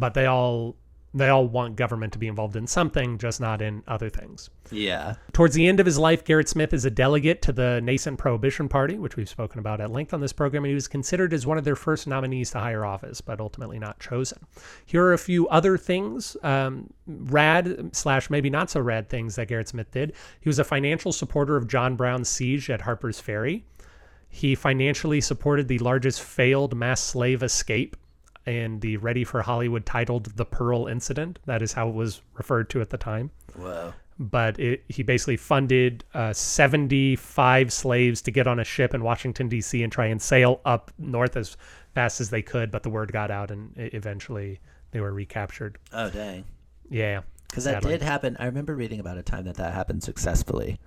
But 0.00 0.14
they 0.14 0.26
all 0.26 0.76
they 1.12 1.28
all 1.28 1.46
want 1.46 1.74
government 1.74 2.12
to 2.12 2.20
be 2.20 2.28
involved 2.28 2.54
in 2.54 2.66
something, 2.66 3.18
just 3.18 3.40
not 3.40 3.60
in 3.60 3.82
other 3.88 4.08
things. 4.08 4.48
Yeah. 4.70 5.16
Towards 5.32 5.54
the 5.56 5.66
end 5.66 5.80
of 5.80 5.86
his 5.86 5.98
life, 5.98 6.24
Gerrit 6.24 6.46
Smith 6.46 6.72
is 6.72 6.84
a 6.84 6.90
delegate 6.90 7.42
to 7.42 7.52
the 7.52 7.80
nascent 7.80 8.18
Prohibition 8.18 8.68
Party, 8.68 8.96
which 8.96 9.16
we've 9.16 9.28
spoken 9.28 9.58
about 9.58 9.80
at 9.80 9.90
length 9.90 10.14
on 10.14 10.20
this 10.20 10.32
program, 10.32 10.64
and 10.64 10.70
he 10.70 10.74
was 10.74 10.86
considered 10.86 11.32
as 11.32 11.46
one 11.46 11.58
of 11.58 11.64
their 11.64 11.74
first 11.74 12.06
nominees 12.06 12.52
to 12.52 12.60
higher 12.60 12.84
office, 12.84 13.20
but 13.20 13.40
ultimately 13.40 13.78
not 13.78 13.98
chosen. 13.98 14.38
Here 14.86 15.02
are 15.04 15.12
a 15.12 15.18
few 15.18 15.48
other 15.48 15.76
things, 15.76 16.36
um, 16.44 16.92
rad 17.06 17.90
slash 17.92 18.30
maybe 18.30 18.50
not 18.50 18.70
so 18.70 18.80
rad 18.80 19.08
things 19.08 19.34
that 19.34 19.48
Gerrit 19.48 19.66
Smith 19.66 19.90
did. 19.90 20.12
He 20.40 20.48
was 20.48 20.60
a 20.60 20.64
financial 20.64 21.12
supporter 21.12 21.56
of 21.56 21.66
John 21.66 21.96
Brown's 21.96 22.28
siege 22.28 22.70
at 22.70 22.82
Harper's 22.82 23.18
Ferry. 23.18 23.64
He 24.28 24.54
financially 24.54 25.20
supported 25.20 25.66
the 25.66 25.78
largest 25.80 26.22
failed 26.22 26.76
mass 26.76 27.00
slave 27.00 27.42
escape 27.42 27.96
in 28.46 28.80
the 28.80 28.96
Ready 28.96 29.24
for 29.24 29.42
Hollywood 29.42 29.86
titled 29.86 30.36
The 30.36 30.44
Pearl 30.44 30.86
Incident. 30.86 31.38
That 31.46 31.62
is 31.62 31.72
how 31.72 31.88
it 31.88 31.94
was 31.94 32.22
referred 32.34 32.70
to 32.70 32.80
at 32.80 32.90
the 32.90 32.98
time 32.98 33.30
Whoa. 33.54 33.92
but 34.18 34.58
it, 34.58 34.84
he 34.88 35.02
basically 35.02 35.36
funded 35.36 36.04
uh, 36.14 36.32
75 36.32 37.72
slaves 37.72 38.22
to 38.22 38.30
get 38.30 38.46
on 38.46 38.58
a 38.58 38.64
ship 38.64 38.94
in 38.94 39.02
Washington, 39.02 39.48
D.C., 39.48 39.82
and 39.82 39.92
try 39.92 40.06
and 40.06 40.20
sail 40.20 40.60
up 40.64 40.90
north 40.98 41.36
as 41.36 41.56
fast 41.94 42.20
as 42.20 42.30
they 42.30 42.42
could. 42.42 42.70
But 42.70 42.82
the 42.82 42.90
word 42.90 43.12
got 43.12 43.30
out, 43.30 43.50
and 43.50 43.72
eventually 43.76 44.60
they 44.90 45.00
were 45.00 45.12
recaptured. 45.12 45.78
Oh, 45.92 46.10
dang. 46.10 46.44
Yeah. 46.88 47.22
Because 47.48 47.64
that 47.64 47.82
did 47.82 48.02
happen. 48.02 48.36
I 48.38 48.46
remember 48.46 48.76
reading 48.76 49.00
about 49.00 49.18
a 49.18 49.22
time 49.22 49.44
that 49.44 49.56
that 49.56 49.74
happened 49.74 50.04
successfully, 50.04 50.78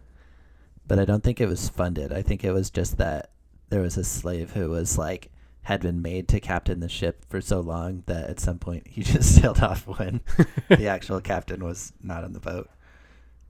but 0.87 0.97
I 0.97 1.03
don't 1.03 1.21
think 1.21 1.41
it 1.41 1.47
was 1.47 1.67
funded. 1.67 2.13
I 2.13 2.21
think 2.21 2.43
it 2.43 2.53
was 2.53 2.69
just 2.69 2.97
that 2.97 3.31
there 3.69 3.81
was 3.81 3.97
a 3.97 4.03
slave 4.03 4.51
who 4.51 4.69
was 4.69 4.97
like 4.97 5.29
had 5.63 5.81
been 5.81 6.01
made 6.01 6.27
to 6.29 6.39
captain 6.39 6.79
the 6.79 6.89
ship 6.89 7.25
for 7.29 7.39
so 7.41 7.59
long 7.61 8.03
that 8.05 8.29
at 8.29 8.39
some 8.39 8.59
point 8.59 8.87
he 8.87 9.01
just 9.03 9.35
sailed 9.41 9.59
off 9.61 9.87
when 9.87 10.21
the 10.69 10.87
actual 10.87 11.21
captain 11.21 11.63
was 11.63 11.93
not 12.01 12.23
on 12.23 12.33
the 12.33 12.39
boat. 12.39 12.69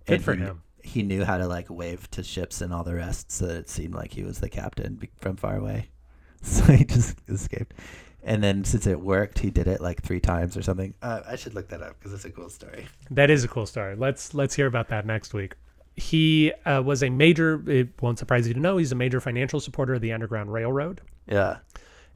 Good 0.06 0.16
And 0.16 0.24
for 0.24 0.34
he, 0.36 0.42
him. 0.42 0.62
He 0.82 1.02
knew 1.04 1.24
how 1.24 1.38
to 1.38 1.48
like 1.48 1.70
wave 1.70 2.10
to 2.12 2.24
ships 2.24 2.62
and 2.62 2.74
all 2.74 2.84
the 2.84 2.96
rest, 2.96 3.32
so 3.32 3.48
that 3.48 3.56
it 3.58 3.70
seemed 3.70 3.96
like 3.96 4.12
he 4.14 4.24
was 4.24 4.40
the 4.40 4.50
captain 4.50 5.02
from 5.20 5.36
far 5.38 5.56
away. 5.58 5.90
So 6.46 6.64
he 6.74 6.84
just 6.84 7.18
escaped. 7.30 7.74
And 8.22 8.44
then 8.44 8.66
since 8.66 8.86
it 8.86 9.00
worked, 9.00 9.40
he 9.40 9.50
did 9.50 9.66
it 9.66 9.80
like 9.80 10.02
three 10.02 10.20
times 10.20 10.58
or 10.58 10.62
something. 10.62 10.94
Uh, 11.02 11.22
I 11.26 11.38
should 11.38 11.54
look 11.54 11.70
that 11.70 11.82
up 11.82 11.98
because 11.98 12.12
it's 12.12 12.26
a 12.26 12.32
cool 12.32 12.50
story. 12.50 12.86
That 13.12 13.30
is 13.30 13.46
a 13.46 13.48
cool 13.48 13.66
story. 13.66 13.96
Let's 13.96 14.34
let's 14.34 14.54
hear 14.54 14.68
about 14.68 14.90
that 14.90 15.06
next 15.06 15.34
week. 15.34 15.54
He 15.96 16.52
uh, 16.66 16.82
was 16.82 17.02
a 17.02 17.10
major. 17.10 17.64
It 17.70 17.90
won't 18.02 18.20
surprise 18.20 18.46
you 18.46 18.54
to 18.56 18.60
know 18.60 18.76
he's 18.76 18.92
a 18.92 18.96
major 18.96 19.22
financial 19.22 19.62
supporter 19.62 19.94
of 19.94 20.02
the 20.02 20.12
Underground 20.12 20.52
Railroad, 20.52 21.00
Yeah. 21.28 21.60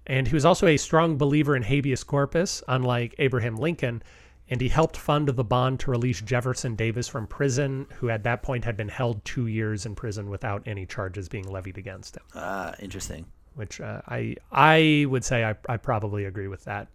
And 0.08 0.28
he 0.28 0.34
was 0.34 0.46
also 0.46 0.68
a 0.68 0.78
strong 0.78 1.18
believer 1.18 1.56
in 1.56 1.64
habeas 1.64 2.04
corpus, 2.04 2.64
unlike 2.68 3.14
Abraham 3.20 3.58
Lincoln. 3.58 4.02
And 4.50 4.62
he 4.62 4.70
helped 4.70 4.96
fund 4.96 5.28
the 5.28 5.44
bond 5.44 5.82
to 5.82 5.92
release 5.92 6.22
Jefferson 6.22 6.76
Davis 6.76 7.10
from 7.10 7.28
prison, 7.28 7.86
who 7.98 8.10
at 8.10 8.24
that 8.24 8.42
point 8.42 8.64
had 8.64 8.78
been 8.78 8.88
held 8.88 9.24
two 9.26 9.48
years 9.48 9.86
in 9.86 9.94
prison 9.94 10.30
without 10.30 10.64
any 10.66 10.86
charges 10.86 11.28
being 11.28 11.46
levied 11.50 11.78
against 11.78 12.16
him. 12.16 12.24
Ah, 12.34 12.74
interesting. 12.80 13.26
Which 13.56 13.82
uh, 13.82 14.02
I 14.08 14.38
I 14.50 15.06
would 15.10 15.26
say 15.26 15.44
I, 15.44 15.56
I 15.68 15.76
probably 15.76 16.24
agree 16.24 16.48
with 16.48 16.64
that 16.64 16.88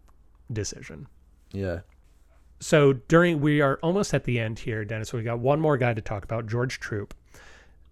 decision. 0.51 1.07
Yeah. 1.53 1.81
So 2.61 2.95
during 2.95 3.41
we 3.41 3.61
are 3.61 3.79
almost 3.83 4.15
at 4.15 4.25
the 4.25 4.41
end 4.41 4.61
here, 4.61 4.85
Dennis. 4.87 5.11
So 5.11 5.19
we 5.19 5.25
got 5.25 5.41
one 5.41 5.61
more 5.61 5.77
guy 5.77 5.93
to 5.93 6.01
talk 6.01 6.25
about, 6.25 6.47
George 6.47 6.81
Troup. 6.81 7.13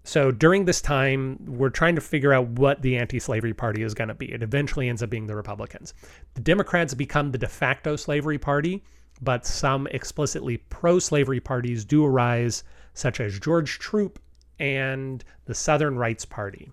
So 0.03 0.31
during 0.31 0.65
this 0.65 0.81
time, 0.81 1.39
we're 1.47 1.71
trying 1.71 1.95
to 1.95 2.01
figure 2.01 2.33
out 2.33 2.47
what 2.49 2.81
the 2.83 2.97
anti-slavery 2.97 3.53
party 3.53 3.83
is 3.83 3.95
going 3.95 4.09
to 4.09 4.15
be. 4.15 4.33
It 4.33 4.43
eventually 4.43 4.89
ends 4.89 5.03
up 5.03 5.11
being 5.11 5.27
the 5.27 5.37
Republicans. 5.37 5.95
The 6.35 6.41
Democrats 6.41 6.95
become 6.95 7.31
the 7.31 7.39
de 7.39 7.47
facto 7.47 7.97
slavery 7.97 8.39
party, 8.39 8.83
but 9.21 9.45
some 9.45 9.87
explicitly 9.89 10.57
pro-slavery 10.57 11.41
parties 11.41 11.85
do 11.85 12.05
arise, 12.05 12.65
such 12.95 13.21
as 13.21 13.39
George 13.39 13.79
Troup 13.79 14.19
and 14.59 15.23
the 15.45 15.55
Southern 15.55 15.97
Rights 15.97 16.25
Party. 16.25 16.73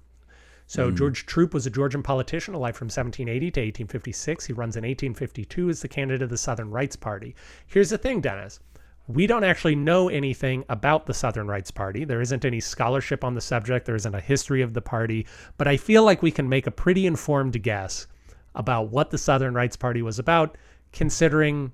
So 0.66 0.90
hmm. 0.90 0.96
George 0.96 1.26
Troup 1.26 1.54
was 1.54 1.66
a 1.66 1.70
Georgian 1.70 2.04
politician 2.04 2.54
alive 2.54 2.76
from 2.76 2.88
1780 2.88 3.52
to 3.52 3.60
1856. 3.62 4.46
He 4.46 4.54
runs 4.54 4.76
in 4.76 4.84
1852 4.84 5.70
as 5.70 5.82
the 5.82 5.88
candidate 5.88 6.22
of 6.22 6.30
the 6.30 6.38
Southern 6.38 6.70
Rights 6.70 6.96
Party. 6.96 7.36
Here's 7.66 7.90
the 7.90 7.98
thing, 7.98 8.22
Dennis. 8.22 8.60
We 9.08 9.26
don't 9.26 9.44
actually 9.44 9.76
know 9.76 10.10
anything 10.10 10.66
about 10.70 11.06
the 11.06 11.14
Southern 11.14 11.48
Rights 11.48 11.72
Party. 11.72 12.04
There 12.04 12.22
isn't 12.22 12.44
any 12.44 12.60
scholarship 12.60 13.24
on 13.24 13.36
the 13.36 13.42
subject. 13.42 13.86
There 13.86 13.96
isn't 13.96 14.14
a 14.14 14.20
history 14.20 14.62
of 14.62 14.74
the 14.74 14.82
party. 14.82 15.26
But 15.58 15.68
I 15.68 15.78
feel 15.78 16.04
like 16.04 16.22
we 16.22 16.32
can 16.32 16.50
make 16.50 16.68
a 16.68 16.72
pretty 16.72 17.06
informed 17.06 17.62
guess 17.64 18.08
about 18.54 18.90
what 18.90 19.12
the 19.12 19.18
Southern 19.18 19.54
Rights 19.54 19.78
Party 19.78 20.02
was 20.02 20.20
about, 20.20 20.58
considering 20.92 21.72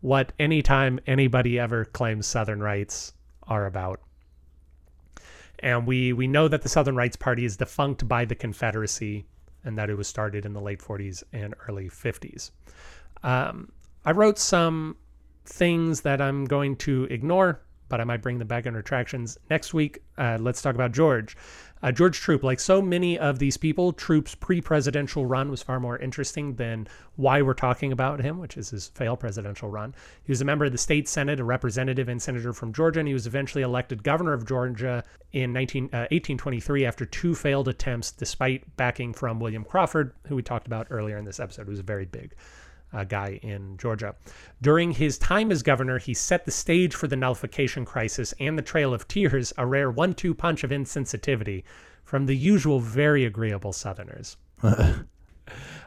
what 0.00 0.32
anytime 0.38 1.00
anybody 1.06 1.58
ever 1.58 1.84
claims 1.84 2.26
Southern 2.26 2.62
rights 2.62 3.14
are 3.44 3.66
about 3.66 4.00
and 5.60 5.86
we 5.86 6.12
we 6.12 6.26
know 6.26 6.48
that 6.48 6.62
the 6.62 6.68
Southern 6.68 6.96
Rights 6.96 7.16
Party 7.16 7.44
is 7.44 7.56
defunct 7.56 8.06
by 8.06 8.24
the 8.24 8.34
Confederacy, 8.34 9.26
and 9.64 9.76
that 9.78 9.90
it 9.90 9.96
was 9.96 10.08
started 10.08 10.44
in 10.44 10.52
the 10.52 10.60
late 10.60 10.80
40s 10.80 11.22
and 11.32 11.54
early 11.68 11.88
50s. 11.88 12.50
Um, 13.22 13.72
I 14.04 14.12
wrote 14.12 14.38
some 14.38 14.96
things 15.48 16.02
that 16.02 16.20
I'm 16.20 16.44
going 16.44 16.76
to 16.76 17.04
ignore, 17.04 17.60
but 17.88 18.00
I 18.00 18.04
might 18.04 18.22
bring 18.22 18.38
them 18.38 18.48
back 18.48 18.66
in 18.66 18.74
retractions 18.74 19.38
next 19.48 19.72
week. 19.72 20.02
Uh, 20.18 20.38
let's 20.40 20.60
talk 20.60 20.74
about 20.74 20.92
George. 20.92 21.36
Uh, 21.82 21.92
George 21.92 22.18
Troup, 22.18 22.42
like 22.42 22.58
so 22.58 22.80
many 22.80 23.18
of 23.18 23.38
these 23.38 23.56
people, 23.56 23.92
Troup's 23.92 24.34
pre-presidential 24.34 25.26
run 25.26 25.50
was 25.50 25.62
far 25.62 25.78
more 25.78 25.98
interesting 25.98 26.54
than 26.54 26.88
why 27.16 27.42
we're 27.42 27.54
talking 27.54 27.92
about 27.92 28.20
him, 28.20 28.38
which 28.38 28.56
is 28.56 28.70
his 28.70 28.88
failed 28.88 29.20
presidential 29.20 29.68
run. 29.68 29.94
He 30.24 30.32
was 30.32 30.40
a 30.40 30.44
member 30.44 30.64
of 30.64 30.72
the 30.72 30.78
state 30.78 31.06
senate, 31.06 31.38
a 31.38 31.44
representative 31.44 32.08
and 32.08 32.20
senator 32.20 32.54
from 32.54 32.72
Georgia, 32.72 33.00
and 33.00 33.06
he 33.06 33.14
was 33.14 33.26
eventually 33.26 33.62
elected 33.62 34.02
governor 34.02 34.32
of 34.32 34.46
Georgia 34.46 35.04
in 35.32 35.52
19, 35.52 35.84
uh, 35.92 36.08
1823 36.10 36.86
after 36.86 37.04
two 37.04 37.34
failed 37.34 37.68
attempts, 37.68 38.10
despite 38.10 38.76
backing 38.76 39.12
from 39.12 39.38
William 39.38 39.62
Crawford, 39.62 40.12
who 40.28 40.36
we 40.36 40.42
talked 40.42 40.66
about 40.66 40.86
earlier 40.90 41.18
in 41.18 41.26
this 41.26 41.40
episode, 41.40 41.66
who 41.66 41.70
was 41.70 41.80
very 41.80 42.06
big 42.06 42.34
uh, 42.92 43.04
guy 43.04 43.38
in 43.42 43.76
Georgia. 43.76 44.14
During 44.62 44.92
his 44.92 45.18
time 45.18 45.50
as 45.50 45.62
governor, 45.62 45.98
he 45.98 46.14
set 46.14 46.44
the 46.44 46.50
stage 46.50 46.94
for 46.94 47.06
the 47.08 47.16
nullification 47.16 47.84
crisis 47.84 48.34
and 48.40 48.58
the 48.58 48.62
Trail 48.62 48.94
of 48.94 49.08
Tears, 49.08 49.52
a 49.58 49.66
rare 49.66 49.90
one 49.90 50.14
two 50.14 50.34
punch 50.34 50.64
of 50.64 50.70
insensitivity 50.70 51.64
from 52.04 52.26
the 52.26 52.36
usual 52.36 52.80
very 52.80 53.24
agreeable 53.24 53.72
Southerners. 53.72 54.36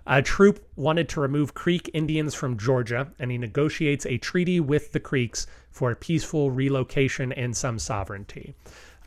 A 0.08 0.22
Troup 0.24 0.66
wanted 0.76 1.08
to 1.10 1.22
remove 1.22 1.54
Creek 1.54 1.90
Indians 1.94 2.34
from 2.34 2.58
Georgia, 2.58 3.12
and 3.20 3.30
he 3.30 3.38
negotiates 3.38 4.06
a 4.06 4.18
treaty 4.18 4.60
with 4.60 4.92
the 4.92 5.00
Creeks 5.00 5.46
for 5.70 5.94
peaceful 5.94 6.50
relocation 6.50 7.32
and 7.34 7.56
some 7.56 7.78
sovereignty. 7.78 8.56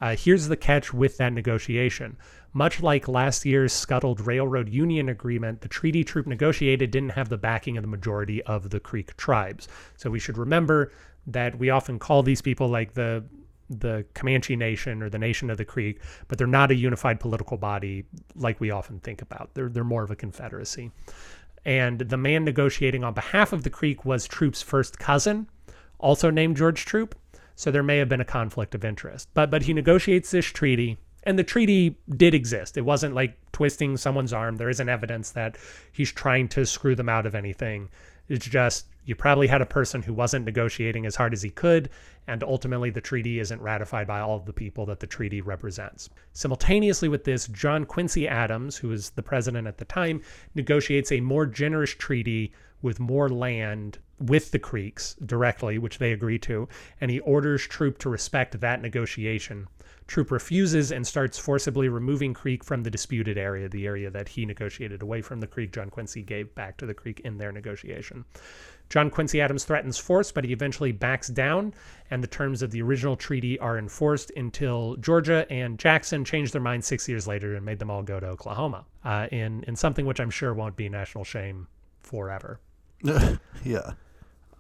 Uh, 0.02 0.16
here's 0.16 0.48
the 0.48 0.56
catch 0.56 0.92
with 0.92 1.16
that 1.18 1.32
negotiation. 1.32 2.16
Much 2.52 2.82
like 2.82 3.06
last 3.06 3.46
year's 3.46 3.72
scuttled 3.72 4.20
railroad 4.26 4.68
union 4.68 5.08
agreement, 5.08 5.60
the 5.60 5.68
treaty 5.68 6.02
Troup 6.02 6.26
negotiated 6.26 6.90
didn't 6.90 7.10
have 7.10 7.28
the 7.28 7.38
backing 7.38 7.76
of 7.76 7.84
the 7.84 7.88
majority 7.88 8.42
of 8.42 8.70
the 8.70 8.80
Creek 8.80 9.16
tribes. 9.16 9.68
So 9.96 10.10
we 10.10 10.18
should 10.18 10.36
remember 10.36 10.90
that 11.28 11.56
we 11.56 11.70
often 11.70 12.00
call 12.00 12.24
these 12.24 12.42
people 12.42 12.68
like 12.68 12.94
the 12.94 13.24
the 13.70 14.04
Comanche 14.12 14.56
Nation 14.56 15.02
or 15.02 15.08
the 15.08 15.20
Nation 15.20 15.48
of 15.48 15.56
the 15.56 15.64
Creek, 15.64 16.00
but 16.26 16.36
they're 16.36 16.48
not 16.48 16.72
a 16.72 16.74
unified 16.74 17.20
political 17.20 17.56
body 17.56 18.04
like 18.34 18.60
we 18.60 18.72
often 18.72 18.98
think 18.98 19.22
about. 19.22 19.54
They're 19.54 19.68
they're 19.68 19.84
more 19.84 20.02
of 20.02 20.10
a 20.10 20.16
confederacy. 20.16 20.90
And 21.64 22.00
the 22.00 22.16
man 22.16 22.44
negotiating 22.44 23.04
on 23.04 23.14
behalf 23.14 23.52
of 23.52 23.62
the 23.62 23.70
Creek 23.70 24.04
was 24.04 24.26
Troup's 24.26 24.62
first 24.62 24.98
cousin, 24.98 25.46
also 26.00 26.28
named 26.28 26.56
George 26.56 26.84
Troup. 26.84 27.14
So 27.54 27.70
there 27.70 27.82
may 27.82 27.98
have 27.98 28.08
been 28.08 28.20
a 28.20 28.24
conflict 28.24 28.74
of 28.74 28.84
interest. 28.84 29.28
But 29.34 29.50
but 29.50 29.62
he 29.62 29.72
negotiates 29.72 30.30
this 30.30 30.46
treaty, 30.46 30.98
and 31.24 31.38
the 31.38 31.44
treaty 31.44 31.96
did 32.16 32.34
exist. 32.34 32.76
It 32.76 32.82
wasn't 32.82 33.14
like 33.14 33.36
twisting 33.52 33.96
someone's 33.96 34.32
arm. 34.32 34.56
There 34.56 34.70
isn't 34.70 34.88
evidence 34.88 35.30
that 35.32 35.56
he's 35.92 36.10
trying 36.12 36.48
to 36.48 36.66
screw 36.66 36.94
them 36.94 37.08
out 37.08 37.26
of 37.26 37.34
anything. 37.34 37.90
It's 38.28 38.46
just 38.46 38.86
You 39.04 39.16
probably 39.16 39.48
had 39.48 39.60
a 39.60 39.66
person 39.66 40.02
who 40.02 40.14
wasn't 40.14 40.44
negotiating 40.44 41.06
as 41.06 41.16
hard 41.16 41.32
as 41.32 41.42
he 41.42 41.50
could, 41.50 41.90
and 42.28 42.44
ultimately 42.44 42.90
the 42.90 43.00
treaty 43.00 43.40
isn't 43.40 43.60
ratified 43.60 44.06
by 44.06 44.20
all 44.20 44.36
of 44.36 44.44
the 44.44 44.52
people 44.52 44.86
that 44.86 45.00
the 45.00 45.08
treaty 45.08 45.40
represents. 45.40 46.08
Simultaneously 46.32 47.08
with 47.08 47.24
this, 47.24 47.48
John 47.48 47.84
Quincy 47.84 48.28
Adams, 48.28 48.76
who 48.76 48.88
was 48.88 49.10
the 49.10 49.22
president 49.22 49.66
at 49.66 49.78
the 49.78 49.84
time, 49.84 50.22
negotiates 50.54 51.10
a 51.10 51.20
more 51.20 51.46
generous 51.46 51.90
treaty 51.90 52.52
with 52.80 53.00
more 53.00 53.28
land 53.28 53.98
with 54.22 54.50
the 54.50 54.58
Creeks 54.58 55.14
directly, 55.26 55.78
which 55.78 55.98
they 55.98 56.12
agree 56.12 56.38
to, 56.40 56.68
and 57.00 57.10
he 57.10 57.20
orders 57.20 57.66
Troup 57.66 57.98
to 57.98 58.08
respect 58.08 58.60
that 58.60 58.80
negotiation. 58.80 59.68
Troup 60.06 60.30
refuses 60.30 60.92
and 60.92 61.06
starts 61.06 61.38
forcibly 61.38 61.88
removing 61.88 62.34
Creek 62.34 62.64
from 62.64 62.82
the 62.82 62.90
disputed 62.90 63.38
area, 63.38 63.68
the 63.68 63.86
area 63.86 64.10
that 64.10 64.28
he 64.28 64.44
negotiated 64.44 65.02
away 65.02 65.22
from 65.22 65.40
the 65.40 65.46
Creek. 65.46 65.72
John 65.72 65.90
Quincy 65.90 66.22
gave 66.22 66.54
back 66.54 66.76
to 66.78 66.86
the 66.86 66.94
Creek 66.94 67.20
in 67.20 67.38
their 67.38 67.52
negotiation. 67.52 68.24
John 68.88 69.08
Quincy 69.08 69.40
Adams 69.40 69.64
threatens 69.64 69.96
force, 69.96 70.30
but 70.30 70.44
he 70.44 70.52
eventually 70.52 70.92
backs 70.92 71.28
down, 71.28 71.72
and 72.10 72.22
the 72.22 72.28
terms 72.28 72.60
of 72.60 72.70
the 72.72 72.82
original 72.82 73.16
treaty 73.16 73.58
are 73.58 73.78
enforced 73.78 74.30
until 74.36 74.96
Georgia 74.96 75.46
and 75.50 75.78
Jackson 75.78 76.26
changed 76.26 76.52
their 76.52 76.60
minds 76.60 76.86
six 76.86 77.08
years 77.08 77.26
later 77.26 77.54
and 77.54 77.64
made 77.64 77.78
them 77.78 77.90
all 77.90 78.02
go 78.02 78.20
to 78.20 78.26
Oklahoma 78.26 78.84
uh, 79.04 79.28
in 79.32 79.64
in 79.64 79.76
something 79.76 80.04
which 80.04 80.20
I'm 80.20 80.30
sure 80.30 80.52
won't 80.52 80.76
be 80.76 80.90
national 80.90 81.24
shame 81.24 81.68
forever. 82.02 82.60
yeah. 83.64 83.92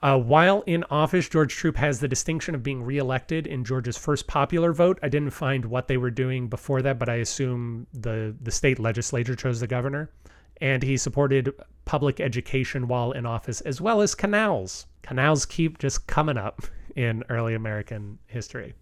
Uh, 0.02 0.18
while 0.18 0.62
in 0.66 0.82
office, 0.90 1.28
George 1.28 1.54
Troup 1.54 1.76
has 1.76 2.00
the 2.00 2.08
distinction 2.08 2.56
of 2.56 2.62
being 2.62 2.82
reelected 2.82 3.46
in 3.46 3.64
Georgia's 3.64 3.96
first 3.96 4.26
popular 4.26 4.72
vote. 4.72 4.98
I 5.00 5.08
didn't 5.08 5.30
find 5.30 5.64
what 5.64 5.86
they 5.86 5.96
were 5.96 6.10
doing 6.10 6.48
before 6.48 6.82
that, 6.82 6.98
but 6.98 7.08
I 7.08 7.16
assume 7.16 7.86
the 7.92 8.34
the 8.42 8.50
state 8.50 8.80
legislature 8.80 9.36
chose 9.36 9.60
the 9.60 9.66
governor 9.68 10.10
and 10.62 10.82
he 10.82 10.96
supported 10.96 11.52
public 11.84 12.20
education 12.20 12.86
while 12.86 13.10
in 13.12 13.26
office 13.26 13.60
as 13.62 13.80
well 13.80 14.00
as 14.00 14.14
canals. 14.14 14.86
Canals 15.02 15.44
keep 15.44 15.78
just 15.78 16.06
coming 16.06 16.38
up 16.38 16.62
in 16.96 17.24
early 17.28 17.54
American 17.54 18.18
history. 18.26 18.72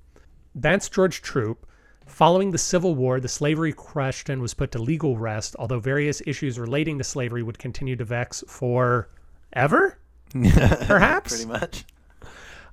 That's 0.54 0.88
George 0.88 1.22
Troup. 1.22 1.66
Following 2.06 2.50
the 2.50 2.58
Civil 2.58 2.96
War, 2.96 3.20
the 3.20 3.28
slavery 3.28 3.72
question 3.72 4.42
was 4.42 4.52
put 4.52 4.72
to 4.72 4.78
legal 4.78 5.16
rest, 5.16 5.56
although 5.58 5.78
various 5.78 6.20
issues 6.26 6.58
relating 6.58 6.98
to 6.98 7.04
slavery 7.04 7.42
would 7.42 7.58
continue 7.58 7.94
to 7.94 8.04
vex 8.04 8.42
forever, 8.48 9.99
perhaps. 10.86 11.36
Pretty 11.36 11.46
much. 11.46 11.84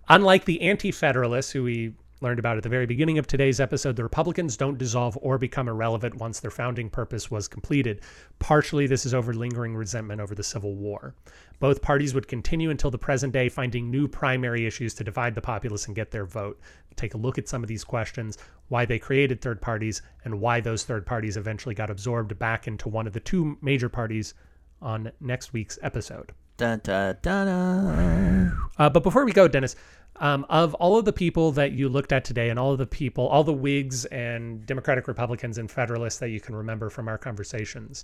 Unlike 0.10 0.46
the 0.46 0.62
Anti 0.62 0.92
Federalists, 0.92 1.52
who 1.52 1.64
we 1.64 1.94
learned 2.22 2.40
about 2.40 2.58
at 2.58 2.64
the 2.64 2.70
very 2.70 2.86
beginning 2.86 3.18
of 3.18 3.28
today's 3.28 3.60
episode, 3.60 3.96
the 3.96 4.04
Republicans 4.04 4.58
don't 4.58 4.78
dissolve 4.78 5.18
or 5.22 5.38
become 5.38 5.68
irrelevant 5.68 6.16
once 6.16 6.40
their 6.40 6.52
founding 6.52 6.90
purpose 6.90 7.30
was 7.30 7.48
completed. 7.48 8.02
Partially, 8.40 8.88
this 8.88 9.06
is 9.06 9.14
over 9.14 9.34
lingering 9.34 9.76
resentment 9.76 10.20
over 10.20 10.34
the 10.34 10.44
Civil 10.44 10.76
War. 10.76 11.14
Both 11.60 11.82
parties 11.82 12.14
would 12.14 12.28
continue 12.28 12.70
until 12.70 12.90
the 12.90 12.98
present 12.98 13.34
day, 13.34 13.50
finding 13.50 13.92
new 13.92 14.08
primary 14.08 14.66
issues 14.66 14.94
to 14.96 15.04
divide 15.04 15.36
the 15.36 15.42
populace 15.42 15.86
and 15.86 15.96
get 15.96 16.12
their 16.12 16.26
vote. 16.26 16.60
Take 16.96 17.14
a 17.14 17.18
look 17.18 17.38
at 17.38 17.48
some 17.48 17.62
of 17.62 17.68
these 17.68 17.84
questions, 17.84 18.40
why 18.70 18.86
they 18.86 18.98
created 18.98 19.42
third 19.42 19.62
parties, 19.62 20.02
and 20.26 20.40
why 20.40 20.60
those 20.60 20.84
third 20.84 21.06
parties 21.06 21.38
eventually 21.38 21.76
got 21.76 21.92
absorbed 21.92 22.38
back 22.40 22.68
into 22.68 22.90
one 22.90 23.06
of 23.06 23.14
the 23.14 23.20
two 23.20 23.58
major 23.62 23.90
parties 23.90 24.34
on 24.82 25.12
next 25.20 25.54
week's 25.54 25.78
episode. 25.84 26.32
Dun, 26.58 26.82
dun, 26.84 27.18
dun, 27.22 27.46
dun. 27.48 28.58
Uh, 28.78 28.90
but 28.90 29.04
before 29.04 29.26
we 29.26 29.32
go, 29.32 29.48
Dennis, 29.48 29.76
um, 30.18 30.46
of 30.50 30.74
all 30.76 30.98
of 30.98 31.06
the 31.06 31.14
people 31.14 31.52
that 31.52 31.74
you 31.74 31.88
looked 31.90 32.12
at 32.12 32.26
today 32.26 32.50
and 32.50 32.58
all 32.58 32.72
of 32.72 32.80
the 32.80 32.88
people, 32.88 33.28
all 33.28 33.44
the 33.44 33.54
Whigs 33.54 34.06
and 34.06 34.66
Democratic 34.66 35.08
Republicans 35.08 35.58
and 35.58 35.70
Federalists 35.70 36.18
that 36.18 36.30
you 36.30 36.40
can 36.40 36.56
remember 36.56 36.90
from 36.90 37.08
our 37.08 37.18
conversations, 37.18 38.04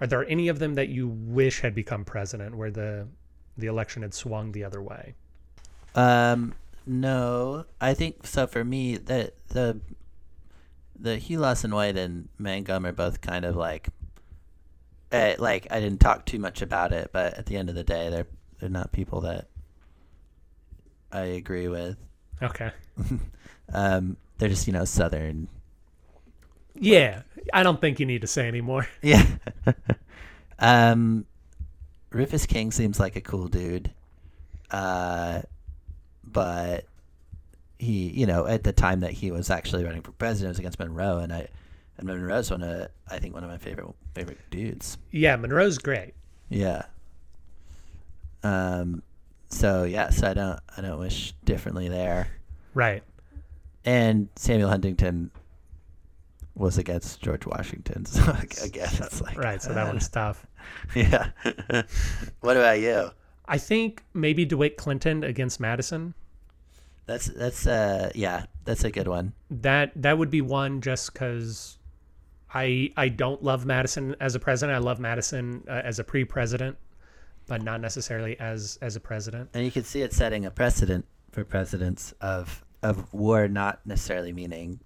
are 0.00 0.06
there 0.06 0.28
any 0.28 0.48
of 0.48 0.58
them 0.58 0.74
that 0.74 0.88
you 0.88 1.08
wish 1.08 1.60
had 1.60 1.74
become 1.74 2.04
president 2.04 2.56
where 2.56 2.70
the 2.70 3.06
the 3.56 3.68
election 3.68 4.02
had 4.02 4.12
swung 4.12 4.52
the 4.52 4.64
other 4.64 4.82
way? 4.82 5.14
Um, 5.94 6.54
no, 6.86 7.64
I 7.80 7.94
think 7.94 8.26
so. 8.26 8.46
For 8.46 8.64
me, 8.64 8.96
the 8.96 9.32
the 9.48 9.80
the 10.98 11.16
Helas 11.16 11.64
and 11.64 11.72
White 11.72 11.96
and 11.96 12.28
Mangum 12.38 12.84
are 12.84 12.92
both 12.92 13.20
kind 13.20 13.44
of 13.44 13.56
like, 13.56 13.88
uh, 15.12 15.34
like 15.38 15.66
I 15.70 15.80
didn't 15.80 16.00
talk 16.00 16.26
too 16.26 16.38
much 16.38 16.62
about 16.62 16.92
it, 16.92 17.10
but 17.12 17.34
at 17.34 17.46
the 17.46 17.56
end 17.56 17.68
of 17.68 17.74
the 17.74 17.84
day, 17.84 18.10
they're 18.10 18.26
they're 18.60 18.68
not 18.68 18.92
people 18.92 19.20
that 19.22 19.48
I 21.12 21.20
agree 21.22 21.68
with. 21.68 21.96
Okay. 22.42 22.70
Um, 23.72 24.18
they're 24.36 24.50
just 24.50 24.66
you 24.66 24.74
know 24.74 24.84
Southern. 24.84 25.48
Yeah, 26.74 27.22
I 27.52 27.62
don't 27.62 27.80
think 27.80 27.98
you 27.98 28.04
need 28.04 28.20
to 28.20 28.26
say 28.26 28.46
anymore. 28.46 28.86
Yeah. 29.02 29.24
um, 30.58 31.24
Rufus 32.10 32.44
King 32.44 32.72
seems 32.72 33.00
like 33.00 33.16
a 33.16 33.22
cool 33.22 33.48
dude. 33.48 33.90
Uh, 34.70 35.42
but 36.22 36.84
he, 37.78 38.08
you 38.10 38.26
know, 38.26 38.46
at 38.46 38.64
the 38.64 38.72
time 38.72 39.00
that 39.00 39.12
he 39.12 39.30
was 39.30 39.50
actually 39.50 39.84
running 39.84 40.02
for 40.02 40.12
president, 40.12 40.48
it 40.48 40.50
was 40.50 40.58
against 40.58 40.78
Monroe, 40.78 41.18
and 41.18 41.32
I, 41.32 41.48
and 41.98 42.06
Monroe's 42.06 42.50
one 42.50 42.62
of, 42.62 42.88
I 43.08 43.18
think, 43.18 43.34
one 43.34 43.44
of 43.44 43.50
my 43.50 43.58
favorite 43.58 43.88
favorite 44.14 44.38
dudes. 44.50 44.98
Yeah, 45.10 45.36
Monroe's 45.36 45.78
great. 45.78 46.14
Yeah. 46.48 46.82
Um, 48.42 49.02
so 49.48 49.84
yes, 49.84 50.22
I 50.22 50.34
don't, 50.34 50.60
I 50.76 50.80
don't 50.82 50.98
wish 50.98 51.32
differently 51.44 51.88
there. 51.88 52.28
Right. 52.74 53.02
And 53.84 54.28
Samuel 54.36 54.68
Huntington 54.68 55.30
was 56.54 56.78
against 56.78 57.20
George 57.20 57.46
Washington. 57.46 58.04
So 58.06 58.22
again, 58.62 58.88
it's 58.92 59.20
like 59.20 59.36
Right. 59.38 59.62
So 59.62 59.72
that 59.72 59.86
one's 59.86 60.08
tough. 60.08 60.46
Yeah. 60.94 61.30
what 62.40 62.56
about 62.56 62.80
you? 62.80 63.10
I 63.46 63.58
think 63.58 64.02
maybe 64.14 64.44
DeWitt 64.46 64.76
Clinton 64.78 65.22
against 65.24 65.60
Madison. 65.60 66.14
That's 67.06 67.26
that's 67.26 67.66
uh 67.66 68.10
yeah, 68.14 68.46
that's 68.64 68.82
a 68.84 68.90
good 68.90 69.08
one. 69.08 69.34
that 69.50 69.92
that 69.96 70.16
would 70.16 70.30
be 70.30 70.40
one 70.40 70.80
just 70.80 71.12
because 71.12 71.76
I 72.54 72.90
I 72.96 73.08
don't 73.08 73.42
love 73.42 73.66
Madison 73.66 74.14
as 74.20 74.34
a 74.34 74.40
president. 74.40 74.76
I 74.76 74.78
love 74.78 75.00
Madison 75.00 75.64
uh, 75.68 75.72
as 75.84 75.98
a 75.98 76.04
pre-president, 76.04 76.76
but 77.46 77.62
not 77.62 77.80
necessarily 77.80 78.38
as 78.38 78.78
as 78.80 78.96
a 78.96 79.00
president. 79.00 79.50
And 79.54 79.64
you 79.64 79.70
can 79.72 79.84
see 79.84 80.02
it 80.02 80.12
setting 80.12 80.46
a 80.46 80.50
precedent 80.50 81.04
for 81.32 81.44
presidents 81.44 82.12
of 82.20 82.64
of 82.82 83.12
war 83.12 83.48
not 83.48 83.80
necessarily 83.86 84.32
meaning 84.32 84.78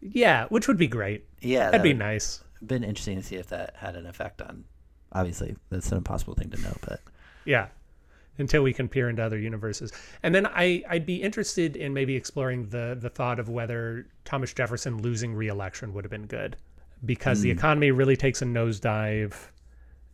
Yeah, 0.00 0.46
which 0.48 0.68
would 0.68 0.78
be 0.78 0.86
great. 0.86 1.26
yeah, 1.40 1.66
That'd 1.66 1.80
that 1.80 1.84
be 1.84 1.92
nice. 1.92 2.42
been 2.64 2.84
interesting 2.84 3.16
to 3.18 3.22
see 3.22 3.36
if 3.36 3.48
that 3.48 3.74
had 3.76 3.96
an 3.96 4.06
effect 4.06 4.40
on 4.40 4.64
obviously 5.12 5.56
that's 5.68 5.90
an 5.92 5.98
impossible 5.98 6.34
thing 6.34 6.48
to 6.50 6.60
know, 6.62 6.74
but 6.88 7.00
Yeah, 7.44 7.66
until 8.38 8.62
we 8.62 8.72
can 8.72 8.88
peer 8.88 9.10
into 9.10 9.22
other 9.22 9.38
universes, 9.38 9.92
and 10.22 10.34
then 10.34 10.46
I 10.46 10.82
I'd 10.88 11.04
be 11.04 11.20
interested 11.20 11.76
in 11.76 11.92
maybe 11.92 12.16
exploring 12.16 12.68
the 12.70 12.96
the 12.98 13.10
thought 13.10 13.38
of 13.38 13.48
whether 13.50 14.06
Thomas 14.24 14.54
Jefferson 14.54 15.02
losing 15.02 15.34
re-election 15.34 15.92
would 15.92 16.04
have 16.04 16.10
been 16.10 16.26
good, 16.26 16.56
because 17.04 17.40
the 17.40 17.50
economy 17.50 17.90
really 17.90 18.16
takes 18.16 18.42
a 18.42 18.44
nosedive, 18.44 19.34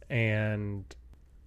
and 0.08 0.84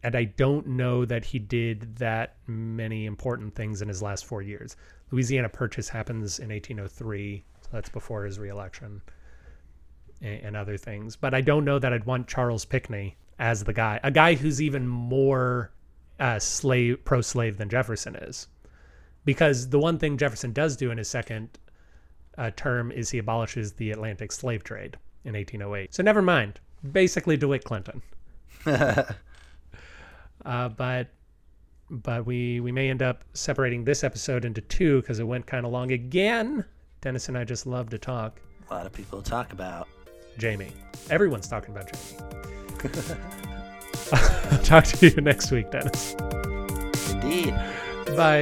and 0.04 0.16
I 0.16 0.26
don't 0.26 0.68
know 0.68 1.06
that 1.06 1.26
he 1.26 1.40
did 1.40 1.98
that 1.98 2.38
many 2.48 3.06
important 3.06 3.56
things 3.56 3.82
in 3.82 3.88
his 3.88 4.02
last 4.02 4.26
four 4.26 4.42
years. 4.42 4.76
Louisiana 5.12 5.50
Purchase 5.50 5.90
happens 5.90 6.40
in 6.40 6.50
1803, 6.50 7.44
so 7.62 7.70
that's 7.72 7.90
before 7.90 8.26
his 8.26 8.40
reelection, 8.40 9.02
and, 10.22 10.42
and 10.44 10.56
other 10.56 10.78
things. 10.78 11.16
But 11.16 11.34
I 11.34 11.42
don't 11.42 11.66
know 11.66 11.80
that 11.80 11.94
I'd 11.94 12.06
want 12.06 12.28
Charles 12.28 12.66
Pinckney 12.66 13.18
as 13.40 13.64
the 13.64 13.74
guy, 13.74 14.00
a 14.04 14.12
guy 14.12 14.36
who's 14.36 14.62
even 14.62 14.88
more 14.88 15.72
uh, 16.20 16.40
slave 16.40 17.04
pro-slave 17.04 17.58
than 17.58 17.70
Jefferson 17.70 18.16
is, 18.16 18.48
because 19.26 19.70
the 19.70 19.80
one 19.80 19.98
thing 19.98 20.18
Jefferson 20.18 20.54
does 20.54 20.78
do 20.78 20.92
in 20.92 20.98
his 20.98 21.08
second 21.08 21.58
uh, 22.38 22.52
term 22.56 22.92
is 22.92 23.10
he 23.10 23.18
abolishes 23.18 23.74
the 23.74 23.92
Atlantic 23.92 24.32
slave 24.32 24.64
trade 24.64 24.98
in 25.26 25.34
1808. 25.34 25.94
So 25.94 26.04
never 26.04 26.22
mind. 26.22 26.60
Basically, 26.92 27.38
DeWitt 27.38 27.64
Clinton. 27.64 28.02
Uh, 30.46 30.70
but 30.70 31.08
but 31.90 32.26
we 32.26 32.60
we 32.62 32.72
may 32.72 32.90
end 32.90 33.02
up 33.04 33.24
separating 33.34 33.84
this 33.84 34.04
episode 34.04 34.46
into 34.46 34.62
two 34.62 35.02
because 35.02 35.20
it 35.20 35.24
went 35.24 35.46
kind 35.46 35.66
of 35.66 35.72
long 35.72 35.92
again. 35.92 36.66
Dennis 37.02 37.28
and 37.28 37.38
I 37.38 37.44
just 37.44 37.68
love 37.68 37.90
to 37.90 37.98
talk. 37.98 38.40
a 38.70 38.74
lot 38.74 38.86
of 38.86 38.94
people 38.94 39.22
talk 39.22 39.54
about. 39.54 39.88
Jamie, 40.38 40.72
everyone's 41.10 41.48
talking 41.48 41.76
about 41.76 41.92
Jamie. 41.92 42.18
talk 44.64 44.86
to 44.86 45.08
you 45.08 45.22
next 45.22 45.52
week, 45.52 45.70
Dennis. 45.70 46.16
Indeed. 47.12 47.54
Bye. 48.16 48.42